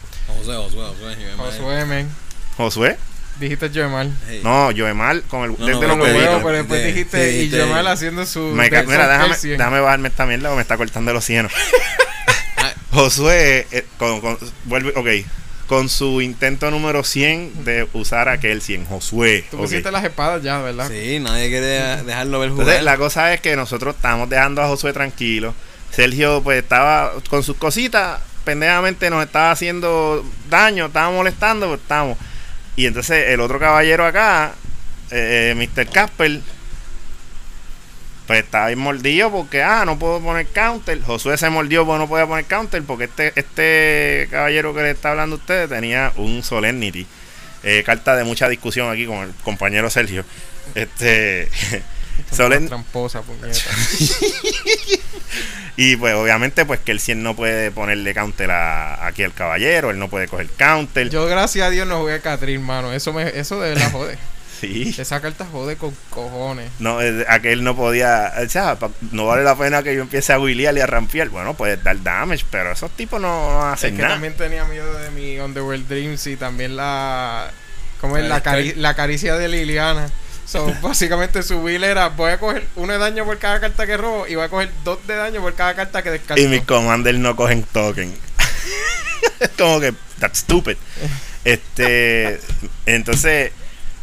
Josué, 0.55 0.83
Josué, 0.83 1.15
Josué. 1.37 1.59
Josué, 1.59 1.85
men. 1.87 2.09
Josué. 2.57 2.97
Dijiste 3.41 3.69
Joemar. 3.75 4.07
Hey. 4.29 4.41
No, 4.43 4.71
Joemar 4.75 5.21
con 5.23 5.45
el 5.45 5.51
No, 5.59 5.67
deck 5.67 5.77
no, 5.89 5.97
los 5.97 6.07
veo, 6.07 6.39
pero 6.43 6.53
después 6.53 6.81
de- 6.83 6.87
dijiste 6.87 7.17
de- 7.19 7.43
y 7.45 7.51
Joemar 7.51 7.87
haciendo 7.89 8.25
su. 8.25 8.41
Me 8.41 8.71
ca- 8.71 8.83
mira, 8.85 9.07
déjame, 9.09 9.37
déjame 9.37 9.81
bajarme 9.81 10.09
esta 10.09 10.25
mierda 10.25 10.53
o 10.53 10.57
me 10.57 10.63
está 10.63 10.77
cortando 10.77 11.13
los 11.13 11.25
cienos. 11.25 11.53
Ah. 12.59 12.73
Josué, 12.91 13.67
eh, 13.71 13.85
con, 13.99 14.23
con- 14.23 14.39
vuelve, 14.65 14.93
ok, 14.97 15.27
con 15.67 15.91
su 15.91 16.23
intento 16.23 16.71
número 16.71 17.05
100 17.05 17.65
de 17.67 17.87
usar 17.93 18.31
aquel 18.31 18.63
100, 18.63 18.87
Josué. 18.87 19.45
Tú 19.51 19.59
ok. 19.59 19.65
pusiste 19.65 19.93
las 19.93 20.03
espadas 20.05 20.43
ya, 20.43 20.59
¿verdad? 20.61 20.89
Sí, 20.89 21.19
nadie 21.21 21.49
quiere 21.51 22.03
dejarlo 22.05 22.41
ver 22.41 22.49
jugar. 22.51 22.63
Entonces, 22.67 22.83
la 22.85 22.97
cosa 22.97 23.35
es 23.35 23.43
que 23.43 23.57
nosotros 23.57 23.95
estamos 23.97 24.31
dejando 24.31 24.63
a 24.63 24.69
Josué 24.69 24.95
tranquilo. 24.95 25.55
Sergio, 25.91 26.41
pues, 26.43 26.63
estaba 26.63 27.13
con 27.29 27.43
sus 27.43 27.59
cositas, 27.59 28.21
pendejamente 28.47 29.11
nos 29.11 29.25
estaba 29.25 29.51
haciendo 29.51 30.25
daño, 30.49 30.87
estaba 30.87 31.11
molestando, 31.11 31.67
pues 31.67 31.81
estamos. 31.81 32.17
Y 32.77 32.87
entonces 32.87 33.31
el 33.31 33.41
otro 33.41 33.59
caballero 33.59 34.07
acá, 34.07 34.55
eh, 35.11 35.53
Mr. 35.57 35.91
Casper, 35.91 36.41
pues 38.29 38.45
estaba 38.45 38.69
bien 38.69 38.79
mordido 38.79 39.33
porque, 39.33 39.65
ah, 39.65 39.85
no 39.85 39.99
puedo 39.99 40.21
poner 40.21 40.47
counter. 40.47 41.03
Josué 41.03 41.37
se 41.37 41.51
mordió 41.51 41.85
porque 41.85 41.99
no 41.99 42.09
podía 42.09 42.27
poner 42.27 42.45
counter 42.45 42.83
porque 42.85 43.05
este, 43.05 43.33
este 43.35 44.29
caballero 44.31 44.73
que 44.73 44.83
le 44.83 44.91
está 44.93 45.11
hablando 45.11 45.37
a 45.37 45.39
ustedes 45.41 45.69
tenía 45.69 46.13
un 46.17 46.45
Solemnity. 46.45 47.05
Eh, 47.65 47.83
carta 47.85 48.15
de 48.15 48.23
mucha 48.23 48.49
discusión 48.49 48.89
aquí 48.93 49.07
con 49.07 49.19
el 49.19 49.35
compañero 49.43 49.91
Sergio. 49.91 50.25
Este. 50.77 51.51
Solen- 52.33 52.69
Tramposa, 52.69 53.23
puñeta. 53.23 53.61
y 55.77 55.97
pues 55.97 56.15
obviamente 56.15 56.65
pues 56.65 56.81
que 56.81 56.93
el 56.93 57.01
100 57.01 57.23
no 57.23 57.37
puede 57.37 57.71
ponerle 57.71 58.15
counter 58.15 58.51
a, 58.51 59.07
aquí 59.07 59.23
al 59.23 59.35
caballero, 59.35 59.91
él 59.91 59.99
no 59.99 60.09
puede 60.09 60.29
coger 60.29 60.49
counter. 60.57 61.11
Yo, 61.11 61.27
gracias 61.27 61.67
a 61.67 61.71
Dios, 61.71 61.87
no 61.87 61.99
jugué 62.01 62.15
a 62.15 62.21
Catrín, 62.21 62.63
mano. 62.63 62.93
Eso, 62.93 63.13
me, 63.13 63.29
eso 63.39 63.61
de 63.61 63.71
verdad 63.71 63.93
jode. 63.93 64.19
Sí. 64.59 64.95
Esa 64.97 65.21
carta 65.21 65.45
jode 65.53 65.77
con 65.77 65.95
cojones. 66.09 66.71
No, 66.79 67.03
eh, 67.03 67.27
aquel 67.29 67.63
no 67.63 67.77
podía, 67.77 68.33
o 68.43 68.49
sea, 68.49 68.79
no 69.13 69.27
vale 69.27 69.45
la 69.45 69.55
pena 69.55 69.83
que 69.83 69.95
yo 69.95 70.01
empiece 70.01 70.33
a 70.33 70.39
wheelear 70.39 70.75
y 70.79 70.81
a 70.81 70.87
rampear. 70.87 71.29
Bueno, 71.29 71.53
puedes 71.53 71.85
dar 71.85 72.03
damage, 72.03 72.47
pero 72.51 72.73
esos 72.73 72.91
tipos 72.93 73.21
no, 73.21 73.53
no 73.53 73.67
Es 73.69 73.75
hacen 73.75 73.97
que 73.97 74.01
nada. 74.03 74.15
también 74.15 74.35
tenía 74.35 74.65
miedo 74.65 74.91
de 74.95 75.11
mi 75.11 75.39
Underworld 75.39 75.87
Dreams 75.87 76.27
y 76.29 76.37
también 76.39 76.75
la. 76.75 77.51
¿Cómo 78.01 78.17
es? 78.17 78.25
La, 78.27 78.43
cari- 78.43 78.75
la 78.77 78.95
caricia 78.95 79.37
de 79.37 79.49
Liliana. 79.49 80.09
So, 80.47 80.73
básicamente 80.83 81.43
su 81.43 81.63
build 81.63 81.85
era: 81.85 82.09
voy 82.09 82.31
a 82.33 82.39
coger 82.39 82.67
uno 82.77 82.93
de 82.93 82.99
daño 82.99 83.25
por 83.25 83.39
cada 83.39 83.61
carta 83.61 83.87
que 83.87 83.97
robo 83.97 84.27
y 84.27 84.35
voy 84.37 84.45
a 84.45 84.49
coger 84.49 84.71
dos 84.85 85.05
de 85.07 85.17
daño 85.17 85.41
por 85.41 85.55
cada 85.55 85.75
carta 85.75 86.03
que 86.03 86.11
descarto. 86.11 86.43
Y 86.43 86.47
mis 86.49 86.63
commanders 86.63 87.19
no 87.19 87.35
cogen 87.37 87.63
token. 87.65 88.15
Como 89.59 89.81
que, 89.81 89.93
that's 90.21 90.39
stupid. 90.41 90.77
Este, 91.45 92.41
entonces, 92.87 93.53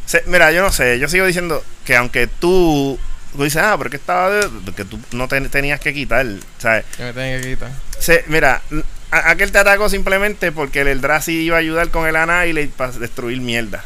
se- 0.06 0.24
mira, 0.28 0.52
yo 0.52 0.62
no 0.62 0.72
sé, 0.72 1.00
yo 1.00 1.08
sigo 1.10 1.26
diciendo 1.26 1.64
que 1.86 1.96
aunque 1.96 2.28
tú, 2.28 2.98
tú 3.36 3.44
dices, 3.44 3.62
ah, 3.62 3.76
porque 3.78 3.98
estaba 3.98 4.30
de, 4.30 4.50
porque 4.66 4.86
tú 4.86 5.00
no 5.12 5.28
te- 5.28 5.42
tenías 5.50 5.80
que 5.80 5.94
quitar, 5.94 6.26
¿sabes? 6.60 6.86
Que 6.96 7.04
me 7.04 7.14
tenía 7.14 7.42
que 7.42 7.50
quitar. 7.50 7.72
Se- 8.00 8.24
mira, 8.28 8.62
aquel 9.12 9.52
te 9.52 9.58
atacó 9.60 9.90
simplemente 9.90 10.52
porque 10.52 10.82
el 10.82 10.88
Eldrazi 10.88 11.34
iba 11.42 11.58
a 11.58 11.60
ayudar 11.60 11.90
con 11.90 12.08
el 12.08 12.16
Annihilate 12.16 12.70
para 12.76 12.92
destruir 12.94 13.42
mierda. 13.42 13.84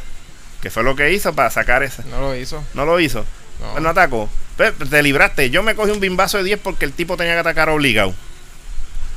Que 0.67 0.71
fue 0.71 0.83
lo 0.83 0.97
que 0.97 1.13
hizo 1.13 1.33
para 1.33 1.49
sacar 1.49 1.81
esa. 1.83 2.03
No 2.09 2.19
lo 2.19 2.35
hizo. 2.35 2.61
No 2.73 2.85
lo 2.85 2.99
hizo. 2.99 3.25
No. 3.61 3.71
Pues 3.71 3.81
no 3.81 3.89
atacó. 3.89 4.29
Pues, 4.57 4.73
te 4.89 5.01
libraste. 5.01 5.49
Yo 5.49 5.63
me 5.63 5.75
cogí 5.75 5.91
un 5.91 6.01
bimbazo 6.01 6.39
de 6.39 6.43
10 6.43 6.59
porque 6.59 6.83
el 6.83 6.91
tipo 6.91 7.15
tenía 7.15 7.35
que 7.35 7.39
atacar 7.39 7.69
obligado. 7.69 8.13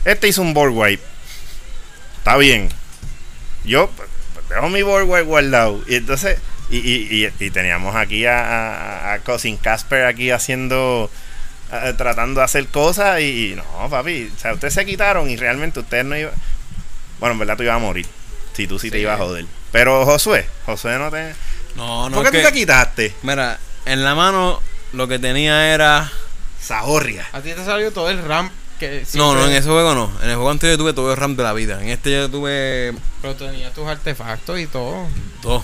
Este 0.04 0.28
hizo 0.28 0.42
un 0.42 0.54
board 0.54 0.70
wipe. 0.72 1.02
Está 2.18 2.36
bien. 2.36 2.68
Yo 3.64 3.90
pues, 3.96 4.08
dejo 4.48 4.68
mi 4.68 4.82
board 4.82 5.06
wipe 5.08 5.22
guardado. 5.22 5.82
Y 5.88 5.96
entonces. 5.96 6.38
Y, 6.70 6.76
y, 6.78 7.26
y, 7.26 7.44
y 7.44 7.50
teníamos 7.50 7.96
aquí 7.96 8.26
a, 8.26 8.38
a, 9.08 9.12
a 9.14 9.18
Cousin 9.20 9.56
Casper 9.56 10.04
aquí 10.06 10.30
haciendo. 10.30 11.10
tratando 11.98 12.38
de 12.40 12.44
hacer 12.44 12.68
cosas. 12.68 13.20
Y, 13.22 13.52
y 13.52 13.54
no, 13.56 13.90
papi. 13.90 14.30
O 14.36 14.38
sea, 14.38 14.52
ustedes 14.54 14.74
se 14.74 14.86
quitaron 14.86 15.28
y 15.28 15.36
realmente 15.36 15.80
ustedes 15.80 16.04
no 16.04 16.16
iban. 16.16 16.32
Bueno, 17.18 17.32
en 17.32 17.40
verdad 17.40 17.56
tú 17.56 17.64
ibas 17.64 17.74
a 17.74 17.80
morir. 17.80 18.06
Si 18.52 18.68
tú 18.68 18.78
sí, 18.78 18.88
te 18.90 18.98
Sí. 18.98 19.02
ibas 19.02 19.18
a 19.18 19.24
joder. 19.24 19.46
Pero 19.72 20.04
Josué, 20.04 20.46
Josué 20.66 20.98
no 20.98 21.10
te. 21.10 21.34
No, 21.76 22.08
no. 22.10 22.16
¿Por 22.16 22.30
qué 22.30 22.38
es 22.38 22.44
tú 22.44 22.48
te 22.50 22.54
quitaste? 22.58 23.14
Mira, 23.22 23.58
en 23.86 24.04
la 24.04 24.14
mano 24.14 24.60
lo 24.92 25.08
que 25.08 25.18
tenía 25.18 25.72
era. 25.72 26.10
Zahorria. 26.62 27.26
A 27.32 27.40
ti 27.40 27.52
te 27.52 27.64
salió 27.64 27.90
todo 27.90 28.10
el 28.10 28.22
ramp 28.22 28.52
que 28.78 29.04
No, 29.14 29.34
no, 29.34 29.46
en 29.46 29.52
ese 29.52 29.68
juego 29.68 29.94
no. 29.94 30.10
En 30.22 30.28
el 30.30 30.34
juego 30.36 30.50
anterior 30.50 30.78
yo 30.78 30.84
tuve 30.84 30.92
todo 30.92 31.10
el 31.10 31.16
RAM 31.16 31.36
de 31.36 31.42
la 31.42 31.52
vida. 31.52 31.80
En 31.82 31.88
este 31.88 32.12
yo 32.12 32.30
tuve 32.30 32.94
Pero 33.22 33.34
tenía 33.34 33.72
tus 33.72 33.86
artefactos 33.86 34.58
y 34.58 34.66
todo. 34.66 35.06
dos. 35.42 35.62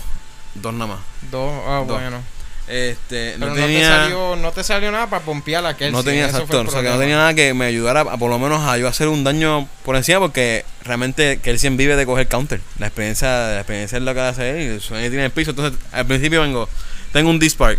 Dos 0.54 0.72
nada 0.72 0.94
más. 0.94 1.00
Dos, 1.30 1.52
ah, 1.66 1.84
Dos. 1.86 2.00
bueno. 2.00 2.22
Este, 2.68 3.36
Pero 3.38 3.38
no 3.38 3.54
no, 3.54 3.54
tenía. 3.54 3.80
te 3.80 3.86
salió, 3.86 4.36
no 4.36 4.52
te 4.52 4.64
salió 4.64 4.90
nada 4.90 5.08
para 5.08 5.24
pompear 5.24 5.64
a 5.66 5.70
aquel. 5.70 5.92
no 5.92 6.02
tenía 6.02 6.26
exacto, 6.26 6.62
o 6.62 6.70
sea 6.70 6.82
que 6.82 6.88
no 6.88 6.98
tenía 6.98 7.16
nada 7.16 7.32
que 7.34 7.54
me 7.54 7.66
ayudara 7.66 8.00
a 8.00 8.16
por 8.16 8.28
lo 8.28 8.38
menos 8.40 8.66
a 8.66 8.76
yo 8.76 8.88
hacer 8.88 9.06
un 9.06 9.22
daño 9.22 9.68
por 9.84 9.94
encima 9.94 10.18
porque 10.18 10.64
realmente 10.82 11.40
siempre 11.58 11.86
vive 11.86 11.96
de 11.96 12.06
coger 12.06 12.26
counter. 12.26 12.60
La 12.78 12.88
experiencia, 12.88 13.28
la 13.28 13.58
experiencia 13.58 13.98
es 13.98 14.04
lo 14.04 14.12
que 14.14 14.20
hace 14.20 14.50
él 14.50 14.76
y 14.76 14.80
Solemnity 14.80 15.10
tiene 15.10 15.24
el 15.26 15.30
piso. 15.30 15.50
Entonces 15.50 15.78
al 15.92 16.06
principio 16.06 16.42
vengo, 16.42 16.68
tengo 17.12 17.30
un 17.30 17.38
Dispark, 17.38 17.78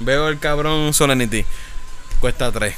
veo 0.00 0.28
el 0.28 0.38
cabrón 0.38 0.92
Solemnity, 0.92 1.46
cuesta 2.20 2.52
3. 2.52 2.74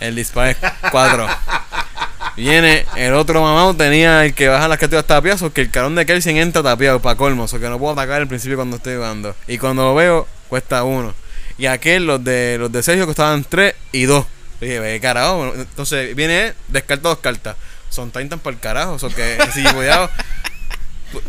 El 0.00 0.16
Dispark 0.16 0.56
es 0.60 0.90
4. 0.90 1.28
Viene 2.36 2.86
el 2.96 3.12
otro 3.12 3.42
mamado, 3.42 3.74
tenía 3.74 4.24
el 4.24 4.34
que 4.34 4.48
baja 4.48 4.66
las 4.66 4.78
criaturas 4.78 5.04
tapiadas, 5.06 5.42
o 5.42 5.52
que 5.52 5.60
el 5.60 5.70
cabrón 5.70 5.94
de 5.94 6.06
Kelsen 6.06 6.38
entra 6.38 6.62
tapiado 6.62 7.00
para 7.00 7.16
colmo, 7.16 7.44
o 7.44 7.48
sea 7.48 7.58
que 7.58 7.68
no 7.68 7.78
puedo 7.78 7.92
atacar 7.92 8.22
al 8.22 8.26
principio 8.26 8.56
cuando 8.56 8.76
estoy 8.76 8.96
jugando. 8.96 9.36
Y 9.46 9.58
cuando 9.58 9.82
lo 9.84 9.94
veo, 9.94 10.26
cuesta 10.52 10.84
uno. 10.84 11.14
Y 11.56 11.64
aquel, 11.64 12.04
los 12.04 12.22
de 12.22 12.58
los 12.58 12.70
de 12.70 12.82
Sergio, 12.82 13.06
costaban 13.06 13.42
3 13.42 13.74
y 13.92 14.02
2. 14.02 14.26
Dije, 14.60 14.80
ve 14.80 15.00
carajo. 15.00 15.50
Entonces 15.56 16.14
viene, 16.14 16.52
descarta 16.68 17.08
dos 17.08 17.20
cartas. 17.20 17.56
Son 17.88 18.10
Titan 18.10 18.38
para 18.38 18.54
el 18.54 18.60
carajo. 18.60 18.98
O 19.00 19.08
que. 19.08 19.38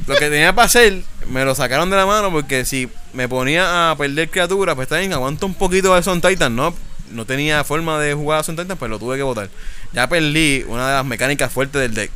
Lo 0.08 0.16
que 0.16 0.30
tenía 0.30 0.54
para 0.54 0.66
hacer, 0.66 1.04
me 1.28 1.44
lo 1.44 1.56
sacaron 1.56 1.90
de 1.90 1.98
la 1.98 2.06
mano 2.06 2.32
porque 2.32 2.64
si 2.64 2.90
me 3.12 3.28
ponía 3.28 3.92
a 3.92 3.98
perder 3.98 4.30
criaturas, 4.30 4.76
pues 4.76 4.86
está 4.86 4.98
bien, 4.98 5.12
aguanto 5.12 5.46
un 5.46 5.56
poquito 5.56 5.94
de 5.94 6.04
Son 6.04 6.22
Titan, 6.22 6.56
¿no? 6.56 6.74
No 7.12 7.26
tenía 7.26 7.64
forma 7.66 8.00
de 8.00 8.14
jugar 8.14 8.40
a 8.40 8.44
Son 8.44 8.56
Titan, 8.56 8.78
pues 8.78 8.90
lo 8.90 8.98
tuve 8.98 9.18
que 9.18 9.24
botar. 9.24 9.50
Ya 9.92 10.08
perdí 10.08 10.64
una 10.68 10.88
de 10.88 10.94
las 10.96 11.06
mecánicas 11.06 11.52
fuertes 11.52 11.82
del 11.82 11.94
deck. 11.94 12.12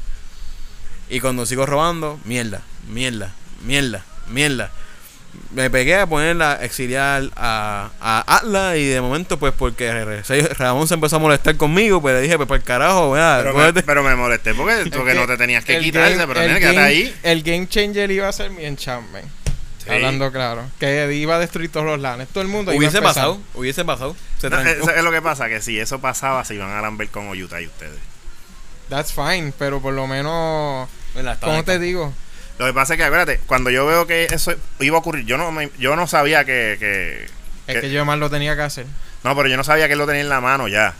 Y 1.09 1.19
cuando 1.19 1.45
sigo 1.45 1.65
robando, 1.65 2.19
mierda, 2.23 2.61
mierda, 2.89 3.33
mierda, 3.65 4.05
mierda. 4.29 4.71
Me 5.51 5.69
pegué 5.69 5.95
a 5.95 6.05
poner 6.07 6.41
a 6.41 6.55
exiliar 6.63 7.23
a, 7.35 7.89
a 8.01 8.35
Atlas 8.37 8.75
y 8.77 8.85
de 8.85 8.99
momento, 8.99 9.39
pues 9.39 9.53
porque 9.57 9.89
Ramón 10.57 10.87
se 10.87 10.95
empezó 10.95 11.15
a 11.15 11.19
molestar 11.19 11.55
conmigo, 11.55 12.01
pues 12.01 12.15
le 12.15 12.21
dije, 12.21 12.35
pues 12.35 12.47
para 12.49 12.57
el 12.57 12.63
carajo, 12.63 13.13
Pero 13.13 13.53
me, 13.53 13.73
pero 13.83 14.03
me 14.03 14.15
molesté 14.15 14.53
porque, 14.53 14.89
porque 14.93 15.13
que- 15.13 15.19
no 15.19 15.25
te 15.25 15.37
tenías 15.37 15.63
que 15.63 15.79
quitarse, 15.79 16.15
game- 16.17 16.27
pero 16.27 16.41
el 16.41 16.45
tienes 16.47 16.63
que 16.63 16.69
estar 16.69 16.83
ahí. 16.83 17.15
El 17.23 17.43
game 17.43 17.67
changer 17.67 18.11
iba 18.11 18.27
a 18.27 18.31
ser 18.33 18.51
mi 18.51 18.65
enchantment. 18.65 19.25
Sí. 19.83 19.93
Hablando 19.93 20.29
claro. 20.33 20.63
Que 20.81 21.13
iba 21.15 21.37
a 21.37 21.39
destruir 21.39 21.71
todos 21.71 21.85
los 21.85 21.99
lanes. 21.99 22.27
Todo 22.27 22.41
el 22.41 22.49
mundo 22.49 22.73
iba 22.73 22.77
a 22.77 22.79
hubiese 22.79 23.01
pasado, 23.01 23.39
hubiese 23.53 23.85
pasado. 23.85 24.17
Se 24.37 24.49
No, 24.49 24.59
eso 24.59 24.91
es 24.91 25.01
lo 25.03 25.11
que 25.13 25.21
pasa, 25.21 25.47
que 25.47 25.61
si 25.61 25.79
eso 25.79 25.99
pasaba, 25.99 26.43
se 26.43 26.55
iban 26.55 26.71
a 26.71 26.81
lamber 26.81 27.07
con 27.07 27.29
Utah 27.29 27.61
y 27.61 27.67
ustedes. 27.67 27.97
That's 28.89 29.13
fine, 29.13 29.53
pero 29.57 29.81
por 29.81 29.93
lo 29.93 30.07
menos. 30.07 30.89
¿Cómo 31.41 31.63
te 31.63 31.79
digo? 31.79 32.13
Lo 32.59 32.65
que 32.65 32.73
pasa 32.73 32.93
es 32.93 32.97
que, 32.97 33.03
acuérdate, 33.03 33.39
cuando 33.45 33.69
yo 33.69 33.85
veo 33.85 34.07
que 34.07 34.25
eso 34.31 34.53
iba 34.79 34.95
a 34.97 34.99
ocurrir, 34.99 35.25
yo 35.25 35.37
no, 35.37 35.51
me- 35.51 35.69
yo 35.77 35.95
no 35.95 36.07
sabía 36.07 36.43
que, 36.45 36.77
que- 36.79 37.25
Es 37.71 37.81
que- 37.81 37.91
yo 37.91 38.03
más 38.05 38.17
lo 38.17 38.29
tenía 38.29 38.55
que 38.55 38.61
hacer. 38.63 38.85
No, 39.23 39.35
pero 39.35 39.47
yo 39.49 39.57
no 39.57 39.63
sabía 39.63 39.87
que 39.87 39.93
él 39.93 39.99
lo 39.99 40.07
tenía 40.07 40.21
en 40.21 40.29
la 40.29 40.41
mano 40.41 40.67
ya. 40.67 40.93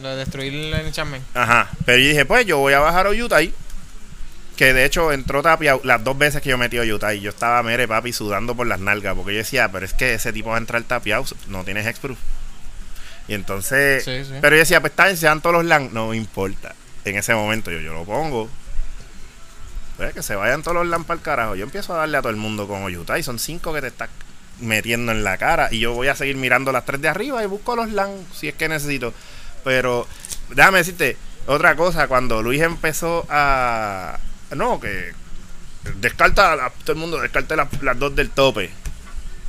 Lo 0.00 0.10
de 0.10 0.16
destruir 0.16 0.52
el 0.52 0.74
enchantment. 0.74 1.24
Ajá. 1.34 1.70
Pero 1.84 1.98
yo 1.98 2.08
dije, 2.08 2.24
pues 2.24 2.44
yo 2.46 2.58
voy 2.58 2.72
a 2.74 2.80
bajar 2.80 3.06
a 3.06 3.10
Utah 3.10 3.40
Que 4.56 4.72
de 4.72 4.84
hecho 4.86 5.12
entró 5.12 5.42
Tapia 5.42 5.78
las 5.84 6.02
dos 6.02 6.16
veces 6.16 6.40
que 6.40 6.48
yo 6.48 6.56
metí 6.58 6.78
a 6.78 6.82
Utah 6.82 7.12
y 7.14 7.20
yo 7.20 7.28
estaba, 7.30 7.62
mere 7.62 7.86
papi, 7.86 8.12
sudando 8.12 8.54
por 8.56 8.66
las 8.66 8.80
nalgas. 8.80 9.14
Porque 9.14 9.32
yo 9.32 9.38
decía, 9.38 9.70
pero 9.70 9.84
es 9.84 9.92
que 9.92 10.14
ese 10.14 10.32
tipo 10.32 10.48
va 10.50 10.56
a 10.56 10.58
entrar 10.58 10.82
tapiado, 10.84 11.24
no 11.48 11.62
tienes 11.64 11.86
hexproof. 11.86 12.18
Y 13.28 13.34
entonces. 13.34 14.02
Sí, 14.04 14.24
sí. 14.24 14.32
Pero 14.40 14.56
yo 14.56 14.60
decía, 14.60 14.80
pues 14.80 14.92
está 14.92 15.04
bien, 15.06 15.16
se 15.18 15.26
dan 15.26 15.40
todos 15.42 15.56
los 15.56 15.64
LAN. 15.66 15.90
No 15.92 16.08
me 16.08 16.16
importa. 16.16 16.74
En 17.04 17.16
ese 17.16 17.34
momento 17.34 17.70
yo, 17.70 17.80
yo 17.80 17.92
lo 17.92 18.04
pongo. 18.04 18.48
Pues 19.96 20.12
que 20.12 20.22
se 20.22 20.36
vayan 20.36 20.62
todos 20.62 20.76
los 20.76 20.86
LAN 20.86 21.04
para 21.04 21.18
el 21.18 21.22
carajo. 21.22 21.54
Yo 21.54 21.64
empiezo 21.64 21.94
a 21.94 21.98
darle 21.98 22.18
a 22.18 22.22
todo 22.22 22.30
el 22.30 22.36
mundo 22.36 22.68
con 22.68 22.82
Utah 22.84 23.18
y 23.18 23.22
son 23.22 23.38
cinco 23.38 23.72
que 23.72 23.80
te 23.80 23.86
estás 23.86 24.10
metiendo 24.60 25.12
en 25.12 25.24
la 25.24 25.38
cara. 25.38 25.68
Y 25.70 25.78
yo 25.78 25.94
voy 25.94 26.08
a 26.08 26.14
seguir 26.14 26.36
mirando 26.36 26.70
las 26.70 26.84
tres 26.84 27.00
de 27.00 27.08
arriba 27.08 27.42
y 27.42 27.46
busco 27.46 27.76
los 27.76 27.90
LAN 27.90 28.10
si 28.34 28.48
es 28.48 28.54
que 28.54 28.68
necesito. 28.68 29.14
Pero 29.64 30.06
déjame 30.50 30.78
decirte 30.78 31.16
otra 31.46 31.76
cosa. 31.76 32.08
Cuando 32.08 32.42
Luis 32.42 32.60
empezó 32.60 33.26
a. 33.30 34.18
No, 34.54 34.80
que. 34.80 35.14
Descarta, 36.00 36.72
todo 36.84 36.92
el 36.92 36.98
mundo 36.98 37.20
descarta 37.20 37.56
las, 37.56 37.98
dos 37.98 38.14
del 38.16 38.30
tope. 38.30 38.70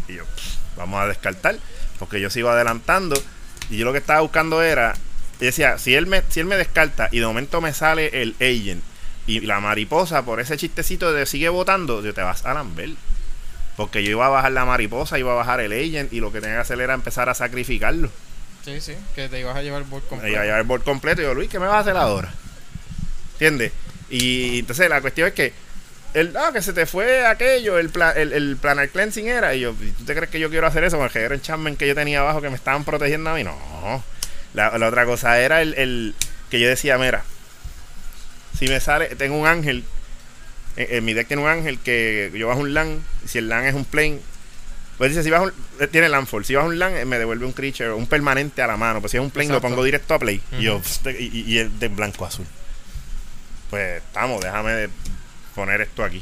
Y 0.08 0.16
yo, 0.16 0.24
"Pff, 0.24 0.78
vamos 0.78 1.02
a 1.02 1.08
descartar. 1.08 1.58
Porque 2.00 2.22
yo 2.22 2.30
sigo 2.30 2.50
adelantando. 2.50 3.22
Y 3.70 3.78
yo 3.78 3.86
lo 3.86 3.92
que 3.92 3.98
estaba 3.98 4.22
buscando 4.22 4.62
era. 4.62 4.94
Decía, 5.40 5.78
si 5.78 5.94
él 5.94 6.08
me, 6.08 6.24
si 6.30 6.40
él 6.40 6.46
me 6.46 6.56
descarta 6.56 7.10
y 7.12 7.20
de 7.20 7.26
momento 7.28 7.62
me 7.62 7.72
sale 7.74 8.24
el 8.24 8.36
agent 8.40 8.82
y 9.28 9.42
la 9.42 9.60
mariposa 9.60 10.24
por 10.26 10.40
ese 10.40 10.58
chistecito 10.58 11.14
de 11.14 11.26
sigue 11.28 11.50
votando, 11.50 12.02
yo 12.02 12.14
te 12.14 12.22
vas 12.22 12.46
a 12.46 12.54
lamber. 12.56 12.90
Porque 13.76 14.04
yo 14.04 14.10
iba 14.10 14.26
a 14.26 14.30
bajar 14.30 14.52
la 14.54 14.66
mariposa, 14.66 15.20
iba 15.20 15.34
a 15.34 15.36
bajar 15.36 15.60
el 15.60 15.72
agent 15.72 16.12
y 16.12 16.20
lo 16.20 16.32
que 16.32 16.40
tenía 16.42 16.56
que 16.56 16.62
hacer 16.62 16.82
era 16.82 16.96
empezar 16.96 17.30
a 17.30 17.36
sacrificarlo. 17.36 18.10
Sí, 18.66 18.82
sí. 18.82 18.96
Que 19.14 19.30
te 19.30 19.40
ibas 19.40 19.56
a 19.56 19.62
llevar 19.62 19.82
el 19.84 19.88
board 19.88 20.04
completo. 20.06 20.32
iba 20.34 20.42
a 20.42 20.46
llevar 20.46 20.60
el 20.62 20.66
board 20.66 20.84
completo 20.84 21.22
y 21.22 21.26
yo, 21.26 21.34
Luis, 21.36 21.50
¿qué 21.50 21.60
me 21.60 21.68
vas 21.68 21.76
a 21.76 21.80
hacer 21.82 21.96
ahora? 21.98 22.34
¿Entiendes? 23.34 23.72
Y 24.10 24.60
entonces 24.60 24.90
la 24.90 25.02
cuestión 25.02 25.28
es 25.28 25.34
que 25.36 25.54
el, 26.14 26.36
ah, 26.38 26.50
que 26.52 26.62
se 26.64 26.74
te 26.74 26.86
fue 26.88 27.26
aquello, 27.28 27.78
el, 27.78 27.90
pla- 27.90 28.14
el, 28.14 28.34
el 28.34 28.58
planar 28.58 28.90
cleansing 28.90 29.28
era. 29.28 29.54
Y 29.54 29.60
yo, 29.60 29.76
¿y 29.80 29.92
¿tú 29.92 30.06
te 30.06 30.16
crees 30.16 30.32
que 30.32 30.40
yo 30.40 30.50
quiero 30.50 30.66
hacer 30.66 30.84
eso? 30.84 30.98
Porque 30.98 31.20
era 31.20 31.36
enchantment 31.36 31.78
que 31.78 31.88
yo 31.88 31.94
tenía 31.94 32.22
abajo 32.22 32.42
que 32.42 32.50
me 32.50 32.56
estaban 32.56 32.84
protegiendo 32.84 33.30
a 33.30 33.36
mí. 33.36 33.44
No. 33.44 34.04
La, 34.56 34.76
la 34.78 34.88
otra 34.88 35.06
cosa 35.06 35.40
era 35.40 35.62
el, 35.62 35.76
el 35.76 36.16
que 36.50 36.60
yo 36.60 36.68
decía, 36.68 36.98
mira, 36.98 37.24
si 38.58 38.68
me 38.68 38.80
sale, 38.80 39.16
tengo 39.16 39.38
un 39.38 39.48
ángel, 39.48 39.84
en, 40.76 40.98
en 40.98 41.06
mi 41.06 41.14
deck 41.14 41.28
tiene 41.28 41.44
un 41.44 41.50
ángel 41.50 41.80
que 41.80 42.32
yo 42.34 42.48
bajo 42.48 42.60
un 42.62 42.74
LAN, 42.74 43.02
si 43.26 43.38
el 43.38 43.50
LAN 43.50 43.66
es 43.66 43.74
un 43.76 43.86
plane, 43.86 44.20
Pues 44.98 45.12
dice, 45.12 45.24
si 45.24 45.30
vas 45.30 45.42
un, 45.42 45.54
eh, 45.80 45.88
tiene 45.88 46.10
landfall, 46.10 46.44
si 46.44 46.56
a 46.56 46.62
un 46.62 46.80
land, 46.80 46.98
eh, 46.98 47.06
me 47.06 47.20
devuelve 47.20 47.46
un 47.46 47.54
creature, 47.54 47.92
un 47.92 48.08
permanente 48.08 48.62
a 48.64 48.68
la 48.68 48.78
mano. 48.78 49.00
Pues 49.00 49.12
si 49.12 49.18
es 49.18 49.24
un 49.24 49.30
plane, 49.30 49.52
lo 49.52 49.62
pongo 49.62 49.84
directo 49.84 50.16
a 50.16 50.20
play. 50.20 50.42
y, 50.58 50.64
yo, 50.64 50.82
y, 51.20 51.42
y 51.54 51.60
es 51.60 51.80
de 51.80 51.88
blanco 51.90 52.26
azul. 52.26 52.48
Pues 53.70 53.98
estamos, 54.02 54.42
déjame 54.42 54.72
de 54.72 54.90
poner 55.54 55.82
esto 55.82 56.04
aquí. 56.04 56.22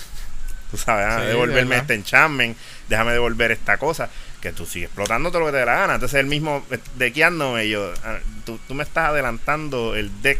Tú 0.70 0.76
sabes, 0.76 1.06
déjame 1.06 1.24
Sí, 1.24 1.28
devolverme 1.28 1.74
de 1.74 1.80
este 1.80 1.94
enchantment, 1.94 2.56
déjame 2.88 3.12
devolver 3.12 3.50
esta 3.50 3.78
cosa. 3.78 4.08
Que 4.40 4.52
tú 4.52 4.64
sigues 4.66 4.86
explotando 4.86 5.30
todo 5.32 5.40
lo 5.40 5.46
que 5.46 5.52
te 5.52 5.58
dé 5.58 5.66
la 5.66 5.74
gana. 5.74 5.94
Entonces 5.94 6.20
él 6.20 6.26
mismo 6.26 6.64
eh, 6.70 6.78
dequeándome, 6.94 7.64
y 7.64 7.70
yo, 7.70 7.92
ah, 8.04 8.18
tú, 8.46 8.60
tú 8.68 8.74
me 8.74 8.84
estás 8.84 9.08
adelantando 9.08 9.96
el 9.96 10.10
deck 10.22 10.38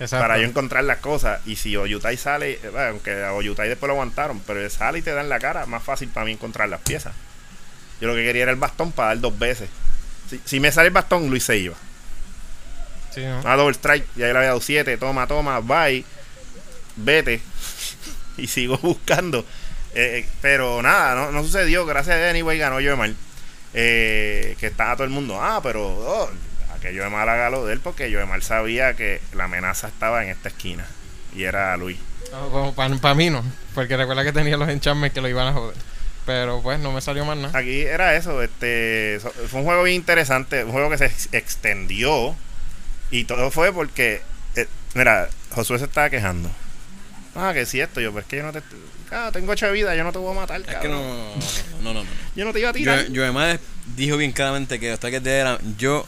Exacto. 0.00 0.24
para 0.24 0.38
yo 0.38 0.44
encontrar 0.44 0.84
las 0.84 0.98
cosas. 0.98 1.40
Y 1.46 1.56
si 1.56 1.76
Oyutai 1.76 2.16
sale, 2.16 2.52
eh, 2.52 2.70
bueno, 2.70 2.88
aunque 2.88 3.22
a 3.22 3.32
Oyutai 3.34 3.68
después 3.68 3.88
lo 3.88 3.94
aguantaron, 3.94 4.40
pero 4.46 4.60
él 4.60 4.70
sale 4.70 4.98
y 4.98 5.02
te 5.02 5.12
da 5.12 5.20
en 5.20 5.28
la 5.28 5.38
cara, 5.38 5.66
más 5.66 5.82
fácil 5.82 6.08
para 6.08 6.26
mí 6.26 6.32
encontrar 6.32 6.68
las 6.68 6.80
piezas. 6.80 7.14
Yo 8.00 8.08
lo 8.08 8.14
que 8.14 8.24
quería 8.24 8.44
era 8.44 8.50
el 8.52 8.58
bastón 8.58 8.92
para 8.92 9.08
dar 9.08 9.20
dos 9.20 9.38
veces. 9.38 9.68
Si, 10.28 10.40
si 10.44 10.58
me 10.58 10.72
sale 10.72 10.88
el 10.88 10.94
bastón, 10.94 11.28
Luis 11.28 11.44
se 11.44 11.58
iba. 11.58 11.76
Sí, 13.14 13.22
¿no? 13.22 13.42
A 13.44 13.56
double 13.56 13.74
strike, 13.74 14.06
ya 14.16 14.26
le 14.26 14.30
había 14.30 14.48
dado 14.48 14.60
siete, 14.60 14.96
toma, 14.96 15.26
toma, 15.26 15.60
bye, 15.60 16.04
vete. 16.96 17.40
y 18.36 18.46
sigo 18.46 18.78
buscando. 18.78 19.44
Eh, 19.94 20.20
eh, 20.20 20.28
pero 20.40 20.80
nada, 20.82 21.14
no, 21.14 21.32
no 21.32 21.42
sucedió. 21.42 21.84
Gracias 21.84 22.16
a 22.16 22.30
Anyway 22.30 22.58
ganó 22.58 22.76
Joemar. 22.76 23.10
Eh, 23.72 24.56
que 24.58 24.66
estaba 24.66 24.94
todo 24.94 25.04
el 25.04 25.10
mundo, 25.10 25.40
ah, 25.40 25.60
pero 25.62 25.86
oh, 25.86 26.30
que 26.80 26.96
Joemar 26.96 27.28
haga 27.28 27.50
lo 27.50 27.66
de 27.66 27.74
él, 27.74 27.80
porque 27.80 28.10
Joemar 28.12 28.42
sabía 28.42 28.94
que 28.94 29.20
la 29.34 29.44
amenaza 29.44 29.88
estaba 29.88 30.22
en 30.24 30.30
esta 30.30 30.48
esquina. 30.48 30.86
Y 31.34 31.44
era 31.44 31.76
Luis. 31.76 31.98
para 33.00 33.14
mí 33.14 33.30
no. 33.30 33.42
Porque 33.74 33.96
recuerda 33.96 34.24
que 34.24 34.32
tenía 34.32 34.56
los 34.56 34.68
enchantments 34.68 35.14
que 35.14 35.20
lo 35.20 35.28
iban 35.28 35.46
a 35.48 35.52
joder. 35.52 35.76
Pero 36.26 36.60
pues 36.62 36.78
no 36.80 36.92
me 36.92 37.00
salió 37.00 37.24
más 37.24 37.36
nada. 37.36 37.58
Aquí 37.58 37.80
era 37.82 38.14
eso, 38.14 38.42
este 38.42 39.20
fue 39.48 39.60
un 39.60 39.66
juego 39.66 39.82
bien 39.84 39.96
interesante, 39.96 40.64
un 40.64 40.72
juego 40.72 40.90
que 40.90 40.98
se 40.98 41.06
ex- 41.06 41.28
extendió 41.32 42.34
y 43.10 43.24
todo 43.24 43.50
fue 43.50 43.72
porque 43.72 44.22
eh, 44.54 44.66
mira, 44.94 45.28
Josué 45.50 45.78
se 45.78 45.86
estaba 45.86 46.10
quejando. 46.10 46.50
Ah, 47.34 47.52
que 47.54 47.64
si 47.64 47.80
esto, 47.80 48.00
yo, 48.00 48.12
pues 48.12 48.26
que 48.26 48.36
yo 48.36 48.42
no 48.42 48.52
te 48.52 48.60
ah, 49.12 49.30
tengo 49.32 49.52
ocho 49.52 49.66
de 49.66 49.72
vida, 49.72 49.94
yo 49.96 50.04
no 50.04 50.12
te 50.12 50.18
voy 50.18 50.32
a 50.36 50.40
matar, 50.40 50.60
Es 50.60 50.66
que 50.66 50.72
cabrón. 50.74 50.92
no, 50.92 51.34
no, 51.34 51.34
no, 51.82 51.94
no. 51.94 52.04
no. 52.04 52.10
Yo 52.36 52.44
no 52.44 52.52
te 52.52 52.60
iba 52.60 52.70
a 52.70 52.72
tirar. 52.72 53.06
Yo, 53.06 53.12
yo 53.14 53.22
además 53.24 53.58
dijo 53.96 54.16
bien 54.16 54.32
claramente 54.32 54.78
que 54.78 54.90
los 54.90 54.98
ataques 54.98 55.22
de 55.22 55.30
él 55.40 55.40
eran 55.46 55.76
yo 55.78 56.06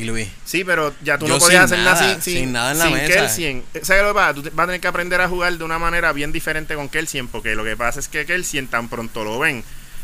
y 0.00 0.04
Luis. 0.04 0.28
Sí, 0.44 0.64
pero 0.64 0.94
ya 1.02 1.18
tú 1.18 1.26
Yo 1.26 1.34
no 1.34 1.40
podías 1.40 1.64
hacer 1.64 1.78
nada 1.80 2.14
sin, 2.14 2.22
sin 2.22 2.52
nada 2.52 2.72
en 2.72 2.78
la 2.78 2.84
sin 2.86 2.94
mesa. 2.94 3.14
Kelsien. 3.14 3.64
¿Sabes 3.82 4.02
lo 4.02 4.08
que 4.08 4.14
pasa? 4.14 4.34
Tú 4.34 4.42
vas 4.54 4.64
a 4.64 4.66
tener 4.66 4.80
que 4.80 4.88
aprender 4.88 5.20
a 5.20 5.28
jugar 5.28 5.56
de 5.56 5.64
una 5.64 5.78
manera 5.78 6.12
bien 6.12 6.32
diferente 6.32 6.74
con 6.74 6.88
Kelsien, 6.88 7.28
porque 7.28 7.54
lo 7.54 7.64
que 7.64 7.76
pasa 7.76 8.00
es 8.00 8.08
que 8.08 8.24
Kelsien 8.26 8.66
tan 8.68 8.88
pronto 8.88 9.24
lo 9.24 9.38
ven, 9.38 9.62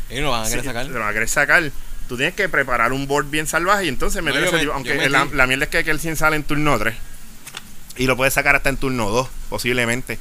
Ellos 0.09 0.23
lo 0.23 0.31
van 0.31 0.41
a 0.45 0.47
querer 0.47 0.61
Sí, 0.61 0.67
sacar. 0.67 0.85
Lo 0.85 0.99
van 0.99 1.09
a 1.09 1.13
querer 1.13 1.29
sacar. 1.29 1.71
Tú 2.07 2.15
tienes 2.15 2.35
que 2.35 2.47
preparar 2.47 2.93
un 2.93 3.05
board 3.07 3.25
bien 3.29 3.47
salvaje 3.47 3.85
y 3.85 3.87
entonces 3.89 4.23
meter 4.23 4.39
yo 4.41 4.47
ese 4.47 4.55
me- 4.55 4.61
tipo- 4.61 4.73
Aunque 4.73 5.09
la, 5.09 5.25
la 5.33 5.47
mierda 5.47 5.65
es 5.65 5.69
que 5.69 5.83
Kelsien 5.83 6.15
sale 6.15 6.35
en 6.37 6.43
turno 6.43 6.77
3. 6.79 6.95
Y 7.97 8.05
lo 8.05 8.15
puedes 8.15 8.33
sacar 8.33 8.55
hasta 8.55 8.69
en 8.69 8.77
turno 8.77 9.09
2, 9.09 9.27
posiblemente. 9.49 10.17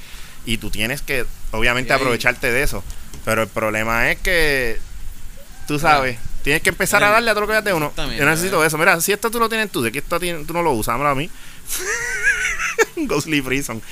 Y 0.47 0.59
tú 0.59 0.70
tienes 0.70 1.03
que, 1.03 1.27
obviamente, 1.53 1.93
Y 1.93 1.97
aprovecharte 1.97 2.51
de 2.51 2.62
eso. 2.62 2.83
Pero 3.24 3.43
el 3.43 3.49
problema 3.49 4.11
es 4.11 4.18
que, 4.18 4.79
tú 5.68 5.79
sabes, 5.79 6.18
tienes 6.47 6.63
que 6.63 6.69
empezar 6.69 7.03
a 7.03 7.11
darle 7.11 7.29
a 7.29 7.35
todo 7.35 7.45
lo 7.45 7.53
que 7.53 7.61
de 7.61 7.73
uno. 7.73 7.87
exactamente, 7.87 8.23
Yo 8.23 8.31
necesito 8.31 8.65
eso. 8.65 8.79
Mira, 8.79 9.01
si 9.01 9.11
esto 9.13 9.33
tú 9.33 9.41
lo 9.41 9.49
tienes 9.49 9.69
tú, 9.73 9.83
de 9.83 9.91
que 9.91 9.99
esto 9.99 10.21
tiene- 10.21 10.45
tú 10.45 10.53
no 10.53 10.63
lo 10.63 10.71
usas, 10.75 10.93
dámelo 10.95 11.11
a 11.11 11.15
mí. 11.17 11.29
Ghostly 12.97 13.43
Prison. 13.43 13.83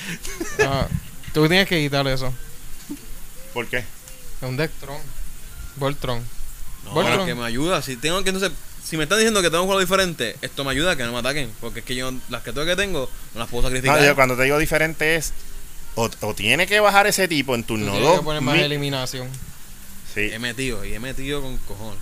Ah, 0.61 0.87
tú 1.33 1.49
tienes 1.49 1.69
que 1.69 1.81
quitar 1.83 2.07
eso. 2.07 2.33
¿Por 3.53 3.67
qué? 3.67 3.79
Es 3.79 3.85
un 4.49 4.57
deck 4.57 4.71
Tron. 4.81 5.01
Voltron. 5.77 6.23
No, 6.85 6.91
Voltron. 6.93 7.27
que 7.27 7.35
me 7.35 7.45
ayuda. 7.45 7.83
Si 7.83 7.97
tengo 7.97 8.23
que 8.23 8.31
entonces, 8.31 8.53
si 8.85 8.97
me 8.97 9.03
están 9.03 9.19
diciendo 9.19 9.43
que 9.43 9.51
tengo 9.51 9.63
un 9.63 9.67
juego 9.69 9.81
diferente, 9.81 10.37
esto 10.41 10.63
me 10.65 10.71
ayuda 10.71 10.93
a 10.93 10.97
que 10.97 11.03
no 11.03 11.11
me 11.13 11.19
ataquen. 11.19 11.51
Porque 11.61 11.81
es 11.81 11.85
que 11.85 11.97
yo 11.97 12.13
las 12.29 12.43
que 12.45 12.53
tengo 12.53 12.67
que 12.67 12.77
tengo 12.77 13.11
no 13.35 13.41
las 13.41 13.49
puedo 13.49 13.63
No, 13.63 13.69
sacrificar. 13.69 14.01
yo 14.05 14.15
cuando 14.15 14.37
te 14.37 14.45
digo 14.45 14.59
diferente 14.59 15.17
es. 15.17 15.33
O, 15.97 16.09
o 16.21 16.35
tiene 16.35 16.67
que 16.69 16.79
bajar 16.81 17.07
ese 17.09 17.27
tipo 17.27 17.55
en 17.57 17.65
turno 17.65 17.93
tienes 17.93 18.01
que 18.11 18.17
2. 18.17 18.25
poner 18.25 18.43
más 18.43 18.57
eliminación. 18.59 19.29
Sí. 20.15 20.31
He 20.33 20.39
metido, 20.39 20.85
y 20.85 20.95
he 20.95 21.01
metido 21.01 21.41
con 21.43 21.57
cojones. 21.59 21.99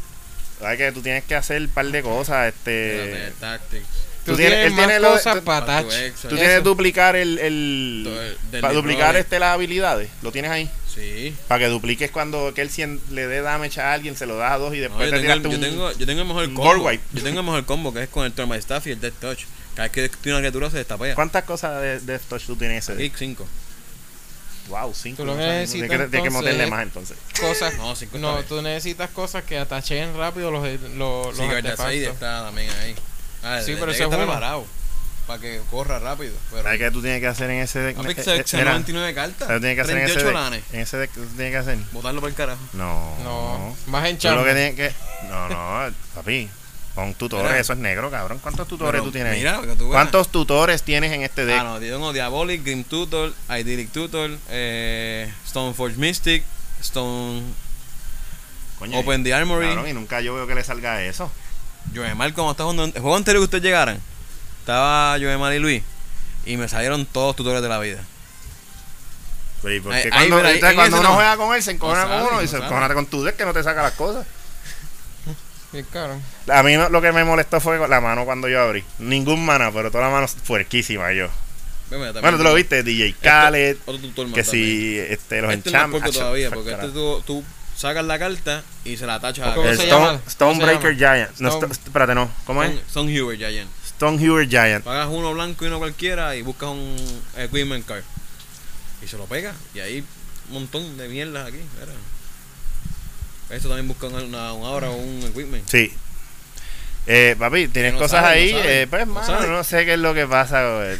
Sabes 0.62 0.78
que 0.78 0.92
tú 0.92 1.02
tienes 1.02 1.24
que 1.24 1.34
hacer 1.34 1.60
un 1.60 1.68
par 1.68 1.86
de 1.86 2.02
cosas. 2.02 2.48
Este. 2.54 3.32
tactics. 3.40 3.84
Tú, 4.24 4.30
Tú 4.32 4.36
tienes- 4.36 4.66
él 4.66 4.76
tiene 4.76 5.00
cosas 5.00 5.38
tú- 5.38 5.44
para 5.44 5.82
tu 5.82 5.88
Tú 5.88 6.36
tienes 6.36 6.48
que 6.56 6.60
duplicar 6.60 7.16
el. 7.16 7.38
el 7.38 8.16
del 8.52 8.60
para 8.60 8.72
duplicar 8.72 9.16
este 9.16 9.40
las 9.40 9.54
habilidades. 9.54 10.08
Lo 10.22 10.30
tienes 10.30 10.50
ahí. 10.52 10.70
Sí. 10.94 11.34
Para 11.48 11.58
que 11.64 11.66
dupliques 11.68 12.10
cuando 12.12 12.52
que 12.54 12.60
él 12.62 12.70
cien- 12.70 13.00
le 13.10 13.26
dé 13.26 13.40
damage 13.40 13.80
a 13.80 13.92
alguien, 13.92 14.14
se 14.16 14.26
lo 14.26 14.36
das 14.36 14.52
a 14.52 14.58
dos 14.58 14.74
y 14.74 14.76
No, 14.76 14.82
después 14.82 15.10
yo, 15.10 15.16
te 15.16 15.22
tengo 15.26 15.42
yo, 15.48 15.48
un. 15.56 15.60
tengo, 15.60 15.92
yo 15.92 16.06
tengo 16.06 16.20
el 16.20 16.26
mejor 16.28 16.44
combo. 16.54 16.90
Yo 16.92 17.22
tengo 17.22 17.40
el 17.40 17.46
mejor 17.46 17.64
combo 17.64 17.92
que 17.92 18.02
es 18.04 18.08
con 18.10 18.24
el 18.24 18.32
by 18.46 18.58
Staff 18.60 18.86
y 18.86 18.90
el 18.92 19.00
Death 19.00 19.14
Touch. 19.18 19.40
Cada 19.74 19.88
vez 19.88 19.92
que 19.92 20.08
tiene 20.22 20.36
una 20.38 20.42
criatura 20.42 20.70
se 20.70 20.76
destapea. 20.76 21.14
¿Cuántas 21.16 21.42
cosas 21.44 21.80
de, 21.80 21.98
de 22.00 22.18
touch 22.20 22.44
tú 22.44 22.54
tienes 22.56 22.88
ese? 22.88 22.92
Aquí 22.92 23.10
5. 23.16 23.48
Wow, 24.68 24.94
cinco. 24.94 25.16
Tú 25.18 25.26
lo 25.26 25.32
no 25.32 25.38
que 25.38 25.44
necesitas, 25.46 25.88
Tienes 26.10 26.22
que, 26.22 26.30
meterle 26.30 26.66
más 26.68 26.82
entonces. 26.84 27.16
Cosas. 27.40 27.74
No, 27.78 27.94
cinco 27.96 28.18
No, 28.18 28.42
tú 28.44 28.62
necesitas 28.62 29.10
cosas 29.10 29.42
que 29.44 29.58
atachen 29.58 30.16
rápido 30.16 30.50
los, 30.50 30.62
los, 30.62 30.72
Sí, 30.80 30.88
los 30.96 31.36
Guardia 31.36 31.76
6 31.76 31.80
artefactos. 31.80 32.14
está 32.14 32.44
también 32.44 32.70
ahí. 32.80 32.94
Ah, 33.42 33.60
Sí, 33.64 33.74
pero 33.78 33.90
ese 33.92 34.04
es 34.04 34.08
preparado. 34.08 34.64
Para 35.26 35.40
que 35.40 35.60
corra 35.70 35.98
rápido. 36.00 36.34
Pero 36.50 36.62
¿Sabes 36.64 36.78
qué 36.80 36.90
tú 36.90 37.00
tienes 37.00 37.20
que 37.20 37.28
hacer 37.28 37.48
en 37.50 37.60
ese 37.62 37.78
deck? 37.78 37.96
Papi, 37.96 38.10
Eh, 38.10 38.14
que 38.16 38.20
eh, 38.20 38.24
se- 38.24 38.36
eh, 38.38 38.42
se 38.44 38.56
mira, 38.56 38.70
99 38.72 39.14
cartas. 39.14 39.46
¿Sabes 39.46 39.60
tienes 39.60 39.76
que 39.76 39.80
hacer 39.82 39.96
en 39.98 40.04
ese 40.04 40.14
38 40.14 40.26
deck? 40.26 40.34
lanes. 40.50 40.64
En 40.72 40.80
ese 40.80 40.96
deck, 40.96 41.10
¿qué 41.12 41.20
tú 41.20 41.26
tienes 41.36 41.52
que 41.52 41.56
hacer? 41.58 41.78
Botarlo 41.92 42.20
por 42.20 42.30
el 42.30 42.34
carajo. 42.36 42.60
No. 42.72 43.16
No, 43.22 43.76
más 43.86 44.02
Tú 44.02 44.08
enchant. 44.08 44.36
lo 44.36 44.44
que 44.44 44.52
tienes 44.54 44.74
que. 44.74 44.92
No, 45.28 45.48
no, 45.48 45.94
papi. 46.14 46.48
Pon 46.94 47.14
tutores, 47.14 47.46
Mira. 47.46 47.58
eso 47.58 47.72
es 47.72 47.78
negro, 47.78 48.10
cabrón. 48.10 48.38
¿Cuántos 48.42 48.68
tutores 48.68 48.92
Pero 48.92 49.04
tú 49.04 49.12
tienes? 49.12 49.34
Mira, 49.36 49.60
tú. 49.78 49.88
¿Cuántos 49.88 50.28
tutores 50.30 50.82
tienes 50.82 51.10
en 51.12 51.22
este 51.22 51.46
deck? 51.46 51.58
Ah, 51.60 51.64
no, 51.64 51.80
tengo 51.80 52.12
Diabolic, 52.12 52.62
Grim 52.62 52.84
Tutor, 52.84 53.32
Idyllic 53.48 53.90
Tutor, 53.92 54.30
eh, 54.50 55.32
Stoneforge 55.48 55.96
Mystic, 55.96 56.44
Stone 56.82 57.42
Coño, 58.78 58.98
Open 58.98 59.24
the 59.24 59.32
Armory. 59.32 59.68
cabrón, 59.68 59.88
y 59.88 59.92
nunca 59.94 60.20
yo 60.20 60.34
veo 60.34 60.46
que 60.46 60.54
le 60.54 60.64
salga 60.64 61.02
eso. 61.02 61.30
Joemar, 61.94 62.32
como 62.34 62.50
está 62.50 62.64
jugando. 62.64 62.84
El 62.84 62.92
juego 62.92 63.16
anterior 63.16 63.40
que 63.40 63.44
ustedes 63.44 63.64
llegaran, 63.64 63.98
estaba 64.60 65.16
Joemar 65.18 65.54
y 65.54 65.58
Luis. 65.60 65.82
Y 66.44 66.56
me 66.58 66.68
salieron 66.68 67.06
todos 67.06 67.36
tutores 67.36 67.62
de 67.62 67.68
la 67.70 67.78
vida. 67.78 68.00
Porque 69.62 69.76
Ahí- 69.76 70.10
ahí, 70.12 70.28
cuando, 70.28 70.48
ahí- 70.48 70.88
uno 70.88 71.02
no. 71.02 71.14
juega 71.14 71.36
con 71.36 71.54
él, 71.54 71.62
se 71.62 71.70
encojona 71.70 72.04
No 72.04 72.10
con 72.24 72.32
uno 72.34 72.42
y 72.42 72.48
se 72.48 72.56
encojona 72.56 72.92
con 72.92 73.06
tu 73.06 73.22
deck 73.22 73.36
que 73.36 73.44
no 73.44 73.52
te 73.52 73.62
saca 73.62 73.80
las 73.82 73.92
cosas. 73.92 74.26
Bien 75.72 75.86
caro. 75.90 76.20
A 76.48 76.62
mí 76.62 76.76
no- 76.76 76.88
lo 76.90 77.00
que 77.00 77.12
me 77.12 77.24
molestó 77.24 77.60
fue 77.60 77.78
la 77.88 78.00
mano 78.00 78.24
cuando 78.24 78.48
yo 78.48 78.60
abrí. 78.60 78.84
Ningún 78.98 79.44
mana, 79.44 79.70
pero 79.72 79.90
toda 79.90 80.04
la 80.04 80.10
mano 80.10 80.28
fuerquísima 80.28 81.12
yo. 81.12 81.28
Bueno, 81.90 82.38
tú 82.38 82.42
lo 82.42 82.54
viste, 82.54 82.82
DJ 82.82 83.14
Khaled, 83.20 83.76
Otro 83.84 84.00
tutor 84.00 84.26
más 84.28 84.34
que 84.34 84.42
también. 84.44 84.66
si 84.66 84.98
este, 84.98 85.42
los 85.42 85.52
Este 85.52 85.68
es 85.68 85.74
enchantments. 85.74 86.02
puerco 86.04 86.18
todavía, 86.18 86.50
porque 86.50 86.70
este 86.72 86.88
tú, 86.88 87.22
tú 87.26 87.44
sacas 87.76 88.04
la 88.06 88.18
carta 88.18 88.62
y 88.84 88.96
se 88.96 89.06
la 89.06 89.20
tachas 89.20 89.48
a 89.48 89.54
¿Cómo 89.54 89.68
El 89.68 89.76
se 89.76 89.84
Stone? 89.84 90.18
Stonebreaker 90.28 90.80
¿Cómo 90.80 90.92
se 90.92 90.96
Giant. 90.98 91.30
No, 91.40 91.48
Stone- 91.50 91.74
Sto- 91.74 91.84
espérate, 91.88 92.14
no. 92.14 92.30
¿Cómo 92.46 92.62
es? 92.62 92.70
Son, 92.90 93.06
son 93.08 93.08
Hubert 93.22 93.38
Giant. 93.40 93.70
Stonehewer 93.86 94.48
Giant. 94.48 94.84
Pagas 94.84 95.08
uno 95.10 95.32
blanco 95.34 95.64
y 95.64 95.68
uno 95.68 95.78
cualquiera 95.78 96.34
y 96.34 96.42
buscas 96.42 96.70
un 96.70 96.96
Equipment 97.36 97.86
Card. 97.86 98.02
Y 99.02 99.06
se 99.06 99.16
lo 99.18 99.26
pega. 99.26 99.52
Y 99.74 99.80
ahí 99.80 100.04
un 100.48 100.54
montón 100.54 100.96
de 100.96 101.08
mierdas 101.08 101.46
aquí. 101.48 101.58
Mira. 101.78 101.92
Esto 103.52 103.68
también 103.68 103.88
busca 103.88 104.06
una, 104.06 104.22
una, 104.22 104.52
un 104.54 104.64
aura 104.66 104.90
o 104.90 104.96
un 104.96 105.22
Equipment. 105.22 105.68
Sí. 105.68 105.92
Eh, 107.06 107.36
papi, 107.38 107.68
tienes 107.68 107.92
no 107.94 107.98
cosas 107.98 108.22
sabe, 108.22 108.36
no 108.36 108.42
ahí. 108.42 108.50
sabe, 108.62 108.82
eh, 108.82 108.86
pues, 108.86 109.06
no 109.06 109.12
mano, 109.14 109.46
no 109.48 109.64
sé 109.64 109.84
qué 109.84 109.94
es 109.94 109.98
lo 109.98 110.14
que 110.14 110.26
pasa. 110.26 110.62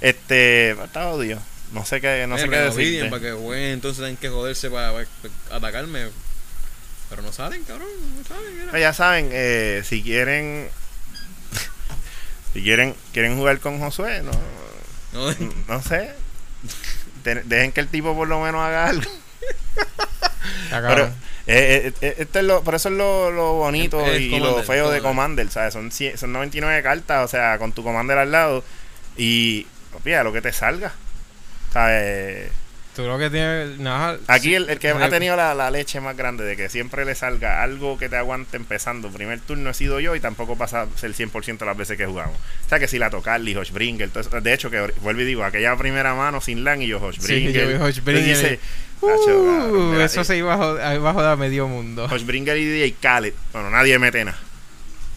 este, 0.00 0.70
está 0.70 1.08
odio. 1.08 1.38
No 1.72 1.84
sé 1.84 2.00
qué, 2.00 2.26
no 2.26 2.36
Eh, 2.36 2.40
sé 2.40 2.48
qué 2.48 2.56
decirte. 2.56 3.10
Para 3.10 3.22
que 3.22 3.32
jueguen, 3.32 3.72
entonces 3.74 3.98
tienen 3.98 4.16
que 4.16 4.28
joderse 4.30 4.70
para, 4.70 4.92
para 4.92 5.06
atacarme. 5.50 6.08
Pero 7.10 7.22
no 7.22 7.32
salen, 7.32 7.62
cabrón. 7.64 7.88
No 8.16 8.24
salen. 8.26 8.68
Pues 8.70 8.80
ya 8.82 8.92
saben, 8.94 9.28
eh, 9.32 9.82
si 9.84 10.02
quieren, 10.02 10.68
si 12.54 12.62
quieren, 12.62 12.94
quieren 13.12 13.36
jugar 13.36 13.60
con 13.60 13.78
Josué, 13.80 14.22
no, 14.22 14.30
No, 15.12 15.34
no 15.68 15.82
sé. 15.82 16.12
De- 17.24 17.42
Dejen 17.44 17.72
que 17.72 17.80
el 17.80 17.88
tipo 17.88 18.14
por 18.14 18.28
lo 18.28 18.40
menos 18.40 18.62
haga 18.62 18.86
algo. 18.86 19.10
Pero, 20.70 21.04
eh, 21.46 21.92
eh, 21.92 21.92
eh, 22.02 22.14
esto 22.18 22.38
es 22.40 22.44
lo, 22.44 22.62
por 22.62 22.74
eso 22.74 22.88
es 22.90 22.94
lo, 22.94 23.30
lo 23.30 23.54
bonito 23.54 24.00
y 24.14 24.28
lo 24.28 24.38
Commander, 24.38 24.64
feo 24.64 24.90
de 24.90 25.00
Commander. 25.00 25.50
¿sabes? 25.50 25.72
Son, 25.72 25.90
son 25.90 26.32
99 26.32 26.82
cartas, 26.82 27.24
o 27.24 27.28
sea, 27.28 27.58
con 27.58 27.72
tu 27.72 27.82
Commander 27.82 28.18
al 28.18 28.30
lado 28.30 28.64
y, 29.16 29.66
opía, 29.94 30.22
lo 30.22 30.32
que 30.32 30.42
te 30.42 30.52
salga. 30.52 30.92
¿Sabes? 31.72 32.50
Tú 32.98 33.04
lo 33.04 33.16
que 33.16 33.30
tienes. 33.30 33.78
Nada. 33.78 34.18
Aquí 34.26 34.56
el, 34.56 34.68
el 34.68 34.80
que 34.80 34.88
ha 34.88 35.08
tenido 35.08 35.36
la, 35.36 35.54
la 35.54 35.70
leche 35.70 36.00
más 36.00 36.16
grande 36.16 36.44
de 36.44 36.56
que 36.56 36.68
siempre 36.68 37.04
le 37.04 37.14
salga 37.14 37.62
algo 37.62 37.96
que 37.96 38.08
te 38.08 38.16
aguante 38.16 38.56
empezando. 38.56 39.08
Primer 39.08 39.38
turno 39.38 39.70
he 39.70 39.74
sido 39.74 40.00
yo 40.00 40.16
y 40.16 40.20
tampoco 40.20 40.56
pasa 40.56 40.88
el 41.02 41.14
100% 41.14 41.64
las 41.64 41.76
veces 41.76 41.96
que 41.96 42.06
jugamos. 42.06 42.36
O 42.66 42.68
sea 42.68 42.80
que 42.80 42.88
si 42.88 42.98
la 42.98 43.08
toca 43.08 43.36
Hosh 43.36 43.70
Bringer. 43.70 44.10
De 44.10 44.52
hecho, 44.52 44.68
que 44.68 44.80
vuelvo 45.00 45.20
y 45.20 45.26
digo, 45.26 45.44
aquella 45.44 45.76
primera 45.76 46.14
mano 46.14 46.40
sin 46.40 46.64
LAN 46.64 46.82
y 46.82 46.88
yo 46.88 46.98
Hosh 47.00 47.20
Sí, 47.20 47.52
yo 47.52 47.62
Cabrón, 49.00 49.94
Uh, 49.96 50.00
eso 50.00 50.24
se 50.24 50.36
iba 50.36 50.54
a 50.54 50.56
joder, 50.56 50.96
iba 50.96 51.10
a 51.10 51.12
joder 51.12 51.28
a 51.30 51.36
medio 51.36 51.68
mundo. 51.68 52.08
Bringer 52.24 52.56
y 52.56 52.64
DJ 52.64 52.94
Khaled. 53.00 53.34
Bueno, 53.52 53.70
nadie 53.70 53.98
mete 53.98 54.24
nada. 54.24 54.38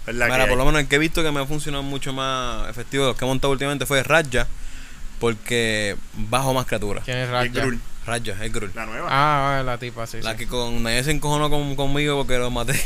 ¿Verdad 0.05 0.29
Mira, 0.31 0.47
por 0.47 0.57
lo 0.57 0.65
menos 0.65 0.81
el 0.81 0.87
que 0.87 0.95
he 0.95 0.99
visto 0.99 1.21
que 1.23 1.31
me 1.31 1.39
ha 1.41 1.45
funcionado 1.45 1.83
mucho 1.83 2.11
más 2.13 2.67
efectivo 2.69 3.03
de 3.05 3.09
los 3.11 3.17
que 3.17 3.25
he 3.25 3.27
montado 3.27 3.51
últimamente 3.51 3.85
fue 3.85 4.03
Raja. 4.03 4.47
Porque 5.19 5.95
bajo 6.15 6.53
más 6.53 6.65
criaturas. 6.65 7.03
¿Quién 7.05 7.17
es 7.17 7.27
El 7.27 7.31
Raja? 7.31 7.45
Grul, 7.49 7.79
Raja, 8.07 8.43
el 8.43 8.51
Grul. 8.51 8.71
la 8.73 8.85
nueva. 8.87 9.07
Ah, 9.11 9.59
ah, 9.59 9.63
la 9.63 9.77
tipa, 9.77 10.07
sí. 10.07 10.17
La 10.21 10.31
sí. 10.31 10.37
que 10.39 10.47
con 10.47 10.81
nadie 10.81 11.03
se 11.03 11.11
encojonó 11.11 11.49
con- 11.51 11.75
conmigo 11.75 12.17
porque 12.17 12.37
lo 12.39 12.49
maté. 12.49 12.73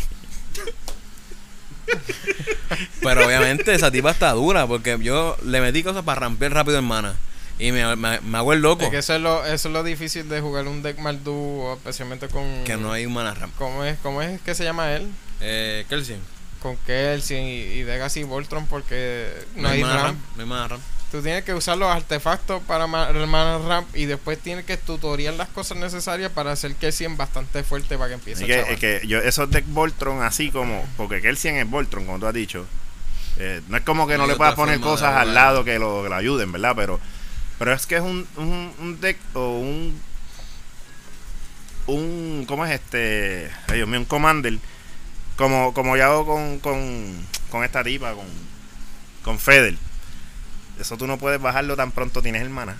Pero 3.01 3.25
obviamente 3.25 3.73
esa 3.73 3.91
tipa 3.91 4.11
está 4.11 4.31
dura 4.31 4.67
porque 4.67 4.97
yo 5.01 5.37
le 5.45 5.61
metí 5.61 5.83
cosas 5.83 6.03
para 6.03 6.21
rampear 6.21 6.51
rápido 6.53 6.79
en 6.79 6.85
mana. 6.85 7.15
Y 7.57 7.71
me, 7.71 7.95
me, 7.95 8.19
me 8.19 8.37
hago 8.37 8.51
el 8.53 8.61
loco. 8.61 8.83
Es 8.83 8.89
que 8.89 8.97
eso 8.97 9.15
es, 9.15 9.21
lo, 9.21 9.45
eso 9.45 9.69
es 9.69 9.73
lo 9.73 9.83
difícil 9.83 10.27
de 10.27 10.41
jugar 10.41 10.67
un 10.67 10.81
deck 10.81 10.97
Maldu, 10.99 11.73
especialmente 11.73 12.27
con... 12.27 12.63
Que 12.65 12.75
no 12.75 12.91
hay 12.91 13.05
un 13.05 13.13
mana 13.13 13.33
ramp. 13.33 13.53
¿Cómo 13.57 13.83
es, 13.85 13.97
cómo 13.99 14.21
es 14.21 14.41
que 14.41 14.53
se 14.55 14.63
llama 14.65 14.91
él? 14.91 15.09
Eh, 15.39 15.85
Kelsin. 15.87 16.19
Con 16.61 16.75
Kelsey 16.77 17.37
y, 17.37 17.79
y 17.79 17.83
Degas 17.83 18.17
y 18.17 18.23
Voltron 18.23 18.67
porque 18.67 19.31
no, 19.55 19.69
hay 19.69 19.81
mana 19.83 20.03
ramp. 20.03 20.19
No 20.35 20.41
hay 20.43 20.49
mana 20.49 20.67
ramp. 20.67 20.83
Tú 21.11 21.21
tienes 21.21 21.45
que 21.45 21.53
usar 21.53 21.77
los 21.77 21.89
artefactos 21.89 22.61
para 22.63 22.85
el 23.11 23.27
mana 23.27 23.59
ramp 23.59 23.87
y 23.95 24.03
después 24.05 24.37
tienes 24.39 24.65
que 24.65 24.75
tutorial 24.75 25.37
las 25.37 25.47
cosas 25.47 25.77
necesarias 25.77 26.31
para 26.31 26.51
hacer 26.51 26.75
Kelsey 26.75 27.07
bastante 27.15 27.63
fuerte 27.63 27.95
para 27.97 28.09
que 28.09 28.13
empiece 28.15 28.43
Es 28.43 28.63
a 28.63 28.65
que, 28.65 28.73
es 28.73 28.79
que 28.79 29.07
yo, 29.07 29.19
esos 29.19 29.49
deck 29.49 29.63
Voltron 29.67 30.23
así 30.23 30.49
como, 30.51 30.85
porque 30.97 31.21
Kelsian 31.21 31.55
es 31.55 31.69
Voltron, 31.69 32.05
como 32.05 32.19
tú 32.19 32.27
has 32.27 32.33
dicho. 32.33 32.65
eh, 33.37 33.61
no 33.69 33.77
es 33.77 33.83
como 33.83 34.07
que 34.07 34.13
no, 34.13 34.19
No 34.19 34.23
hay 34.23 34.29
le 34.31 34.35
puedas 34.35 34.55
poner 34.55 34.79
cosas 34.81 35.15
al 35.15 35.33
lado 35.33 35.63
que 35.63 35.79
lo, 35.79 36.03
que 36.03 36.09
lo 36.09 36.15
ayuden, 36.15 36.51
¿verdad? 36.51 36.73
Pero, 36.75 36.99
pero 37.57 37.73
es 37.73 37.85
que 37.85 37.95
es 37.95 38.01
un, 38.01 38.27
un, 38.37 38.73
un 38.79 38.99
deck 38.99 39.17
o 39.33 39.59
un. 39.59 39.99
Un. 41.87 42.45
¿Cómo 42.47 42.65
es 42.65 42.71
este? 42.73 43.51
Ay, 43.67 43.77
Dios 43.77 43.87
mío, 43.87 43.99
un 43.99 44.05
Commander. 44.05 44.57
Como, 45.37 45.73
como 45.73 45.97
yo 45.97 46.05
hago 46.05 46.25
con, 46.25 46.59
con, 46.59 47.13
con 47.51 47.63
esta 47.63 47.83
tipa, 47.83 48.13
con, 48.13 48.25
con 49.23 49.39
Feder. 49.39 49.75
Eso 50.79 50.97
tú 50.97 51.07
no 51.07 51.17
puedes 51.17 51.41
bajarlo 51.41 51.75
tan 51.75 51.91
pronto 51.91 52.21
tienes 52.21 52.41
el 52.41 52.49
mana. 52.49 52.75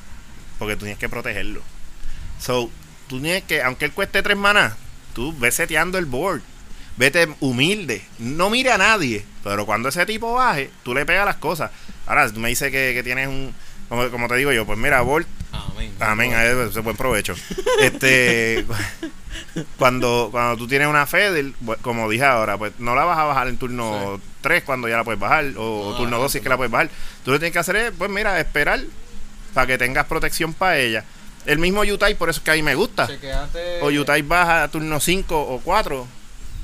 Porque 0.60 0.76
tú 0.76 0.82
tienes 0.82 0.98
que 0.98 1.10
protegerlo. 1.10 1.62
So, 2.40 2.70
tú 3.08 3.22
tienes 3.22 3.44
que, 3.44 3.62
aunque 3.62 3.86
él 3.86 3.92
cueste 3.92 4.22
tres 4.22 4.38
manas, 4.38 4.74
tú 5.14 5.38
ves 5.38 5.56
seteando 5.56 5.98
el 5.98 6.06
board. 6.06 6.42
Vete 6.98 7.28
humilde. 7.42 8.06
No 8.20 8.50
mire 8.50 8.72
a 8.72 8.78
nadie. 8.78 9.26
Pero 9.44 9.66
cuando 9.66 9.90
ese 9.90 10.06
tipo 10.06 10.34
baje, 10.34 10.72
tú 10.84 10.94
le 10.94 11.06
pegas 11.06 11.26
las 11.26 11.36
cosas. 11.36 11.72
Ahora, 12.06 12.32
tú 12.32 12.40
me 12.40 12.50
dices 12.50 12.72
que, 12.72 12.94
que 12.94 13.04
tienes 13.04 13.28
un. 13.28 13.54
Como, 13.90 14.10
como 14.10 14.28
te 14.28 14.36
digo 14.36 14.52
yo, 14.52 14.66
pues 14.66 14.78
mira, 14.78 15.02
Bolt. 15.02 15.28
Amén. 15.52 15.94
Amén, 16.00 16.34
a 16.34 16.44
él, 16.46 16.68
ese 16.70 16.80
buen 16.82 16.98
provecho. 16.98 17.36
Este. 17.82 18.66
cuando, 19.78 20.30
cuando 20.32 20.58
tú 20.58 20.68
tienes 20.68 20.88
una 20.88 21.06
bu- 21.08 21.78
como 21.82 22.10
dije 22.10 22.24
ahora, 22.26 22.58
pues 22.58 22.74
no 22.80 22.96
la 22.96 23.06
vas 23.06 23.18
a 23.18 23.24
bajar 23.26 23.48
en 23.48 23.58
turno 23.58 24.20
3 24.42 24.64
cuando 24.64 24.88
ya 24.88 24.98
la 24.98 25.04
puedes 25.04 25.20
bajar. 25.20 25.46
O 25.58 25.92
No, 25.92 25.98
turno 25.98 26.18
no, 26.18 26.24
2 26.24 26.32
si 26.32 26.38
es 26.40 26.44
que 26.44 26.50
la 26.50 26.58
puedes 26.58 26.72
bajar. 26.72 26.90
Tú 27.24 27.32
lo 27.32 27.36
que 27.36 27.40
tienes 27.40 27.54
que 27.54 27.60
hacer 27.60 27.76
es, 27.78 27.92
pues 27.98 28.10
mira, 28.10 28.40
esperar 28.40 28.82
para 29.54 29.68
que 29.68 29.78
tengas 29.78 30.06
protección 30.06 30.54
para 30.54 30.78
ella. 30.78 31.04
El 31.46 31.60
mismo 31.60 31.84
Yutai, 31.84 32.16
por 32.16 32.30
eso 32.30 32.40
es 32.40 32.44
que 32.44 32.52
a 32.52 32.56
mí 32.56 32.64
me 32.64 32.76
gusta. 32.76 33.08
Chequeate- 33.08 33.80
O 33.82 33.92
Yutai 33.92 34.22
baja 34.24 34.64
a 34.64 34.68
turno 34.70 35.00
5 35.00 35.40
o 35.40 35.60
4 35.64 36.08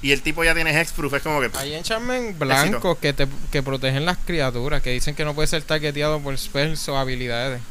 y 0.02 0.12
el 0.12 0.22
tipo 0.22 0.43
ya 0.43 0.54
tiene 0.56 0.72
Hexproof. 0.80 1.14
Es 1.14 1.22
como 1.24 1.39
que. 1.41 1.52
Hay 1.58 1.74
enchantment 1.76 2.38
blancos 2.39 2.97
que, 2.97 3.14
te, 3.14 3.28
que 3.52 3.62
protegen 3.62 4.06
las 4.06 4.18
criaturas, 4.18 4.82
que 4.82 4.91
dicen 4.91 5.16
que 5.16 5.26
no 5.26 5.34
puede 5.36 5.47
ser 5.47 5.62
targeteado 5.64 6.20
por 6.20 6.38
spells 6.38 6.88
o 6.89 6.97
habilidades. 6.97 7.62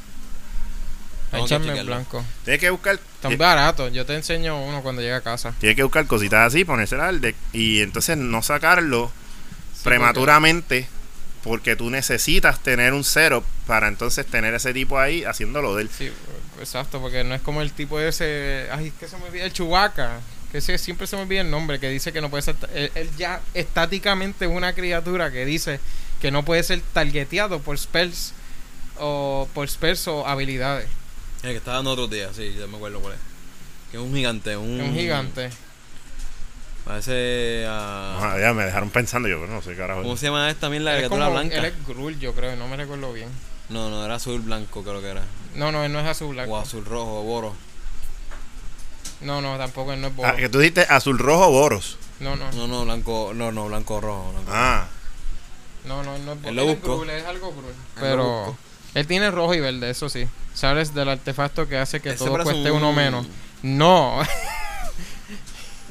Hay 1.33 1.43
Tengo 1.43 1.47
que 1.47 1.55
enchantment 1.55 1.79
chequearlo. 1.79 1.93
blanco. 1.97 2.25
Tienes 2.45 2.61
que 2.61 2.71
buscar. 2.71 2.99
Están 3.15 3.33
eh, 3.33 3.37
baratos. 3.37 3.93
Yo 3.93 4.05
te 4.07 4.15
enseño 4.15 4.61
uno 4.63 4.83
cuando 4.83 5.01
llegue 5.03 5.15
a 5.15 5.21
casa. 5.21 5.55
Tienes 5.59 5.77
que 5.77 5.83
buscar 5.83 6.07
cositas 6.07 6.47
así, 6.47 6.65
ponérsela 6.65 7.09
al 7.09 7.21
deck. 7.21 7.37
Y 7.53 7.81
entonces 7.83 8.17
no 8.17 8.43
sacarlo 8.43 9.11
Sí, 9.75 9.81
prematuramente. 9.85 10.89
Porque 11.43 11.75
tú 11.75 11.89
necesitas 11.89 12.61
tener 12.61 12.93
un 12.93 13.03
cero 13.03 13.43
para 13.67 13.89
entonces 13.89 14.27
tener 14.27 14.53
ese 14.53 14.75
tipo 14.75 14.99
ahí 14.99 15.25
haciéndolo 15.25 15.75
de 15.75 15.83
él. 15.85 15.91
Sí, 15.97 16.13
exacto, 16.61 17.01
porque 17.01 17.25
no 17.25 17.35
es 17.35 17.41
como 17.41 17.63
el 17.63 17.73
tipo 17.73 17.99
ese. 17.99 18.67
Ay, 18.71 18.93
que 19.01 19.09
se 19.09 19.17
me 19.17 19.25
olvida 19.25 19.45
el 19.45 19.53
Chubaca. 19.53 20.21
Que 20.53 20.61
siempre 20.61 21.07
se 21.07 21.17
me 21.17 21.23
olvida 21.23 21.43
el 21.43 21.51
nombre. 21.51 21.79
Que 21.79 21.89
dice 21.89 22.13
que 22.13 22.21
no 22.21 22.31
puede 22.31 22.43
ser. 22.43 22.57
Él, 22.75 22.91
él 22.95 23.11
ya 23.17 23.41
estáticamente 23.55 24.47
es 24.47 24.51
una 24.51 24.73
criatura 24.75 25.31
que 25.31 25.45
dice 25.45 25.81
que 26.21 26.31
no 26.31 26.45
puede 26.45 26.63
ser 26.63 26.81
targeteado 26.93 27.61
por 27.61 27.79
spells 27.79 28.35
o 28.99 29.49
por 29.55 29.69
spells 29.69 30.07
o 30.09 30.27
habilidades. 30.27 30.89
El 31.43 31.51
que 31.51 31.57
estaba 31.57 31.77
dando 31.77 31.93
otros 31.93 32.11
días, 32.11 32.37
sí, 32.37 32.55
ya 32.59 32.67
me 32.67 32.77
acuerdo 32.77 33.01
cuál 33.01 33.15
es. 33.15 33.21
Que 33.91 33.97
es 33.97 34.03
un 34.03 34.15
gigante, 34.15 34.57
un. 34.57 34.81
Es 34.81 34.89
un 34.89 34.95
gigante. 34.95 35.51
Parece 36.85 37.65
a. 37.67 38.35
Ah, 38.35 38.39
ya 38.39 38.53
me 38.53 38.65
dejaron 38.65 38.91
pensando 38.91 39.29
yo, 39.29 39.41
pero 39.41 39.53
no 39.53 39.63
sé 39.63 39.75
carajo. 39.75 40.03
¿Cómo 40.03 40.17
se 40.17 40.27
llama 40.27 40.49
esta 40.51 40.63
también 40.63 40.85
la 40.85 40.97
criatura 40.97 41.29
blanca? 41.29 41.57
Él 41.57 41.65
es 41.67 41.87
Grul, 41.87 42.19
yo 42.19 42.35
creo, 42.35 42.57
no 42.57 42.69
me 42.69 42.77
recuerdo 42.77 43.13
bien. 43.13 43.29
No, 43.69 43.89
no, 43.89 44.05
era 44.05 44.17
azul 44.17 44.41
blanco, 44.41 44.83
creo 44.83 45.01
que 45.01 45.09
era. 45.09 45.23
No, 45.55 45.73
no, 45.73 45.85
él 45.85 45.93
no 45.93 46.01
es 46.01 46.07
azul 46.07 46.35
blanco. 46.35 46.53
O 46.53 46.59
azul 46.59 46.85
rojo, 46.85 47.21
o 47.21 47.23
boro. 47.23 47.55
No, 49.23 49.41
no, 49.41 49.57
tampoco, 49.59 49.93
él 49.93 50.01
no 50.01 50.09
es 50.09 50.17
Boros. 50.17 50.33
Ah, 50.35 50.37
que 50.37 50.49
tú 50.49 50.59
dijiste 50.59 50.83
azul 50.89 51.19
rojo 51.19 51.51
Boros. 51.51 51.99
No, 52.21 52.37
no, 52.37 52.51
No, 52.53 52.67
no, 52.67 52.85
blanco, 52.85 53.33
no, 53.35 53.53
no, 53.53 53.67
blanco 53.69 54.01
rojo. 54.01 54.33
blanco. 54.33 54.51
Ah, 54.53 54.87
no, 55.87 56.03
no, 56.03 56.17
él 56.17 56.25
no 56.25 56.33
es 56.33 56.39
Él 56.39 56.43
Boros. 56.43 56.57
lo 56.57 56.63
Él 56.63 56.69
es 56.69 56.77
buscó. 56.81 56.97
Grul, 56.99 57.11
es 57.11 57.27
algo 57.27 57.51
Grul. 57.53 57.65
Él 57.67 57.75
lo 57.95 58.01
Pero 58.01 58.57
él 58.95 59.07
tiene 59.07 59.31
rojo 59.31 59.55
y 59.55 59.61
verde, 59.61 59.91
eso 59.91 60.09
sí. 60.09 60.27
Sabes 60.55 60.95
del 60.95 61.09
artefacto 61.09 61.69
que 61.69 61.77
hace 61.79 62.01
que 62.01 62.11
Ese 62.11 62.25
todo 62.25 62.43
cueste 62.43 62.71
un- 62.71 62.79
uno 62.79 62.93
menos. 62.93 63.27
No, 63.63 64.21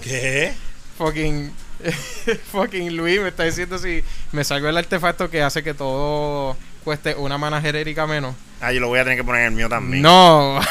¿qué? 0.03 0.53
fucking. 0.97 1.51
fucking 2.51 2.95
Luis 2.97 3.21
me 3.21 3.29
está 3.29 3.43
diciendo 3.43 3.77
si 3.77 4.03
me 4.33 4.43
salgo 4.43 4.67
el 4.67 4.75
artefacto 4.77 5.29
que 5.29 5.41
hace 5.41 5.63
que 5.63 5.73
todo 5.73 6.57
cueste 6.83 7.15
una 7.15 7.37
mana 7.37 7.61
genérica 7.61 8.05
menos. 8.05 8.35
Ah, 8.59 8.73
yo 8.73 8.81
lo 8.81 8.87
voy 8.89 8.99
a 8.99 9.03
tener 9.03 9.17
que 9.17 9.23
poner 9.23 9.41
en 9.41 9.47
el 9.47 9.53
mío 9.53 9.69
también. 9.69 10.01
No. 10.03 10.59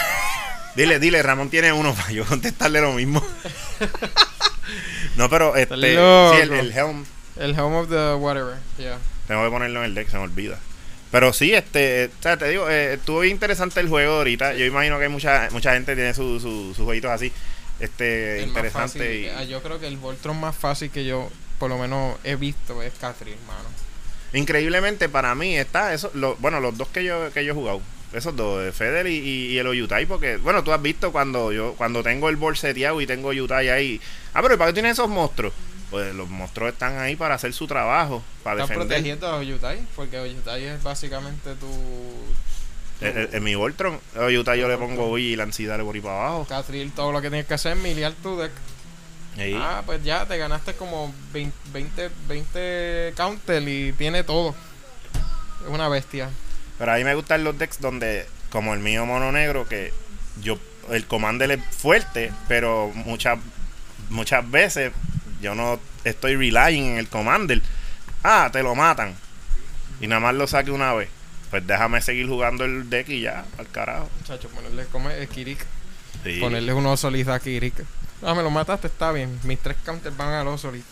Dile, 0.77 0.99
dile, 1.01 1.23
Ramón 1.23 1.51
tiene 1.51 1.73
uno 1.73 1.95
para 1.95 2.11
yo 2.13 2.25
contestarle 2.25 2.81
lo 2.81 2.93
mismo. 2.93 3.25
no, 5.17 5.29
pero 5.29 5.57
este. 5.57 5.75
Sí, 5.75 6.41
el, 6.43 6.53
el 6.53 6.73
Helm. 6.73 7.05
el 7.37 7.59
Home 7.59 7.77
of 7.79 7.89
the 7.89 8.15
Whatever, 8.15 8.57
yeah. 8.79 8.99
Tengo 9.27 9.45
que 9.45 9.51
ponerlo 9.51 9.81
en 9.81 9.87
el 9.87 9.95
deck, 9.95 10.09
se 10.09 10.17
me 10.17 10.23
olvida. 10.25 10.59
Pero 11.11 11.33
sí, 11.33 11.55
este, 11.55 12.05
eh, 12.05 12.11
o 12.19 12.23
sea, 12.23 12.37
te 12.37 12.49
digo, 12.49 12.69
eh, 12.69 12.95
estuvo 12.95 13.21
bien 13.21 13.35
interesante 13.35 13.81
el 13.81 13.89
juego 13.89 14.17
ahorita. 14.17 14.55
Yo 14.55 14.65
imagino 14.67 14.99
que 14.99 15.09
mucha 15.09 15.49
mucha 15.53 15.73
gente 15.73 15.95
tiene 15.95 16.13
sus 16.15 16.43
su, 16.43 16.75
sus 16.75 16.85
jueguitos 16.85 17.11
así. 17.11 17.33
Este, 17.81 18.43
El 18.43 18.49
interesante. 18.49 19.21
y- 19.21 19.25
eh, 19.27 19.47
yo 19.49 19.63
creo 19.63 19.81
que 19.81 19.87
el 19.87 19.97
Voltron 19.97 20.39
más 20.39 20.55
fácil 20.57 20.91
que 20.91 21.05
yo 21.05 21.31
por 21.59 21.71
lo 21.71 21.79
menos 21.79 22.17
he 22.25 22.37
visto 22.37 22.83
es 22.83 22.93
Catherine, 23.01 23.39
mano. 23.47 23.69
Increíblemente 24.33 25.09
para 25.09 25.35
mí 25.35 25.57
está 25.57 25.95
eso, 25.95 26.11
lo- 26.15 26.37
bueno, 26.37 26.61
los 26.61 26.77
dos 26.77 26.89
que 26.89 27.03
yo 27.05 27.33
que 27.33 27.45
yo 27.45 27.53
he 27.53 27.55
jugado, 27.55 27.81
esos 28.13 28.35
dos, 28.37 28.63
eh, 28.65 28.73
Feder 28.73 29.07
y, 29.07 29.17
y, 29.17 29.47
y 29.53 29.59
el 29.59 29.67
Oyutai, 29.67 30.07
porque 30.07 30.37
bueno, 30.39 30.65
tú 30.65 30.73
has 30.73 30.81
visto 30.81 31.13
cuando 31.13 31.53
yo 31.53 31.75
cuando 31.77 32.03
tengo 32.03 32.29
el 32.29 32.37
board 32.37 32.57
seteado 32.57 33.01
y 33.01 33.07
tengo 33.07 33.29
Oyutai 33.29 33.69
ahí. 33.69 34.01
Ah, 34.35 34.41
pero 34.43 34.55
¿y 34.55 34.57
¿para 34.57 34.71
qué 34.71 34.75
tienes 34.75 34.93
esos 34.93 35.09
monstruos? 35.09 35.53
Pues 35.91 36.15
los 36.15 36.29
monstruos 36.29 36.73
están 36.73 36.99
ahí 36.99 37.17
para 37.17 37.35
hacer 37.35 37.53
su 37.55 37.67
trabajo, 37.67 38.23
para 38.43 38.57
Estás 38.63 38.69
defender. 38.71 38.89
protegiendo 38.97 39.27
a 39.29 39.37
Oyutai, 39.37 39.81
porque 39.97 40.19
Oyutai 40.19 40.65
es 40.65 40.83
básicamente 40.83 41.55
tu, 41.55 41.67
En, 43.01 43.17
en- 43.19 43.29
en 43.33 43.43
mi 43.45 43.55
Voltron, 43.55 43.99
a 44.17 44.25
Oyutai 44.25 44.59
yo 44.61 44.69
le 44.69 44.77
pongo 44.77 45.13
Vigilance 45.15 45.63
y 45.63 45.67
dale 45.67 45.85
por 45.85 45.95
ahí 45.95 46.01
para 46.01 46.15
abajo. 46.21 46.47
Catherine. 46.49 46.91
Todo 46.95 47.13
lo 47.13 47.21
que 47.23 47.31
tienes 47.31 47.47
que 47.47 47.55
hacer 47.55 47.77
es 47.77 47.83
miliar 47.83 48.13
tu 48.23 48.37
deck. 48.39 48.53
Ahí. 49.39 49.55
Ah, 49.57 49.83
pues 49.87 50.03
ya 50.03 50.27
te 50.27 50.37
ganaste 50.37 50.75
como 50.75 51.15
20, 51.33 51.57
20, 51.73 52.11
20 52.27 53.13
counter 53.17 53.63
y 53.69 53.93
tiene 53.93 54.25
todo. 54.25 54.55
Es 55.65 55.69
una 55.73 55.89
bestia. 55.89 56.29
Pero 56.79 56.93
a 56.93 56.97
mí 56.97 57.05
me 57.05 57.15
gustan 57.15 57.45
los 57.45 57.59
decks 57.59 57.81
donde, 57.81 58.27
como 58.51 58.75
el 58.75 58.81
mío 58.81 59.05
mono 59.07 59.33
negro, 59.33 59.67
que 59.67 59.93
yo 60.41 60.59
el 60.91 61.07
commander 61.07 61.51
es 61.51 61.61
fuerte, 61.77 62.33
pero 62.47 62.91
muchas 62.95 63.39
muchas 64.11 64.49
veces 64.51 64.93
yo 65.41 65.55
no 65.55 65.79
estoy 66.05 66.37
relying 66.37 66.85
en 66.85 66.99
el 66.99 67.09
commander. 67.09 67.63
Ah, 68.23 68.49
te 68.53 68.63
lo 68.63 68.75
matan. 68.75 69.15
Y 70.01 70.07
nada 70.07 70.21
más 70.21 70.35
lo 70.35 70.47
saque 70.47 70.71
una 70.71 70.95
vez. 70.95 71.09
Pues 71.51 71.67
déjame 71.67 72.01
seguir 72.03 72.29
jugando 72.29 72.65
el 72.65 72.91
deck 72.91 73.09
y 73.09 73.23
ya, 73.23 73.45
al 73.59 73.69
carajo. 73.69 74.09
Muchacho, 74.21 74.49
ponerle 74.49 74.87
como 74.87 75.11
es 75.11 75.29
Kirik. 75.29 75.65
Sí. 76.25 76.41
Ponerle 76.41 76.73
un 76.75 76.87
Osolith 76.87 77.29
a 77.29 77.41
Kirik. 77.41 77.75
Ah, 78.23 78.35
me 78.35 78.43
lo 78.43 78.51
mataste, 78.51 78.89
está 78.89 79.13
bien. 79.13 79.39
Mis 79.45 79.59
tres 79.59 79.77
counters 79.85 80.17
van 80.17 80.33
al 80.33 80.49
Osolith. 80.49 80.85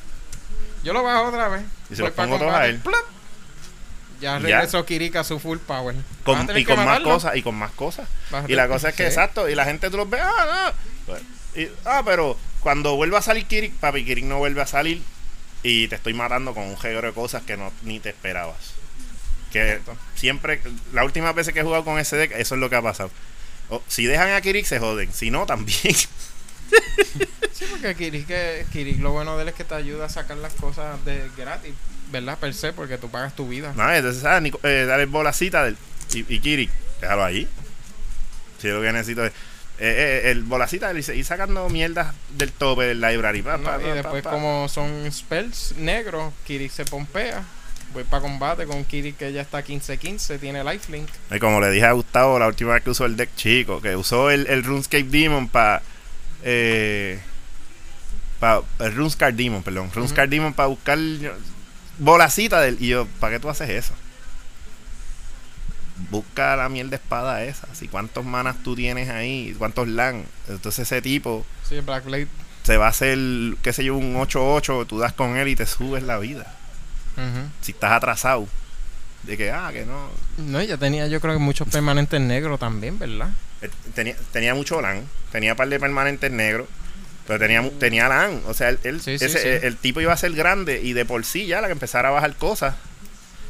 Yo 0.83 0.93
lo 0.93 1.03
bajo 1.03 1.25
otra 1.25 1.49
vez. 1.49 1.63
Y 1.91 1.97
se 1.97 2.03
los 2.03 2.13
pongo 2.13 2.39
todos 2.39 2.55
a 2.55 2.67
él. 2.67 2.79
¡plop! 2.79 3.05
Ya 4.21 4.39
Ya. 4.39 4.39
regresó 4.39 4.85
Kirik 4.87 5.17
a 5.17 5.25
su 5.25 5.39
full 5.39 5.59
power. 5.59 5.95
Con- 6.25 6.49
y 6.57 6.65
con 6.65 6.85
más 6.85 7.01
cosas, 7.01 7.37
y 7.37 7.43
con 7.43 7.55
más 7.55 7.71
cosas. 7.73 8.09
Y 8.49 8.55
la 8.55 8.69
cosa 8.69 8.89
es 8.91 8.95
que, 8.95 9.05
sí. 9.05 9.09
exacto, 9.09 9.49
y 9.49 9.55
la 9.55 9.65
gente 9.65 9.91
tú 9.91 9.97
los 9.99 10.09
ves, 10.09 10.21
ah, 10.25 10.73
no. 11.07 11.15
Y- 11.61 11.71
ah, 11.85 12.03
pero 12.05 12.37
cuando 12.61 12.97
vuelva 12.97 13.19
a 13.19 13.23
salir 13.23 13.47
Kirik, 13.47 13.75
papi, 13.75 14.05
Kirik 14.05 14.25
no 14.25 14.39
vuelve 14.39 14.61
a 14.63 14.67
salir 14.67 15.03
y 15.63 15.89
te 15.89 15.95
estoy 15.97 16.15
matando 16.15 16.55
con 16.55 16.65
un 16.65 16.79
género 16.79 17.07
de 17.09 17.13
cosas 17.15 17.43
que 17.43 17.57
no 17.57 17.73
ni 17.83 18.01
te 18.01 18.11
esperabas. 18.11 18.57
Que 19.53 19.73
Exacto. 19.75 19.97
siempre, 20.17 20.61
la 20.93 21.05
última 21.05 21.33
vez 21.33 21.49
que 21.53 21.61
he 21.61 21.63
jugado 21.63 21.85
con 21.85 21.99
ese 21.99 22.17
deck, 22.17 22.33
eso 22.33 22.55
es 22.57 22.61
lo 22.61 22.69
que 22.69 22.77
ha 22.77 22.83
pasado. 22.83 23.11
O, 23.69 23.83
si 23.89 24.05
dejan 24.07 24.31
a 24.33 24.41
Kirik 24.41 24.67
se 24.67 24.79
joden, 24.79 25.13
si 25.13 25.31
no 25.31 25.47
también. 25.47 25.95
Sí, 27.53 27.65
porque 27.71 27.95
Kirik, 27.95 28.27
que- 28.27 28.67
Kirik 28.73 29.01
lo 29.01 29.13
bueno 29.13 29.37
de 29.37 29.43
él 29.45 29.49
es 29.49 29.55
que 29.55 29.65
te 29.65 29.75
ayuda 29.75 30.07
a 30.07 30.09
sacar 30.09 30.37
las 30.37 30.53
cosas 30.55 31.03
de 31.05 31.31
gratis, 31.37 31.73
¿verdad? 32.11 32.39
Per 32.39 32.55
se, 32.55 32.73
porque 32.73 32.99
tú 32.99 33.09
pagas 33.11 33.35
tu 33.35 33.49
vida. 33.49 33.73
no, 33.77 33.93
entonces, 33.93 34.25
ah, 34.25 34.41
Nico- 34.41 34.61
eh, 34.63 34.85
dale 34.87 35.07
bolacita 35.07 35.65
del, 35.65 35.77
y, 36.15 36.25
y 36.35 36.39
Kirik, 36.41 36.71
déjalo 37.01 37.25
ahí. 37.25 37.49
Si 38.61 38.69
lo 38.69 38.81
que 38.81 38.93
necesito 38.93 39.25
es. 39.25 39.33
eh, 39.79 40.23
eh, 40.25 40.31
el 40.31 40.43
bolacita 40.45 40.93
y 40.95 41.23
sacando 41.25 41.69
mierdas 41.69 42.15
del 42.31 42.51
tope 42.53 42.85
del 42.85 43.01
library. 43.01 43.43
pa, 43.43 43.59
y 43.59 43.63
pa, 43.65 43.79
después, 43.79 44.23
como 44.23 44.69
son 44.69 45.11
spells 45.13 45.75
negros, 45.77 46.33
Kirik 46.47 46.71
se 46.73 46.85
pompea. 46.87 47.45
Voy 47.93 48.03
para 48.05 48.23
combate 48.23 48.67
con 48.67 48.85
Kirik 48.85 49.17
que 49.17 49.33
ya 49.33 49.43
está 49.43 49.63
15-15, 49.65 50.41
tiene 50.41 50.65
lifelink. 50.65 51.09
Y 51.31 51.39
como 51.39 51.61
le 51.61 51.71
dije 51.71 51.87
a 51.87 51.93
Gustavo 51.93 52.39
la 52.39 52.47
última 52.49 52.73
vez 52.75 52.83
que 52.83 52.91
usó 52.91 53.05
el 53.07 53.17
deck 53.17 53.31
chico, 53.37 53.81
que 53.81 53.95
usó 53.97 54.31
el, 54.31 54.47
el 54.49 54.65
RuneScape 54.65 55.05
Demon 55.05 55.49
para. 55.49 55.83
Eh, 56.43 57.19
el 58.81 58.95
RuneScar 58.95 59.33
Demon, 59.35 59.63
perdón. 59.63 59.91
RuneScar 59.95 60.29
Demon 60.29 60.53
para 60.55 60.69
buscar 60.69 60.99
bolacita 61.99 62.61
del. 62.61 62.77
Y 62.83 62.89
yo, 62.89 63.07
¿para 63.21 63.35
qué 63.35 63.41
tú 63.41 63.49
haces 63.49 63.69
eso? 63.71 63.93
Busca 66.11 66.57
la 66.57 66.69
miel 66.69 66.91
de 66.91 66.97
espada 66.97 67.43
esa. 67.45 67.67
Si 67.75 67.89
cuántos 67.89 68.25
manas 68.25 68.57
tú 68.63 68.77
tienes 68.77 69.09
ahí, 69.09 69.55
cuántos 69.59 69.89
LAN. 69.89 70.25
Entonces 70.49 70.81
ese 70.81 71.01
tipo 71.01 71.47
Sí, 71.67 71.81
Blackblade. 71.81 72.29
se 72.65 72.77
va 72.77 72.87
a 72.87 72.91
hacer, 72.91 73.19
qué 73.63 73.73
sé 73.73 73.83
yo, 73.85 73.97
un 73.97 74.15
8-8. 74.17 74.87
Tú 74.87 74.99
das 74.99 75.15
con 75.15 75.37
él 75.39 75.49
y 75.49 75.57
te 75.57 75.65
subes 75.67 76.03
la 76.03 76.19
vida. 76.19 76.53
Si 77.63 77.73
estás 77.73 77.93
atrasado. 77.93 78.47
De 79.23 79.37
que, 79.39 79.51
ah, 79.51 79.71
que 79.73 79.87
no. 79.87 80.09
No, 80.37 80.63
ya 80.63 80.77
tenía 80.77 81.07
yo 81.09 81.21
creo 81.21 81.33
que 81.33 81.41
muchos 81.41 81.67
permanentes 81.69 82.21
negros 82.21 82.61
también, 82.61 82.99
¿verdad? 82.99 83.31
Eh, 83.63 83.71
Tenía, 83.95 84.15
tenía 84.33 84.55
mucho 84.55 84.81
LAN, 84.83 85.03
tenía 85.33 85.53
un 85.53 85.57
par 85.57 85.67
de 85.69 85.81
permanentes 85.81 86.31
negros, 86.31 86.69
pero 87.27 87.39
tenía, 87.39 87.69
tenía 87.79 88.09
LAN. 88.09 88.43
O 88.47 88.55
sea, 88.55 88.69
él, 88.71 88.79
él- 88.85 89.01
Sí, 89.01 89.19
sí, 89.19 89.25
ese- 89.27 89.39
sí. 89.43 89.49
El, 89.49 89.65
el 89.65 89.77
tipo 89.77 90.01
iba 90.01 90.13
a 90.13 90.17
ser 90.17 90.33
grande 90.33 90.81
y 90.83 90.93
de 90.93 91.05
por 91.05 91.25
sí 91.25 91.47
ya 91.47 91.61
la 91.61 91.67
que 91.69 91.73
empezara 91.73 92.09
a 92.09 92.13
bajar 92.13 92.35
cosas. 92.37 92.75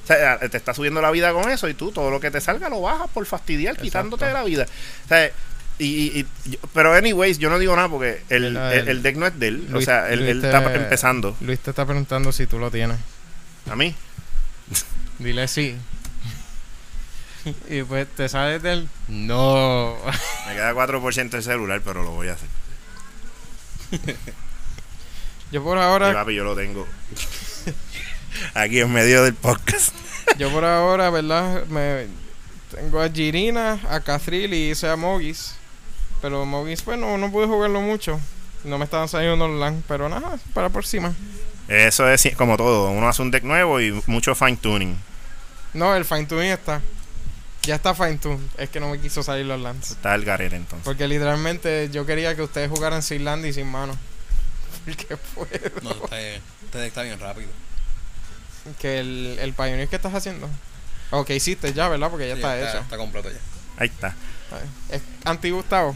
O 0.05 0.07
sea, 0.07 0.39
te 0.39 0.57
está 0.57 0.73
subiendo 0.73 1.03
la 1.03 1.11
vida 1.11 1.33
con 1.33 1.51
eso 1.51 1.69
y 1.69 1.75
tú 1.75 1.91
todo 1.91 2.11
lo 2.11 2.21
que 2.21 2.31
te 2.31 2.41
salga 2.41 2.69
lo 2.69 2.81
bajas 2.81 3.09
por 3.13 3.27
fastidiar, 3.27 3.73
Exacto. 3.73 3.85
quitándote 3.85 4.25
de 4.27 4.33
la 4.33 4.45
vida. 4.45 4.67
O 5.05 5.09
sea, 5.09 5.31
y, 5.79 5.85
y- 5.85 6.27
y- 6.45 6.51
yo- 6.53 6.59
pero 6.73 6.95
anyways, 6.95 7.39
yo 7.39 7.51
no 7.51 7.59
digo 7.59 7.75
nada 7.75 7.89
porque 7.89 8.23
el, 8.29 8.45
El- 8.45 8.57
el- 8.57 8.89
el 8.89 9.03
deck 9.03 9.17
no 9.17 9.27
es 9.27 9.39
de 9.39 9.49
él. 9.49 9.69
o 9.75 9.81
sea, 9.81 10.09
él, 10.11 10.21
Luis 10.21 10.31
él 10.31 10.41
te- 10.43 10.47
está 10.47 10.75
empezando. 10.75 11.37
Luis 11.41 11.59
te 11.59 11.71
está 11.71 11.85
preguntando 11.85 12.31
si 12.33 12.47
tú 12.47 12.59
lo 12.61 12.71
tienes. 12.71 12.99
A 13.69 13.75
mí. 13.75 13.95
Dile 15.19 15.49
sí. 15.49 15.77
y 17.69 17.83
pues 17.83 18.07
te 18.17 18.29
sales 18.29 18.63
del... 18.63 18.89
No. 19.09 19.97
Me 20.49 20.55
queda 20.55 20.73
4% 20.73 21.35
el 21.35 21.43
celular, 21.43 21.81
pero 21.85 22.03
lo 22.05 22.11
voy 22.13 22.29
a 22.29 22.35
hacer. 22.35 22.49
yo 25.53 25.63
por 25.63 25.79
ahora... 25.79 26.13
papi, 26.13 26.35
yo 26.35 26.45
lo 26.45 26.57
tengo 26.57 26.87
aquí 28.55 28.81
en 28.81 28.93
medio 28.93 29.23
del 29.25 29.35
podcast. 29.35 29.95
Yo 30.39 30.51
por 30.51 30.65
ahora, 30.65 31.09
¿verdad? 31.11 31.65
Me 31.67 32.09
tengo 32.75 33.01
a 33.01 33.09
Girina, 33.09 33.81
a 33.89 34.01
Cathril 34.01 34.53
y 34.53 34.71
hice 34.71 34.89
a 34.89 34.97
Mogis. 34.97 35.55
Pero 36.21 36.45
Mogis, 36.45 36.83
pues 36.83 36.99
no, 36.99 37.17
no 37.17 37.31
pude 37.31 37.47
jugarlo 37.47 37.81
mucho. 37.81 38.21
No 38.65 38.77
me 38.77 38.85
estaban 38.85 39.09
saliendo 39.09 39.47
los 39.47 39.61
LAN, 39.61 39.85
pero 39.87 40.09
nada, 40.09 40.39
para 40.53 40.69
por 40.69 40.83
encima. 40.83 41.15
Eso 41.69 42.09
es 42.09 42.29
como 42.37 42.57
todo. 42.57 42.91
Uno 42.91 43.09
hace 43.09 43.23
un 43.23 43.31
deck 43.31 43.45
nuevo 43.45 43.81
y 43.81 44.03
mucho 44.07 44.35
fine 44.35 44.57
tuning. 44.57 44.97
No, 45.75 45.95
el 45.95 46.05
fine 46.05 46.27
tuning 46.27 46.51
está. 46.51 46.83
Ya 47.67 47.75
está 47.75 47.95
fine 47.95 48.17
tune. 48.19 48.39
Es 48.59 48.71
que 48.71 48.81
no 48.81 48.89
me 48.89 49.01
quiso 49.01 49.23
salir 49.23 49.45
los 49.47 49.61
LANs. 49.61 49.91
Está 49.93 50.15
el 50.15 50.25
garete 50.25 50.57
entonces. 50.57 50.85
Porque 50.85 51.09
literalmente 51.09 51.91
yo 51.91 52.07
quería 52.07 52.35
que 52.37 52.43
ustedes 52.43 52.71
jugaran 52.71 53.03
sin 53.03 53.25
land 53.25 53.45
y 53.45 53.53
sin 53.53 53.67
mano. 53.67 53.97
Porque 54.85 55.17
puedo. 55.35 55.81
No, 55.83 55.91
está 56.05 56.17
bien. 56.17 56.41
Este 56.65 56.79
deck 56.79 56.89
está 56.89 57.03
bien 57.03 57.19
rápido. 57.21 57.49
Que 58.79 59.01
el, 59.01 59.39
el 59.41 59.53
Pioneer 59.53 59.89
que 59.89 59.97
estás 59.97 60.15
haciendo. 60.15 60.49
Ok, 61.11 61.31
hiciste 61.31 61.73
ya, 61.73 61.89
¿verdad? 61.89 62.11
Porque 62.11 62.29
ya 62.29 62.35
Sí, 62.35 62.41
está, 62.41 62.59
hecho. 62.59 62.79
Está 62.79 62.97
completo 62.97 63.31
ya. 63.31 63.39
Ahí 63.79 63.89
está. 63.89 64.15
Es 64.91 65.03
anti-Gustavo. 65.25 65.95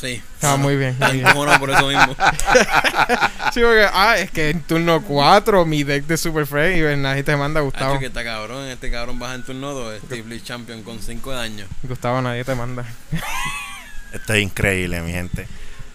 Sí. 0.00 0.22
Ah, 0.42 0.56
muy 0.56 0.76
bien. 0.76 0.96
muy 1.00 1.12
bien. 1.12 1.26
Bueno, 1.34 1.58
por 1.58 1.70
eso 1.70 1.86
mismo. 1.88 2.14
Sí, 3.52 3.60
porque, 3.62 3.86
ah, 3.90 4.18
es 4.18 4.30
que 4.30 4.50
en 4.50 4.60
turno 4.60 5.02
4 5.02 5.64
mi 5.64 5.82
deck 5.82 6.04
de 6.04 6.18
Super 6.18 6.46
Frey 6.46 6.80
y 6.80 6.96
nadie 6.96 7.22
te 7.24 7.34
manda 7.34 7.60
Gustavo. 7.62 7.92
Hacho, 7.92 8.00
que 8.00 8.06
está 8.06 8.22
cabrón. 8.22 8.68
Este 8.68 8.90
cabrón 8.90 9.18
baja 9.18 9.34
en 9.34 9.42
turno 9.42 9.72
2. 9.72 10.02
Steve 10.04 10.28
Lee 10.28 10.40
Champion 10.42 10.82
con 10.82 11.00
5 11.00 11.32
daños. 11.32 11.66
Gustavo, 11.82 12.20
nadie 12.20 12.44
te 12.44 12.54
manda. 12.54 12.84
Esto 14.12 14.34
es 14.34 14.42
increíble, 14.42 15.00
mi 15.00 15.12
gente. 15.12 15.48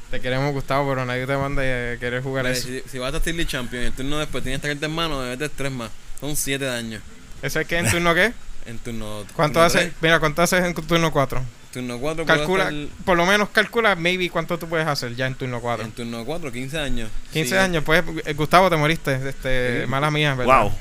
Te 0.10 0.20
queremos 0.20 0.52
Gustavo, 0.52 0.90
pero 0.90 1.06
nadie 1.06 1.28
te 1.28 1.38
manda 1.38 1.64
y 1.64 1.98
querer 2.00 2.24
jugar 2.24 2.46
Mira, 2.46 2.58
eso. 2.58 2.68
si, 2.68 2.82
si 2.90 2.98
vas 2.98 3.14
a 3.14 3.20
Steve 3.20 3.38
Lee 3.38 3.46
Champion 3.46 3.84
y 3.84 3.86
el 3.86 3.94
turno 3.94 4.18
después 4.18 4.44
tienes 4.44 4.58
esta 4.58 4.68
carta 4.68 4.88
en 4.88 4.96
mano, 4.96 5.22
debes 5.22 5.40
de 5.40 5.50
3 5.50 5.72
más. 5.72 5.92
Son 6.20 6.36
7 6.36 6.66
daños. 6.66 7.02
¿Eso 7.44 7.60
es 7.60 7.68
que 7.68 7.78
en 7.78 7.90
turno 7.90 8.16
qué? 8.16 8.34
En 8.66 8.80
turno. 8.80 9.26
¿Cuánto 9.36 9.60
turno 9.60 9.66
hace? 9.68 9.94
Mira, 10.02 10.20
¿cuánto 10.20 10.42
haces 10.42 10.64
en 10.64 10.74
turno 10.74 11.12
4? 11.12 11.42
Turno 11.74 11.98
4 11.98 12.26
Calcula, 12.28 12.72
por 13.04 13.18
lo 13.18 13.26
menos 13.26 13.50
calcula 13.50 13.96
maybe 13.96 14.30
cuánto 14.30 14.60
tú 14.60 14.70
puedes 14.70 14.86
hacer 14.88 15.16
ya 15.16 15.26
en 15.26 15.34
turno 15.34 15.60
4. 15.60 15.84
En 15.86 15.92
turno 15.92 16.24
4, 16.24 16.52
15 16.52 16.78
años. 16.80 17.10
15 17.32 17.50
Sí. 17.50 17.56
años, 17.58 17.84
pues, 17.84 18.04
eh, 18.26 18.34
Gustavo, 18.34 18.70
te 18.70 18.78
moriste. 18.78 19.20
Este, 19.28 19.82
Sí. 19.82 19.88
Mala 19.88 20.12
mía, 20.12 20.36
¿verdad? 20.36 20.62
Wow. 20.62 20.74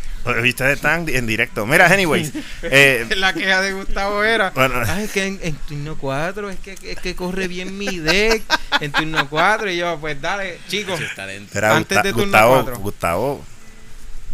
Ustedes 0.46 0.76
están 0.76 1.08
en 1.08 1.26
directo. 1.26 1.64
Mira, 1.66 1.86
anyways. 1.86 2.30
eh, 2.62 3.06
La 3.16 3.32
queja 3.32 3.60
de 3.62 3.72
Gustavo 3.72 4.22
era. 4.22 4.50
bueno, 4.50 4.82
Ay, 4.86 5.04
es 5.04 5.12
que 5.12 5.24
en, 5.26 5.40
en 5.42 5.54
turno 5.66 5.96
4 5.98 6.50
es 6.50 6.58
que, 6.60 6.72
es 6.82 6.98
que 7.00 7.16
corre 7.16 7.48
bien 7.48 7.76
mi 7.78 7.98
deck. 7.98 8.42
En 8.80 8.92
turno 8.92 9.28
4 9.30 9.70
y 9.70 9.78
yo, 9.78 9.98
pues 9.98 10.20
dale, 10.20 10.58
chicos. 10.68 11.00
Espera, 11.00 11.74
antes 11.76 11.96
Gusta- 11.96 12.02
de 12.02 12.10
turno 12.10 12.24
Gustavo, 12.26 12.54
cuatro. 12.54 12.78
Gustavo, 12.78 13.44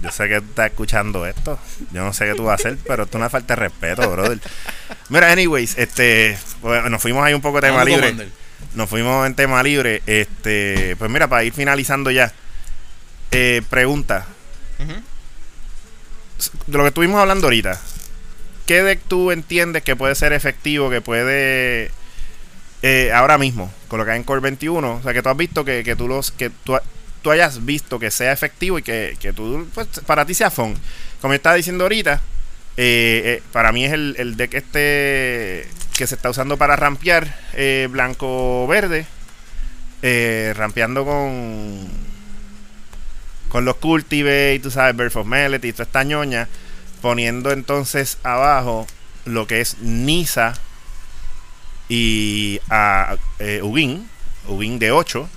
yo 0.03 0.13
sé 0.13 0.29
que 0.29 0.41
tú 0.41 0.47
estás 0.51 0.71
escuchando 0.71 1.27
esto. 1.27 1.59
Yo 1.93 2.05
no 2.05 2.13
sé 2.13 2.27
qué 2.27 2.35
tú 2.35 2.45
vas 2.45 2.53
a 2.53 2.69
hacer, 2.69 2.79
pero 2.87 3.05
esto 3.05 3.19
es 3.19 3.21
una 3.21 3.31
falta 3.31 3.55
de 3.55 3.61
respeto, 3.61 4.11
brother. 4.11 4.39
Mira, 5.09 5.33
anyways, 5.33 5.77
este, 5.77 6.39
bueno, 6.61 6.89
nos 6.89 7.03
fuimos 7.03 7.25
ahí 7.25 7.35
un 7.35 7.41
poco 7.41 7.61
de 7.61 7.69
tema 7.69 7.85
libre. 7.85 8.29
Nos 8.75 8.89
fuimos 8.89 9.27
en 9.27 9.35
tema 9.35 9.63
libre. 9.63 10.03
Este, 10.07 10.95
pues 10.97 11.11
mira, 11.11 11.27
para 11.27 11.45
ir 11.45 11.53
finalizando 11.53 12.11
ya. 12.11 12.33
Eh, 13.31 13.63
pregunta. 13.69 14.27
De 16.67 16.79
lo 16.79 16.85
que 16.85 16.89
estuvimos 16.89 17.21
hablando 17.21 17.49
ahorita, 17.49 17.81
¿qué 18.67 18.83
deck 18.85 19.01
tú 19.09 19.33
entiendes 19.33 19.83
que 19.83 19.97
puede 19.97 20.15
ser 20.15 20.33
efectivo, 20.33 20.89
que 20.89 21.01
puede 21.01 21.91
eh, 22.83 23.11
ahora 23.13 23.39
mismo, 23.39 23.73
con 23.89 23.99
lo 23.99 24.05
que 24.05 24.13
hay 24.13 24.19
en 24.19 24.25
Core 24.25 24.41
21? 24.41 24.95
O 24.95 25.03
sea, 25.03 25.13
que 25.13 25.23
tú 25.23 25.29
has 25.29 25.37
visto 25.37 25.65
que, 25.65 25.83
que 25.83 25.97
tú 25.97 26.07
los 26.07 26.31
que 26.31 26.51
tú, 26.51 26.79
tú 27.23 27.31
hayas 27.31 27.65
visto 27.65 27.99
que 27.99 28.11
sea 28.11 28.33
efectivo 28.33 28.79
y 28.79 28.83
que, 28.83 29.17
que 29.21 29.33
tú, 29.33 29.69
pues, 29.75 29.89
para 30.07 30.25
ti 30.25 30.35
sea 30.35 30.51
fun. 30.51 30.75
Como 31.21 31.35
estaba 31.35 31.57
diciendo 31.57 31.85
ahorita, 31.85 32.21
eh, 32.81 33.23
eh, 33.25 33.43
para 33.51 33.73
mí 33.73 33.85
es 33.85 33.93
el, 33.93 34.15
el 34.19 34.37
deck 34.37 34.55
este 34.55 35.69
que 35.97 36.07
se 36.07 36.15
está 36.15 36.31
usando 36.31 36.57
para 36.57 36.77
rampear 36.77 37.37
eh, 37.55 37.89
blanco-verde, 37.91 39.05
rampeando 40.55 41.05
con 41.05 41.89
con 43.49 43.65
los 43.65 43.77
Cultivate, 43.77 44.61
tú 44.63 44.71
sabes, 44.71 44.95
Birth 44.95 45.17
of 45.17 45.27
Melody, 45.27 45.73
toda 45.73 45.85
esta 45.85 46.05
ñoña, 46.05 46.49
poniendo 47.03 47.51
entonces 47.51 48.19
abajo 48.23 48.87
lo 49.25 49.49
que 49.49 49.61
es 49.61 49.79
Nisa 49.79 50.55
y 51.89 52.61
a 52.71 53.17
Ugin, 53.63 54.09
Ugin 54.47 54.79
de 54.79 54.93
8, 54.93 55.29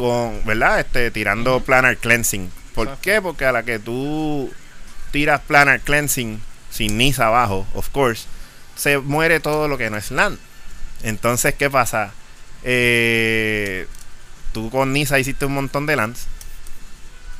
con, 0.00 0.44
¿verdad? 0.44 0.80
Este, 0.80 1.10
tirando 1.10 1.60
Planar 1.60 1.96
Cleansing. 1.98 2.50
¿Por 2.74 2.86
Exacto. 2.86 3.02
qué? 3.02 3.22
Porque 3.22 3.44
a 3.44 3.52
la 3.52 3.62
que 3.62 3.78
tú 3.78 4.52
tiras 5.12 5.40
Planar 5.40 5.80
Cleansing 5.80 6.40
sin 6.70 6.96
Nisa 6.98 7.26
abajo, 7.26 7.66
of 7.74 7.88
course, 7.90 8.26
se 8.76 8.98
muere 8.98 9.40
todo 9.40 9.68
lo 9.68 9.76
que 9.78 9.90
no 9.90 9.96
es 9.96 10.10
land. 10.10 10.38
Entonces, 11.02 11.54
¿qué 11.54 11.68
pasa? 11.70 12.12
Eh, 12.62 13.86
tú 14.52 14.70
con 14.70 14.92
Nisa 14.92 15.18
hiciste 15.18 15.46
un 15.46 15.54
montón 15.54 15.86
de 15.86 15.96
lands 15.96 16.26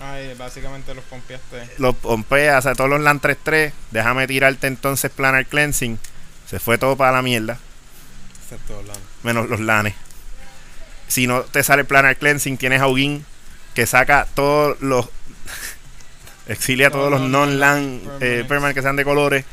Ay, 0.02 0.34
básicamente 0.38 0.94
los 0.94 1.04
pompeaste. 1.04 1.68
los 1.76 1.94
pompeas, 1.94 2.60
o 2.60 2.62
sea, 2.62 2.74
todos 2.74 2.88
los 2.88 3.00
LAN 3.02 3.20
3-3, 3.20 3.72
déjame 3.90 4.26
tirarte 4.26 4.66
entonces 4.66 5.10
Planar 5.10 5.44
Cleansing. 5.46 5.98
Se 6.48 6.58
fue 6.58 6.78
todo 6.78 6.96
para 6.96 7.12
la 7.12 7.22
mierda, 7.22 7.58
Excepto 8.42 8.78
Orlando. 8.78 9.00
menos 9.22 9.48
los 9.50 9.60
LANes. 9.60 9.94
Si 11.10 11.26
no 11.26 11.42
te 11.42 11.62
sale 11.64 11.84
Planar 11.84 12.16
Cleansing, 12.16 12.56
tienes 12.56 12.80
a 12.80 12.86
Ugin 12.86 13.24
que 13.74 13.84
saca 13.86 14.26
todos 14.34 14.80
los. 14.80 15.08
exilia 16.46 16.90
todos 16.90 17.10
los 17.10 17.20
Todos 17.20 17.30
los 17.30 17.30
non-LAN 17.30 18.04
non- 18.04 18.18
eh, 18.20 18.44
permanent 18.48 18.74
que 18.74 18.82
sean 18.82 18.96
de 18.96 19.04
colores, 19.04 19.44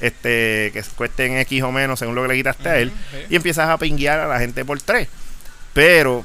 este 0.00 0.70
que 0.72 0.82
cuesten 0.96 1.36
X 1.38 1.62
o 1.62 1.70
menos 1.72 1.98
según 1.98 2.14
lo 2.14 2.22
que 2.22 2.28
le 2.28 2.34
quitaste 2.36 2.68
a 2.68 2.78
él, 2.78 2.90
sí. 3.10 3.18
y 3.30 3.36
empiezas 3.36 3.68
a 3.68 3.78
pinguear 3.78 4.20
a 4.20 4.26
la 4.26 4.38
gente 4.38 4.64
por 4.64 4.80
3. 4.80 5.08
Pero 5.72 6.24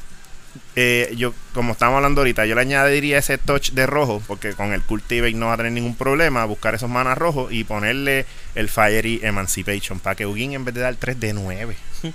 eh, 0.76 1.14
yo, 1.16 1.34
como 1.54 1.74
estamos 1.74 1.98
hablando 1.98 2.22
ahorita, 2.22 2.46
yo 2.46 2.56
le 2.56 2.62
añadiría 2.62 3.18
ese 3.20 3.38
touch 3.38 3.72
de 3.72 3.86
rojo, 3.86 4.22
porque 4.26 4.54
con 4.54 4.74
el 4.74 4.82
Cultivate 4.82 5.34
no 5.34 5.48
va 5.48 5.54
a 5.54 5.58
tener 5.58 5.72
ningún 5.72 5.96
problema, 5.96 6.46
buscar 6.46 6.76
esos 6.76 6.90
manas 6.90 7.18
rojos 7.18 7.52
y 7.52 7.64
ponerle 7.64 8.26
el 8.56 8.70
Fiery 8.70 9.20
Emancipation, 9.24 10.00
para 10.00 10.16
que 10.16 10.26
Ugin 10.26 10.54
en 10.54 10.66
vez 10.66 10.74
de 10.76 10.82
dar 10.82 10.96
3 10.96 11.20
de 11.20 11.34
9. 11.34 11.76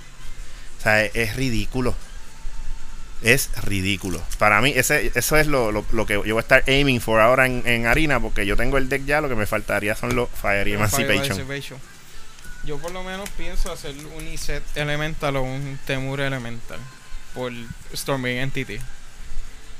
sea, 0.83 1.03
es, 1.05 1.15
es 1.15 1.35
ridículo. 1.35 1.95
Es 3.23 3.49
ridículo. 3.63 4.21
Para 4.37 4.61
mí, 4.61 4.73
ese, 4.75 5.11
eso 5.15 5.37
es 5.37 5.47
lo, 5.47 5.71
lo- 5.71 5.85
lo 5.91 6.05
que 6.05 6.13
yo 6.15 6.21
voy 6.21 6.37
a 6.37 6.39
estar 6.41 6.63
aiming 6.67 6.99
for 7.01 7.21
ahora 7.21 7.45
en, 7.45 7.63
en 7.65 7.85
Harina, 7.87 8.19
porque 8.19 8.45
yo 8.45 8.55
tengo 8.57 8.77
el 8.77 8.89
deck 8.89 9.05
ya, 9.05 9.21
lo 9.21 9.29
que 9.29 9.35
me 9.35 9.45
faltaría 9.45 9.95
son 9.95 10.15
los 10.15 10.29
Fire 10.29 10.67
y 10.67 10.73
Emancipation. 10.73 11.25
Emancipation. 11.39 11.79
Yo 12.65 12.77
por 12.77 12.91
lo 12.91 13.03
menos 13.03 13.29
pienso 13.31 13.71
hacer 13.71 13.93
un 14.17 14.27
Iset 14.27 14.63
Elemental 14.75 15.35
o 15.37 15.41
un 15.43 15.77
Temur 15.85 16.19
Elemental 16.21 16.79
por 17.33 17.51
Storming 17.93 18.37
Entity. 18.37 18.79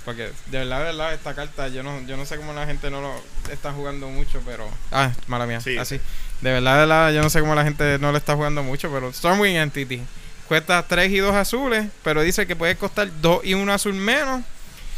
Porque 0.05 0.23
de 0.47 0.57
verdad, 0.59 0.79
de 0.79 0.83
verdad, 0.85 1.13
esta 1.13 1.33
carta, 1.33 1.69
yo 1.69 1.81
no, 1.81 2.01
yo 2.05 2.17
no 2.17 2.25
sé 2.25 2.35
cómo 2.35 2.51
la 2.53 2.65
gente 2.65 2.91
no 2.91 2.99
lo 2.99 3.13
está 3.51 3.71
jugando 3.71 4.09
mucho, 4.09 4.41
pero... 4.45 4.69
Ah, 4.91 5.11
mala 5.27 5.45
mía, 5.45 5.61
Sí. 5.61 5.77
así. 5.77 5.97
De 6.41 6.51
verdad, 6.51 6.73
de 6.73 6.79
verdad, 6.79 7.11
yo 7.13 7.21
no 7.21 7.29
sé 7.29 7.39
cómo 7.39 7.55
la 7.55 7.63
gente 7.63 7.97
no 7.99 8.11
lo 8.11 8.17
está 8.17 8.35
jugando 8.35 8.63
mucho, 8.63 8.91
pero 8.91 9.13
Storming 9.13 9.55
Entity 9.55 10.01
cuesta 10.53 10.85
3 10.87 11.11
y 11.11 11.17
2 11.17 11.33
azules, 11.33 11.87
pero 12.03 12.21
dice 12.21 12.45
que 12.45 12.55
puede 12.55 12.75
costar 12.75 13.09
2 13.21 13.43
y 13.43 13.55
1 13.55 13.73
azul 13.73 13.95
menos 13.95 14.43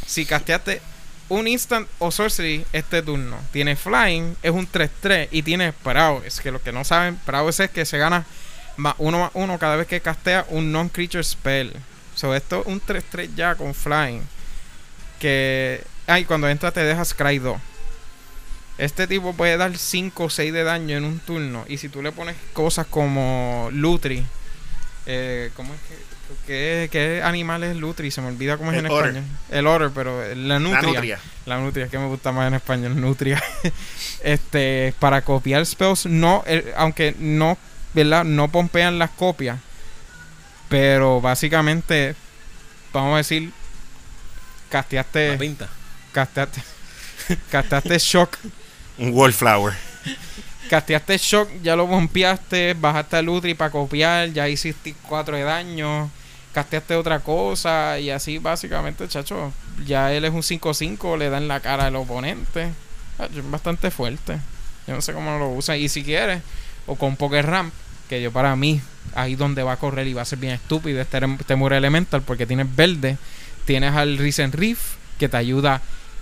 si 0.06 0.26
casteaste 0.26 0.82
un 1.30 1.48
instant 1.48 1.88
o 1.98 2.12
sorcery 2.12 2.66
este 2.74 3.02
turno. 3.02 3.38
Tiene 3.54 3.78
flying, 3.78 4.36
es 4.44 4.52
un 4.52 4.70
3-3 4.70 5.30
y 5.32 5.44
tiene 5.44 5.72
prowess. 5.72 6.42
Que 6.42 6.52
los 6.52 6.62
que 6.62 6.74
no 6.74 6.84
saben, 6.84 7.16
prowess 7.26 7.62
es 7.62 7.70
que 7.70 7.86
se 7.86 7.98
gana 7.98 8.26
más 8.76 8.96
1 8.98 9.18
más 9.18 9.32
1 9.34 9.58
cada 9.58 9.78
vez 9.78 9.88
que 9.88 10.02
castea 10.02 10.46
un 10.50 10.74
non-creature 10.74 11.24
spell. 11.24 11.72
So, 12.16 12.36
esto 12.36 12.60
es 12.60 12.68
un 12.68 12.82
3-3 12.82 13.34
ya 13.38 13.56
con 13.56 13.74
flying. 13.74 14.24
Que. 15.22 15.82
Ay, 16.06 16.26
cuando 16.26 16.50
entra 16.50 16.74
te 16.74 16.84
deja 16.84 17.06
Scry 17.06 17.40
2. 17.40 17.58
Este 18.78 19.08
tipo 19.08 19.32
puede 19.32 19.56
dar 19.56 19.78
5 19.78 20.26
o 20.26 20.30
6 20.30 20.52
de 20.52 20.66
daño 20.66 20.98
en 20.98 21.06
un 21.06 21.20
turno. 21.20 21.64
Y 21.70 21.78
si 21.78 21.88
tú 21.88 22.02
le 22.02 22.12
pones 22.12 22.36
cosas 22.52 22.88
como 22.88 23.70
Lutri. 23.72 24.26
Eh, 25.06 25.52
¿Cómo 25.56 25.74
es 25.74 25.80
que.? 25.82 26.16
¿Qué, 26.48 26.90
qué 26.92 27.22
animal 27.24 27.64
es 27.64 27.76
Lutri? 27.76 28.10
Se 28.10 28.20
me 28.20 28.30
olvida 28.30 28.58
cómo 28.58 28.72
es 28.72 28.80
El 28.80 28.86
en 28.88 28.92
otter. 28.92 29.06
español. 29.10 29.30
El 29.52 29.68
otter, 29.68 29.92
pero 29.94 30.22
la 30.36 30.36
La 30.56 30.60
nutria. 30.60 30.82
nutria. 30.94 31.20
La 31.46 31.60
nutria, 31.60 31.86
es 31.86 31.92
que 31.92 32.00
me 32.00 32.08
gusta 32.08 32.32
más 32.32 32.48
en 32.48 32.56
español, 32.56 33.00
nutria. 33.00 33.42
este, 34.24 34.96
para 35.00 35.22
copiar 35.22 35.64
spells, 35.68 36.08
no, 36.08 36.44
eh, 36.48 36.74
aunque 36.78 37.16
no, 37.20 37.60
¿verdad? 37.94 38.24
No 38.24 38.48
pompean 38.52 38.98
las 38.98 39.12
copias. 39.12 39.60
Pero 40.68 41.22
básicamente, 41.22 42.16
vamos 42.92 43.14
a 43.14 43.18
decir, 43.18 43.44
La 43.44 43.52
casteaste, 44.72 45.38
pinta. 45.38 45.70
casteaste, 46.12 46.64
casteaste 47.52 48.00
shock, 48.00 48.38
Un 48.98 49.12
Wallflower. 49.14 49.76
casteaste 50.70 51.18
shock, 51.18 51.50
ya 51.62 51.76
lo 51.76 51.88
pompeaste, 51.88 52.74
bajaste 52.74 53.18
al 53.18 53.26
Lutri 53.26 53.54
para 53.54 53.72
copiar, 53.72 54.32
ya 54.32 54.48
hiciste 54.48 54.96
4 55.08 55.38
de 55.38 55.44
daño, 55.44 56.10
casteaste 56.54 56.96
otra 56.96 57.20
cosa 57.20 58.00
y 58.00 58.10
así 58.10 58.38
básicamente, 58.38 59.08
chacho, 59.08 59.52
ya 59.86 60.14
él 60.14 60.26
es 60.26 60.32
un 60.32 60.42
5-5, 60.42 61.18
le 61.18 61.30
da 61.30 61.38
en 61.38 61.48
la 61.48 61.60
cara 61.60 61.88
al 61.88 61.96
oponente. 61.96 62.70
Es 63.20 63.50
bastante 63.50 63.92
fuerte. 63.92 64.40
Yo 64.88 64.96
no 64.96 65.02
sé 65.02 65.14
cómo 65.14 65.38
lo 65.38 65.50
usa. 65.50 65.78
Y 65.78 65.90
si 65.90 66.04
quieres, 66.04 66.42
o 66.86 66.96
con 66.96 67.16
Poker 67.16 67.46
Ramp, 67.46 67.74
que 68.10 68.22
yo 68.22 68.32
para 68.32 68.56
mí, 68.56 68.82
ahí 69.16 69.36
donde 69.36 69.64
va 69.64 69.74
a 69.74 69.78
correr 69.78 70.08
y 70.08 70.14
va 70.14 70.22
a 70.22 70.26
ser 70.26 70.40
bien 70.40 70.54
estúpido 70.54 71.02
este 71.02 71.20
Temur 71.46 71.74
Elemental, 71.74 72.22
porque 72.22 72.46
tienes 72.46 72.74
verde, 72.76 73.18
tienes 73.66 73.96
al 73.96 74.18
Risen 74.18 74.52
Reef, 74.52 74.96
que 75.18 75.30
te 75.30 75.38
ayuda, 75.38 75.82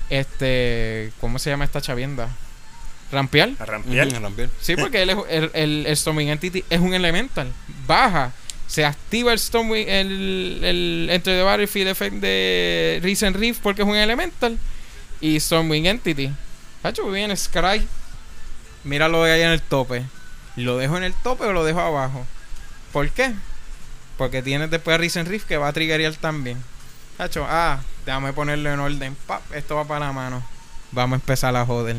este, 0.09 1.11
¿cómo 1.19 1.39
se 1.39 1.49
llama 1.49 1.65
esta 1.65 1.81
chavienda? 1.81 2.29
Rampear. 3.13 3.51
A 3.59 3.65
rampear. 3.65 4.07
Ujú, 4.07 4.19
rampear. 4.19 4.49
Sí, 4.59 4.75
porque 4.75 5.01
él 5.01 5.11
es, 5.11 5.17
el, 5.29 5.51
el, 5.53 5.85
el 5.85 5.97
Storming 5.97 6.29
Entity 6.29 6.65
es 6.69 6.79
un 6.79 6.93
elemental. 6.93 7.51
Baja. 7.87 8.33
Se 8.67 8.85
activa 8.85 9.31
el 9.33 9.39
Storming, 9.39 9.87
el, 9.87 10.59
el 10.63 11.07
Enter 11.11 11.37
the 11.37 11.43
Battlefield 11.43 11.89
Effect 11.89 12.15
de 12.15 12.99
Risen 13.03 13.33
Reef 13.35 13.59
porque 13.59 13.83
es 13.83 13.87
un 13.87 13.95
elemental. 13.95 14.57
Y 15.21 15.39
Storming 15.39 15.85
Entity. 15.85 16.31
Hacho, 16.81 17.09
viene 17.09 17.35
Scry. 17.35 17.87
Mira 18.83 19.07
lo 19.07 19.23
que 19.23 19.31
hay 19.31 19.41
en 19.41 19.49
el 19.49 19.61
tope. 19.61 20.03
¿Lo 20.55 20.77
dejo 20.77 20.97
en 20.97 21.03
el 21.03 21.13
tope 21.13 21.45
o 21.45 21.53
lo 21.53 21.63
dejo 21.63 21.79
abajo? 21.79 22.25
¿Por 22.91 23.09
qué? 23.11 23.33
Porque 24.17 24.41
tienes 24.41 24.69
después 24.69 24.95
a 24.95 24.97
Risen 24.97 25.25
Reef 25.25 25.45
que 25.45 25.57
va 25.57 25.67
a 25.67 25.73
triggerear 25.73 26.13
también. 26.15 26.57
Hacho, 27.17 27.45
ah, 27.47 27.79
déjame 28.05 28.33
ponerlo 28.33 28.71
en 28.71 28.79
orden. 28.79 29.15
Pap, 29.27 29.41
esto 29.53 29.75
va 29.75 29.85
para 29.85 30.07
la 30.07 30.11
mano. 30.13 30.43
Vamos 30.91 31.17
a 31.17 31.21
empezar 31.21 31.55
a 31.55 31.65
joder. 31.65 31.95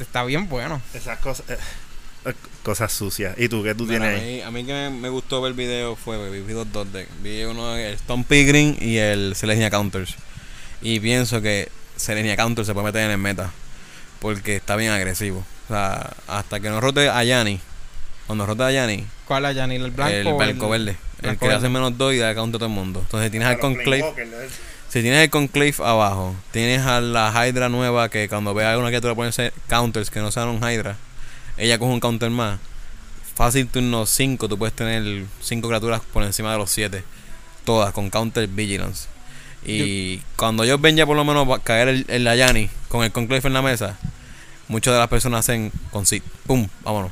Está 0.00 0.24
bien 0.24 0.48
bueno. 0.48 0.80
Esas 0.92 1.18
cosas. 1.18 1.48
eh, 1.50 1.58
eh, 2.26 2.32
cosas 2.62 2.92
sucias. 2.92 3.34
¿Y 3.38 3.48
tú 3.48 3.62
qué 3.62 3.74
tú 3.74 3.84
Mira, 3.86 4.00
tienes 4.00 4.20
a, 4.20 4.24
ahí? 4.24 4.34
mí, 4.36 4.42
a 4.42 4.50
mí 4.50 4.64
que 4.64 4.72
me, 4.72 4.90
me 4.90 5.08
gustó 5.08 5.40
ver 5.42 5.50
el 5.50 5.56
video 5.56 5.96
fue, 5.96 6.30
vi, 6.30 6.52
dos, 6.52 6.70
dos 6.72 6.92
decks. 6.92 7.10
Vi 7.22 7.44
uno, 7.44 7.76
el 7.76 7.94
Stone 7.94 8.24
Green 8.28 8.76
y 8.80 8.96
el 8.96 9.34
Selenia 9.36 9.70
Counters. 9.70 10.14
Y 10.82 11.00
pienso 11.00 11.40
que 11.42 11.68
Selenia 11.96 12.36
Counters 12.36 12.66
se 12.66 12.74
puede 12.74 12.86
meter 12.86 13.02
en 13.02 13.10
el 13.12 13.18
meta. 13.18 13.50
Porque 14.20 14.56
está 14.56 14.76
bien 14.76 14.90
agresivo. 14.92 15.44
O 15.66 15.68
sea, 15.72 16.12
hasta 16.28 16.60
que 16.60 16.68
no 16.70 16.80
rote 16.80 17.08
a 17.08 17.22
Yanni. 17.24 17.60
Cuando 18.26 18.46
rote 18.46 18.62
a 18.62 18.70
Yanni, 18.72 19.06
¿Cuál 19.26 19.44
es 19.46 19.56
Yanil? 19.56 19.82
¿El 19.84 19.90
blanco? 19.90 20.14
el 20.14 20.26
o 20.26 20.36
blanco 20.36 20.68
verde. 20.68 20.96
El 21.18 21.22
blanco 21.22 21.40
que 21.40 21.48
le 21.48 21.54
hace 21.54 21.68
menos 21.68 21.96
2 21.96 22.14
y 22.14 22.18
da 22.18 22.34
counter 22.34 22.56
a 22.56 22.58
todo 22.60 22.66
el 22.68 22.74
mundo. 22.74 23.00
Entonces 23.00 23.30
tienes 23.30 23.48
al 23.48 23.58
Conclave. 23.58 24.04
Si 24.94 25.02
tienes 25.02 25.24
el 25.24 25.30
Conclave 25.30 25.74
abajo, 25.78 26.36
tienes 26.52 26.82
a 26.82 27.00
la 27.00 27.32
Hydra 27.32 27.68
nueva 27.68 28.08
que 28.10 28.28
cuando 28.28 28.54
vea 28.54 28.78
una 28.78 28.90
criatura 28.90 29.16
ponerse 29.16 29.52
counters 29.68 30.08
que 30.08 30.20
no 30.20 30.30
sean 30.30 30.46
un 30.46 30.58
Hydra, 30.58 30.96
ella 31.56 31.80
coge 31.80 31.94
un 31.94 31.98
counter 31.98 32.30
más. 32.30 32.60
Fácil 33.34 33.66
turno 33.66 34.06
5, 34.06 34.48
tú 34.48 34.56
puedes 34.56 34.72
tener 34.72 35.24
5 35.40 35.66
criaturas 35.66 36.00
por 36.12 36.22
encima 36.22 36.52
de 36.52 36.58
los 36.58 36.70
7. 36.70 37.02
Todas 37.64 37.92
con 37.92 38.08
counter 38.08 38.46
vigilance. 38.46 39.08
Y 39.66 40.18
cuando 40.36 40.62
ellos 40.62 40.80
ven 40.80 40.94
ya 40.94 41.06
por 41.06 41.16
lo 41.16 41.24
menos 41.24 41.48
a 41.50 41.58
caer 41.58 41.88
el, 41.88 42.04
el 42.06 42.28
Ayani 42.28 42.70
con 42.88 43.02
el 43.02 43.10
Conclave 43.10 43.48
en 43.48 43.54
la 43.54 43.62
mesa, 43.62 43.98
muchas 44.68 44.94
de 44.94 45.00
las 45.00 45.08
personas 45.08 45.40
hacen 45.40 45.72
con 45.90 46.06
sí, 46.06 46.22
pum, 46.46 46.68
vámonos. 46.84 47.10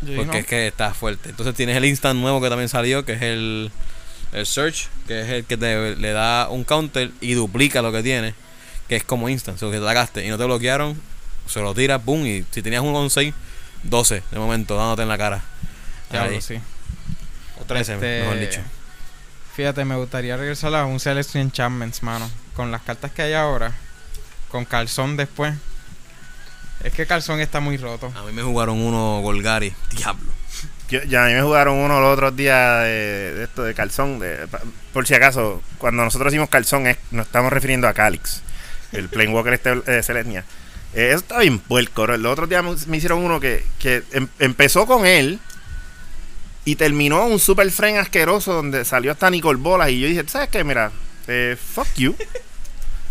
Porque 0.00 0.24
no. 0.24 0.32
es 0.32 0.46
que 0.46 0.66
está 0.66 0.92
fuerte. 0.94 1.28
Entonces 1.28 1.54
tienes 1.54 1.76
el 1.76 1.84
instant 1.84 2.18
nuevo 2.18 2.40
que 2.40 2.48
también 2.48 2.68
salió, 2.68 3.04
que 3.04 3.12
es 3.12 3.22
el, 3.22 3.70
el 4.32 4.46
Search, 4.46 4.88
que 5.06 5.20
es 5.20 5.28
el 5.28 5.44
que 5.44 5.56
te, 5.56 5.96
le 5.96 6.12
da 6.12 6.48
un 6.48 6.64
counter 6.64 7.10
y 7.20 7.34
duplica 7.34 7.82
lo 7.82 7.92
que 7.92 8.02
tiene, 8.02 8.34
que 8.88 8.96
es 8.96 9.04
como 9.04 9.28
instant. 9.28 9.56
O 9.56 9.60
sea, 9.60 9.70
que 9.70 9.78
te 9.78 9.84
sacaste 9.84 10.26
y 10.26 10.28
no 10.28 10.38
te 10.38 10.44
bloquearon, 10.44 11.00
se 11.46 11.60
lo 11.60 11.74
tiras, 11.74 12.04
boom, 12.04 12.26
y 12.26 12.44
si 12.50 12.62
tenías 12.62 12.82
un 12.82 12.94
11, 12.94 13.32
12 13.84 14.22
de 14.30 14.38
momento, 14.38 14.76
dándote 14.76 15.02
en 15.02 15.08
la 15.08 15.18
cara. 15.18 15.42
Ahí. 16.10 16.40
sí. 16.40 16.58
O 17.60 17.64
13, 17.64 17.94
Este, 17.94 18.20
mejor 18.22 18.38
dicho. 18.40 18.60
Fíjate, 19.54 19.84
me 19.84 19.96
gustaría 19.96 20.36
regresar 20.36 20.74
a 20.74 20.84
un 20.84 21.00
Celestial 21.00 21.42
Enchantments, 21.42 22.02
mano. 22.02 22.30
Con 22.54 22.70
las 22.70 22.82
cartas 22.82 23.10
que 23.10 23.22
hay 23.22 23.32
ahora. 23.32 23.72
Con 24.50 24.64
Calzón 24.64 25.16
después. 25.16 25.54
Es 26.84 26.92
que 26.92 27.06
Calzón 27.06 27.40
está 27.40 27.60
muy 27.60 27.76
roto. 27.76 28.12
A 28.16 28.22
mí 28.22 28.32
me 28.32 28.42
jugaron 28.42 28.80
uno 28.80 29.20
Golgari, 29.20 29.74
diablo. 29.90 30.37
Ya 30.88 31.24
a 31.24 31.28
mí 31.28 31.34
me 31.34 31.42
jugaron 31.42 31.76
uno 31.76 32.00
los 32.00 32.14
otros 32.14 32.34
días 32.34 32.84
de, 32.84 33.42
esto 33.44 33.62
de 33.62 33.74
calzón. 33.74 34.18
de- 34.20 34.46
por 34.92 35.06
si 35.06 35.14
acaso, 35.14 35.62
cuando 35.78 36.02
nosotros 36.04 36.32
decimos 36.32 36.48
calzón, 36.48 36.86
es, 36.86 36.96
nos 37.10 37.26
estamos 37.26 37.52
refiriendo 37.52 37.86
a 37.88 37.92
Calix, 37.94 38.42
el 38.92 39.08
Planewalker 39.08 39.52
este 39.54 39.74
de 39.76 40.02
Selenia. 40.02 40.44
Eh, 40.94 41.08
eso 41.10 41.18
está 41.18 41.40
bien 41.40 41.58
puerco. 41.58 42.06
¿no? 42.06 42.14
El 42.14 42.24
otro 42.24 42.46
día 42.46 42.62
me, 42.62 42.74
me 42.86 42.96
hicieron 42.96 43.18
uno 43.22 43.38
que, 43.38 43.64
que 43.78 44.02
em- 44.12 44.28
empezó 44.38 44.86
con 44.86 45.04
él 45.04 45.38
y 46.64 46.76
terminó 46.76 47.26
un 47.26 47.38
super 47.38 47.70
friend 47.70 47.98
asqueroso 47.98 48.54
donde 48.54 48.84
salió 48.86 49.12
hasta 49.12 49.28
Nicole 49.30 49.58
Bolas. 49.58 49.90
Y 49.90 50.00
yo 50.00 50.08
dije, 50.08 50.24
¿sabes 50.26 50.48
qué? 50.48 50.64
Mira, 50.64 50.90
eh, 51.26 51.56
fuck 51.74 51.88
you. 51.96 52.16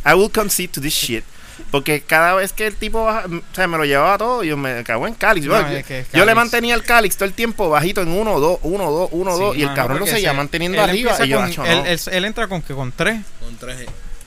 I 0.05 0.13
will 0.13 0.31
concede 0.31 0.69
to 0.69 0.81
this 0.81 0.93
shit. 0.93 1.23
Porque 1.71 2.01
cada 2.01 2.33
vez 2.35 2.53
que 2.53 2.67
el 2.67 2.75
tipo 2.75 3.03
baja- 3.05 3.25
o 3.27 3.55
sea, 3.55 3.67
me 3.67 3.77
lo 3.77 3.85
llevaba 3.85 4.17
todo, 4.17 4.43
yo 4.43 4.55
me 4.57 4.83
cago 4.83 5.07
en 5.07 5.13
Calix. 5.15 5.45
No, 5.47 5.53
Bueno, 5.53 5.69
es 5.69 5.85
que 5.85 6.05
yo 6.13 6.25
le 6.25 6.33
mantenía 6.35 6.75
el 6.75 6.83
Calix 6.83 7.17
todo 7.17 7.25
el 7.25 7.33
tiempo 7.33 7.69
bajito 7.69 8.01
en 8.01 8.09
1, 8.09 8.39
2, 8.39 8.59
1, 8.63 8.91
2, 8.91 9.09
1, 9.11 9.31
Sí, 9.35 9.39
2. 9.41 9.57
y 9.57 9.63
el 9.63 9.73
cabrón 9.73 9.99
lo 9.99 10.07
seguía 10.07 10.33
manteniendo 10.33 10.81
él 10.83 10.89
arriba. 10.89 11.17
Y 11.23 11.27
yo, 11.27 11.37
con- 11.37 11.45
"Acho, 11.49 11.65
él, 11.65 11.77
no". 11.79 11.85
él- 11.85 11.99
él 12.11 12.25
entra 12.25 12.47
con 12.47 12.61
que 12.61 12.73
con 12.73 12.91
3. 12.91 13.21
Con 13.39 13.57
3. 13.57 13.85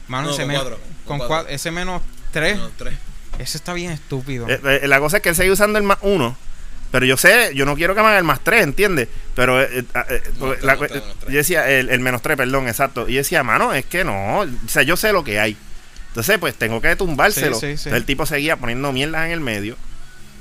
Mano, 0.09 0.29
No, 0.29 0.33
ese 0.33 0.43
con 0.43 0.49
men- 0.49 0.57
cuatro, 0.57 0.79
con. 1.07 1.47
Ese 1.49 1.71
menos 1.71 2.03
3. 2.33 2.59
3. 2.77 2.95
Ese 3.39 3.57
está 3.57 3.73
bien 3.73 3.93
estúpido. 3.93 4.49
Eh, 4.49 4.61
eh, 4.83 4.89
la 4.89 4.99
cosa 5.01 5.19
es 5.19 5.23
que 5.23 5.31
él 5.31 5.35
sigue 5.37 5.51
usando 5.51 5.79
el 5.79 5.85
más 5.85 5.99
1. 6.03 6.37
Pero 6.91 7.07
yo 7.07 7.17
sé, 7.17 7.53
yo 7.55 7.65
no 7.67 7.77
quiero 7.77 7.95
que 7.95 8.01
me 8.03 8.09
haga 8.09 8.19
el 8.19 8.25
más 8.25 8.41
3, 8.41 8.65
¿entiendes? 8.65 9.07
Pero 9.37 9.63
eh, 9.63 9.69
eh, 9.79 9.85
eh, 10.11 10.23
porque 10.41 10.57
tres, 10.57 10.65
la 10.65 10.75
menos 10.75 10.91
menos 10.91 11.15
tres. 11.21 11.33
yo 11.33 11.39
decía, 11.39 11.71
el, 11.71 11.89
el 11.89 12.01
menos 12.01 12.21
3, 12.21 12.37
perdón, 12.37 12.67
exacto. 12.67 13.09
Y 13.09 13.13
yo 13.13 13.19
decía, 13.19 13.45
mano, 13.45 13.73
es 13.73 13.87
que 13.87 14.03
no. 14.03 14.41
O 14.41 14.47
sea, 14.67 14.83
yo 14.83 14.97
sé 14.97 15.13
lo 15.13 15.23
que 15.23 15.39
hay. 15.39 15.57
Entonces, 16.11 16.39
pues 16.39 16.55
tengo 16.55 16.81
que 16.81 16.95
tumbárselo. 16.97 17.55
Sí, 17.55 17.61
sí, 17.61 17.67
sí. 17.67 17.71
Entonces, 17.71 17.93
el 17.95 18.05
tipo 18.05 18.27
seguía 18.27 18.57
poniendo 18.57 18.93
mierdas 18.93 19.27
en 19.27 19.33
el 19.33 19.41
medio 19.41 19.77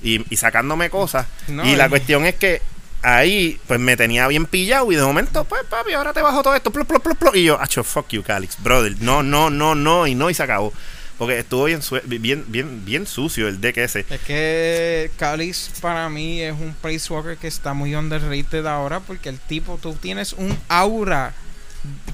y, 0.03 0.25
y 0.33 0.37
sacándome 0.37 0.89
cosas. 0.89 1.27
No, 1.47 1.65
y 1.67 1.75
la 1.75 1.85
y- 1.85 1.89
cuestión 1.89 2.25
es 2.25 2.35
que 2.35 2.61
ahí, 3.01 3.59
pues 3.67 3.79
me 3.79 3.95
tenía 3.95 4.27
bien 4.27 4.45
pillado 4.45 4.91
y 4.91 4.95
de 4.95 5.03
momento, 5.03 5.45
pues 5.45 5.63
papi, 5.69 5.93
ahora 5.93 6.11
te 6.13 6.21
bajo 6.21 6.41
todo 6.43 6.55
esto. 6.55 6.71
Plop, 6.71 6.87
plop, 6.87 7.17
plop. 7.17 7.35
Y 7.35 7.43
yo, 7.43 7.59
acho, 7.61 7.83
fuck 7.83 8.09
you, 8.09 8.23
Calix, 8.23 8.57
brother. 8.61 8.95
No, 8.99 9.23
no, 9.23 9.49
no, 9.49 9.75
no, 9.75 10.07
y 10.07 10.15
no, 10.15 10.29
y 10.29 10.33
se 10.33 10.43
acabó. 10.43 10.73
Porque 11.19 11.37
estuvo 11.39 11.65
bien, 11.65 11.81
bien, 12.05 12.45
bien, 12.47 12.85
bien 12.85 13.05
sucio 13.05 13.49
el 13.49 13.59
deck 13.59 13.77
ese. 13.77 14.05
Es 14.09 14.21
que 14.21 15.11
Calis 15.17 15.69
para 15.81 16.07
mí 16.07 16.41
es 16.41 16.53
un 16.53 16.73
Walker 17.09 17.35
que 17.35 17.47
está 17.47 17.73
muy 17.73 17.93
underrated 17.93 18.65
ahora 18.65 19.01
porque 19.01 19.27
el 19.27 19.37
tipo, 19.37 19.77
tú 19.81 19.93
tienes 19.95 20.31
un 20.31 20.57
aura 20.69 21.33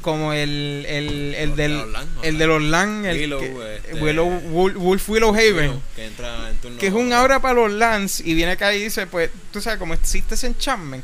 como 0.01 0.33
el, 0.33 0.85
el, 0.87 1.35
el 1.35 1.55
del 1.55 1.77
los 1.77 1.87
LAN, 1.91 2.07
el 2.23 2.37
de 2.37 2.47
los 2.47 2.61
LAN, 2.61 3.05
el 3.05 3.17
Willow, 3.17 3.39
que- 3.39 3.75
este, 3.77 3.93
Willow- 3.95 4.41
Wol- 4.51 4.73
Wolf 4.75 5.09
Willow 5.09 5.33
Haven. 5.33 5.81
Que 5.95 6.05
entra 6.05 6.49
en 6.49 6.57
turno. 6.57 6.77
que 6.77 6.87
es 6.87 6.93
un 6.93 7.11
aura 7.13 7.39
para 7.41 7.53
los 7.55 7.71
lands 7.71 8.19
y 8.21 8.33
viene 8.33 8.53
acá 8.53 8.73
y 8.73 8.83
dice, 8.83 9.07
pues, 9.07 9.29
tú 9.51 9.61
sabes, 9.61 9.79
como 9.79 9.93
existe 9.93 10.35
ese 10.35 10.47
enchantment, 10.47 11.03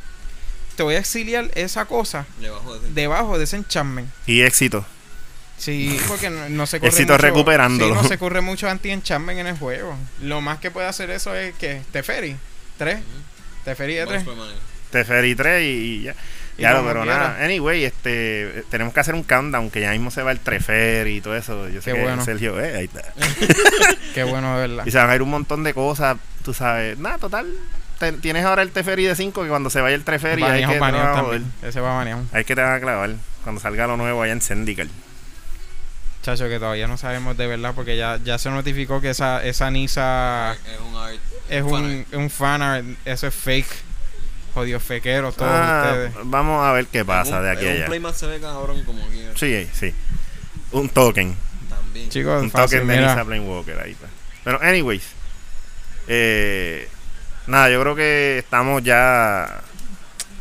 te 0.76 0.84
voy 0.84 0.96
a 0.96 1.00
exiliar 1.00 1.52
esa 1.56 1.86
cosa 1.86 2.26
Debajo 2.40 2.80
de 2.80 2.90
debajo 2.92 3.38
de 3.38 3.44
ese 3.44 3.58
enchantment. 3.58 4.10
Y 4.28 4.42
éxito. 4.42 4.86
Sí, 5.58 6.00
porque 6.08 6.30
no, 6.32 6.50
no 6.50 6.66
se 6.66 6.80
corre 6.80 6.90
Éxito 6.90 7.14
mucho, 7.14 7.22
recuperándolo. 7.24 7.94
Sí, 7.96 8.02
no 8.02 8.08
se 8.08 8.18
corre 8.18 8.42
mucho 8.42 8.68
anti-enchantment 8.68 9.40
en 9.40 9.48
el 9.48 9.58
juego. 9.58 9.96
Lo 10.22 10.42
más 10.42 10.58
que 10.60 10.72
puede 10.72 10.88
hacer 10.88 11.12
eso 11.12 11.36
es 11.36 11.54
que 11.56 11.82
Teferi, 11.92 12.36
3, 12.80 13.00
Teferi 13.64 13.94
de 13.94 14.08
3. 14.08 14.24
Teferi 14.90 15.36
3 15.36 15.62
y, 15.62 15.66
y 15.68 16.02
ya. 16.04 16.16
Claro, 16.62 16.84
pero 16.88 17.02
quiera. 17.04 17.18
nada. 17.18 17.44
Anyway, 17.46 17.84
este, 17.86 18.64
tenemos 18.70 18.94
que 18.94 19.00
hacer 19.00 19.14
un 19.16 19.24
countdown 19.24 19.70
que 19.70 19.82
ya 19.82 19.92
mismo 19.92 20.12
se 20.12 20.24
va 20.24 20.32
el 20.32 20.40
Trefer 20.40 21.08
y 21.08 21.22
todo 21.22 21.36
eso. 21.36 21.68
Yo 21.70 21.82
sé 21.82 21.92
Qué 21.92 21.98
que 21.98 22.04
bueno. 22.04 22.24
Sergio, 22.24 22.60
eh, 22.60 22.78
ahí 22.78 22.86
está. 22.86 23.02
Qué 24.14 24.24
bueno 24.24 24.58
de 24.58 24.68
verdad. 24.68 24.86
Y 24.86 24.92
se 24.92 24.98
van 24.98 25.10
a 25.10 25.16
ir 25.16 25.22
un 25.22 25.30
montón 25.30 25.64
de 25.64 25.74
cosas, 25.74 26.18
tú 26.44 26.54
sabes. 26.54 26.98
Nada, 26.98 27.18
total. 27.18 27.48
te- 28.00 28.14
tienes 28.14 28.46
ahora 28.46 28.62
el 28.62 28.72
Teferi 28.72 29.06
de 29.06 29.16
5 29.16 29.44
que 29.44 29.50
cuando 29.50 29.70
se 29.70 29.82
vaya 29.82 29.96
el 29.96 30.04
Treferi 30.04 30.44
hay 30.44 30.50
Baneado, 30.66 30.72
que, 30.72 30.76
te 30.76 30.80
van 30.80 30.92
baneado 30.94 31.18
a 31.18 31.22
joder. 31.22 31.42
también. 31.42 31.70
Ese 31.70 31.80
va 31.82 31.94
baneado. 31.96 32.24
Hay 32.34 32.44
que 32.46 32.56
te 32.56 32.62
van 32.62 32.74
a 32.74 32.80
clavar 32.80 33.12
cuando 33.44 33.62
salga 33.62 33.88
lo 33.88 33.98
nuevo 33.98 34.22
allá 34.22 34.34
en 34.34 34.42
Zendikar. 34.42 34.88
Chacho, 36.22 36.48
que 36.48 36.60
todavía 36.60 36.88
no 36.88 36.98
sabemos 36.98 37.36
de 37.36 37.48
verdad 37.48 37.74
porque 37.76 37.98
ya, 37.98 38.20
ya 38.24 38.38
se 38.38 38.52
notificó 38.52 39.02
que 39.02 39.10
esa, 39.10 39.44
esa 39.44 39.72
Nisa 39.72 40.54
Es 40.54 40.80
un 40.80 40.96
art. 40.96 41.20
es 41.50 41.64
un, 41.64 42.06
un 42.14 42.30
fanart. 42.30 42.86
Eso 43.06 43.26
es 43.26 43.34
fake. 43.34 43.68
Jodidos 44.54 44.84
fequeros 44.84 45.36
todos 45.36 45.52
Ah, 45.54 45.84
ustedes. 45.92 46.12
vamos 46.26 46.64
a 46.66 46.72
ver 46.74 46.86
qué 46.88 47.06
pasa 47.06 47.38
Un- 47.38 47.44
de 47.44 47.52
aquí 47.52 47.66
a 47.66 47.70
Un 47.70 47.76
allá. 47.78 47.86
playmat 47.86 48.16
se 48.16 48.28
ve 48.28 48.40
cabrón 48.42 48.84
como 48.84 49.08
quiera. 49.08 49.32
Sí, 49.36 49.70
sí. 49.74 49.94
Un 50.72 50.90
token. 50.90 51.36
También. 51.70 52.10
Chicos, 52.10 52.44
Un 52.44 52.52
fácil, 52.52 52.80
token 52.80 52.88
de 52.90 52.98
mira. 53.02 53.24
Nisa 53.24 53.42
Walker 53.42 53.80
ahí 53.80 53.92
está. 53.92 54.08
Pero, 54.44 54.62
anyways. 54.62 55.04
Eh, 56.08 56.88
nada, 57.48 57.70
yo 57.70 57.82
creo 57.82 57.96
que 57.96 58.40
estamos 58.40 58.84
ya. 58.84 59.62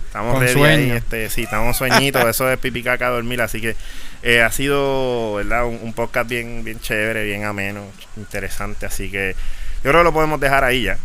Estamos 0.07 0.33
Con 0.35 0.43
ready 0.43 0.53
sueño. 0.55 0.85
ahí, 0.95 0.99
este, 0.99 1.31
sí, 1.31 1.43
estamos 1.45 1.77
sueñitos. 1.77 2.25
eso 2.25 2.51
es 2.51 2.59
pipi 2.59 2.83
caca 2.83 3.09
dormir. 3.11 3.41
Así 3.43 3.61
que 3.61 3.77
eh, 4.25 4.43
ha 4.43 4.51
sido, 4.51 5.35
¿verdad? 5.35 5.67
Un, 5.67 5.79
un 5.83 5.93
podcast 5.93 6.29
bien, 6.29 6.65
bien 6.65 6.81
chévere, 6.81 7.25
bien 7.25 7.45
ameno, 7.45 7.85
interesante. 8.17 8.87
Así 8.87 9.09
que 9.11 9.37
yo 9.85 9.91
creo 9.91 9.99
que 9.99 10.05
lo 10.05 10.13
podemos 10.13 10.41
dejar 10.41 10.65
ahí 10.65 10.83
ya. 10.83 10.99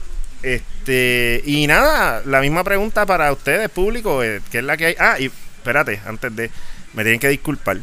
Este, 0.44 1.42
y 1.46 1.66
nada, 1.68 2.22
la 2.26 2.42
misma 2.42 2.64
pregunta 2.64 3.06
para 3.06 3.32
ustedes, 3.32 3.70
público, 3.70 4.24
eh, 4.24 4.42
que 4.52 4.60
es 4.60 4.64
la 4.64 4.78
que 4.78 4.86
hay. 4.88 4.96
Ah, 5.00 5.18
y 5.20 5.26
espérate, 5.26 6.00
antes 6.06 6.36
de. 6.36 6.52
Me 6.94 7.04
tienen 7.04 7.20
que 7.20 7.30
disculpar. 7.30 7.78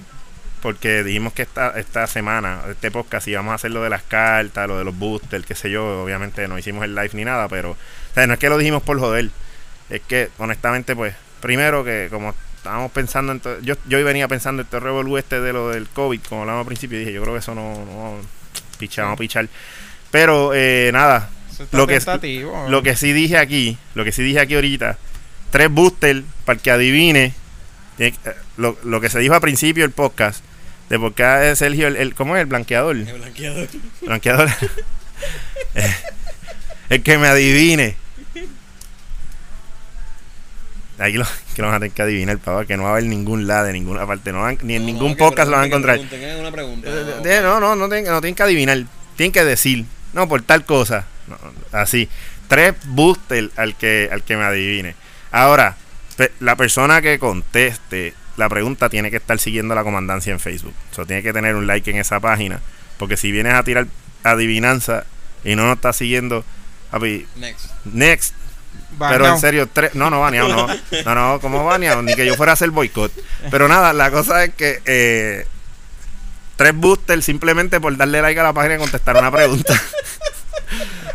Porque 0.63 1.03
dijimos 1.03 1.33
que 1.33 1.43
esta, 1.43 1.71
esta 1.79 2.07
semana, 2.07 2.61
este 2.71 2.93
podcast, 2.93 3.27
íbamos 3.27 3.51
a 3.51 3.55
hacer 3.57 3.73
lo 3.73 3.83
de 3.83 3.91
las 3.91 4.03
cartas, 4.05 4.69
lo 4.69 4.79
de 4.79 4.85
los 4.85 4.97
boosters, 4.97 5.45
qué 5.45 5.57
sé 5.57 5.71
yo. 5.71 6.05
Obviamente 6.05 6.47
no 6.47 6.57
hicimos 6.57 6.85
el 6.85 6.95
live 6.95 7.11
ni 7.15 7.25
nada, 7.25 7.49
pero. 7.49 7.73
O 7.73 7.77
sea, 8.15 8.27
no 8.29 8.35
es 8.35 8.39
que 8.39 8.49
lo 8.49 8.59
dijimos 8.59 8.83
por 8.83 8.99
joder. 9.01 9.31
Es 9.91 10.01
que, 10.03 10.31
honestamente, 10.39 10.95
pues, 10.95 11.15
primero 11.41 11.83
que 11.83 12.07
como 12.11 12.35
estábamos 12.57 12.93
pensando 12.93 13.33
en. 13.33 13.41
to- 13.41 13.61
Yo, 13.61 13.75
venía 14.05 14.29
pensando 14.29 14.63
en 14.63 14.67
este 14.67 14.79
este 15.19 15.41
de 15.41 15.53
lo 15.53 15.71
del 15.71 15.89
COVID, 15.89 16.21
como 16.29 16.43
hablamos 16.43 16.61
al 16.61 16.67
principio, 16.67 16.97
dije, 16.99 17.13
yo 17.13 17.23
creo 17.23 17.35
que 17.35 17.41
eso 17.41 17.55
no. 17.57 17.85
no 17.85 18.19
a 19.13 19.17
pichar. 19.17 19.49
Pero, 20.13 20.53
eh, 20.55 20.91
nada, 20.93 21.29
lo 21.73 21.87
que 21.87 22.01
lo 22.69 22.83
que 22.83 22.97
sí 22.97 23.13
dije 23.13 23.39
aquí, 23.39 23.77
lo 23.95 24.05
que 24.05 24.13
sí 24.13 24.23
dije 24.23 24.41
aquí 24.41 24.55
ahorita, 24.55 24.99
tres 25.51 25.71
boosters 25.71 26.23
para 26.45 26.57
el 26.57 26.63
que 26.63 26.71
adivine 26.71 27.35
que- 27.99 28.07
eh, 28.09 28.15
lo, 28.57 28.77
lo 28.85 29.01
que 29.01 29.09
se 29.11 29.19
dijo 29.19 29.35
al 29.35 29.41
principio 29.41 29.85
del 29.85 29.93
podcast, 29.93 30.43
de 30.89 30.99
por 30.99 31.15
qué 31.15 31.51
es 31.53 31.59
Sergio 31.59 31.89
el, 31.89 31.97
el- 31.97 32.15
¿cómo 32.15 32.37
es? 32.37 32.41
El 32.41 32.47
blanqueador. 32.47 32.97
El 32.97 33.05
blanqueador. 33.19 33.69
Blanqueador. 34.03 34.49
Eh, 35.75 35.95
el 36.91 37.03
que 37.03 37.17
me 37.17 37.29
adivine. 37.29 37.97
Aquí 40.99 41.15
lo, 41.17 41.25
que 41.55 41.63
lo 41.63 41.69
van 41.69 41.77
a 41.77 41.81
tener 41.81 41.93
que 41.95 42.03
adivinar, 42.03 42.39
papá, 42.39 42.65
que 42.67 42.77
no 42.77 42.85
va 42.85 42.91
a 42.91 42.93
haber 42.93 43.05
ningún 43.05 43.47
lado 43.47 43.67
de 43.67 43.73
ninguna 43.73 44.07
parte, 44.07 44.31
no 44.33 44.43
van- 44.43 44.59
ni 44.63 44.75
en 44.75 44.83
No, 44.83 44.87
ningún 44.87 45.11
no, 45.13 45.17
podcast 45.17 45.49
lo 45.49 45.57
van 45.57 45.65
a 45.65 45.67
encontrar. 45.67 45.97
pregunten, 45.97 46.41
una 46.41 46.53
pregunta. 46.53 46.89
Eh, 47.25 47.41
no, 47.43 47.59
no, 47.61 47.75
no 47.75 47.89
tienen, 47.89 48.11
no 48.11 48.21
tienen 48.21 48.35
que 48.35 48.43
adivinar. 48.43 48.85
Tienen 49.17 49.33
que 49.33 49.45
decir. 49.45 49.85
No, 50.13 50.29
por 50.29 50.43
tal 50.43 50.65
cosa. 50.65 51.07
No, 51.27 51.39
así. 51.73 52.09
Tres 52.49 52.75
boosters 52.85 53.57
al 53.59 53.77
que, 53.77 54.09
al 54.13 54.23
que 54.23 54.37
me 54.37 54.45
adivine. 54.45 54.95
Ahora, 55.31 55.77
la 56.41 56.57
persona 56.57 57.01
que 57.01 57.19
conteste 57.19 58.15
la 58.37 58.49
pregunta 58.49 58.89
tiene 58.89 59.11
que 59.11 59.17
estar 59.19 59.39
siguiendo 59.39 59.75
la 59.75 59.85
comandancia 59.85 60.33
en 60.33 60.41
Facebook. 60.41 60.75
O 60.91 60.95
sea, 60.95 61.05
tiene 61.05 61.23
que 61.23 61.33
tener 61.33 61.55
un 61.55 61.67
like 61.67 61.91
en 61.91 61.99
esa 61.99 62.21
página. 62.21 62.61
Porque 62.99 63.17
si 63.17 63.33
vienes 63.33 63.55
a 63.55 63.63
tirar 63.63 63.87
adivinanza 64.25 65.05
y 65.45 65.57
no 65.57 65.67
nos 65.67 65.77
estás 65.77 65.97
siguiendo, 65.97 66.45
papi, 66.91 67.27
Next. 67.37 67.71
next. 67.85 68.35
Pero 68.99 69.27
en 69.27 69.39
serio, 69.39 69.69
tres. 69.73 69.95
No, 69.95 70.11
no, 70.11 70.21
baneado, 70.21 70.49
no. 70.49 70.67
No, 71.05 71.15
no, 71.15 71.41
¿cómo 71.41 71.65
baneado? 71.65 72.03
Ni 72.03 72.15
que 72.15 72.27
yo 72.27 72.35
fuera 72.35 72.53
a 72.53 72.55
hacer 72.55 72.71
boicot. 72.71 73.13
Pero 73.51 73.67
nada, 73.69 73.93
la 73.93 74.11
cosa 74.11 74.45
es 74.45 74.55
que 74.55 74.81
eh, 74.85 75.47
tres 76.57 76.75
boosters 76.75 77.25
simplemente 77.25 77.81
por 77.81 77.97
darle 77.97 78.23
like 78.23 78.39
a 78.39 78.45
la 78.45 78.53
página 78.53 78.77
y 78.77 78.79
contestar 78.79 79.17
una 79.17 79.31
pregunta. 79.31 79.75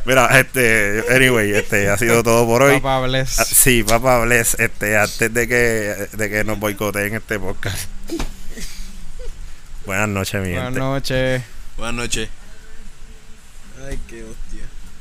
Mira, 0.08 0.40
este, 0.40 1.04
anyway, 1.14 1.52
este 1.52 1.90
ha 1.90 1.98
sido 1.98 2.24
todo 2.24 2.46
por 2.48 2.64
hoy. 2.64 2.80
Papá 2.80 3.02
bless. 3.06 3.40
Ah, 3.40 3.44
Sí, 3.46 3.84
papá, 3.84 4.20
bless, 4.24 4.58
este, 4.58 4.98
antes 4.98 5.34
de 5.34 5.48
que, 5.50 6.08
de 6.14 6.30
que 6.30 6.44
nos 6.46 6.58
boicoteen 6.60 7.14
este 7.14 7.38
podcast. 7.38 7.90
Buenas 9.86 10.08
noches, 10.08 10.42
mi 10.42 10.50
Buenas 10.52 10.64
gente. 10.66 10.80
noches. 10.80 11.44
Buenas 11.78 11.96
noches. 11.96 12.30
Ay, 13.86 14.00
qué 14.08 14.24
hostia. 14.24 14.47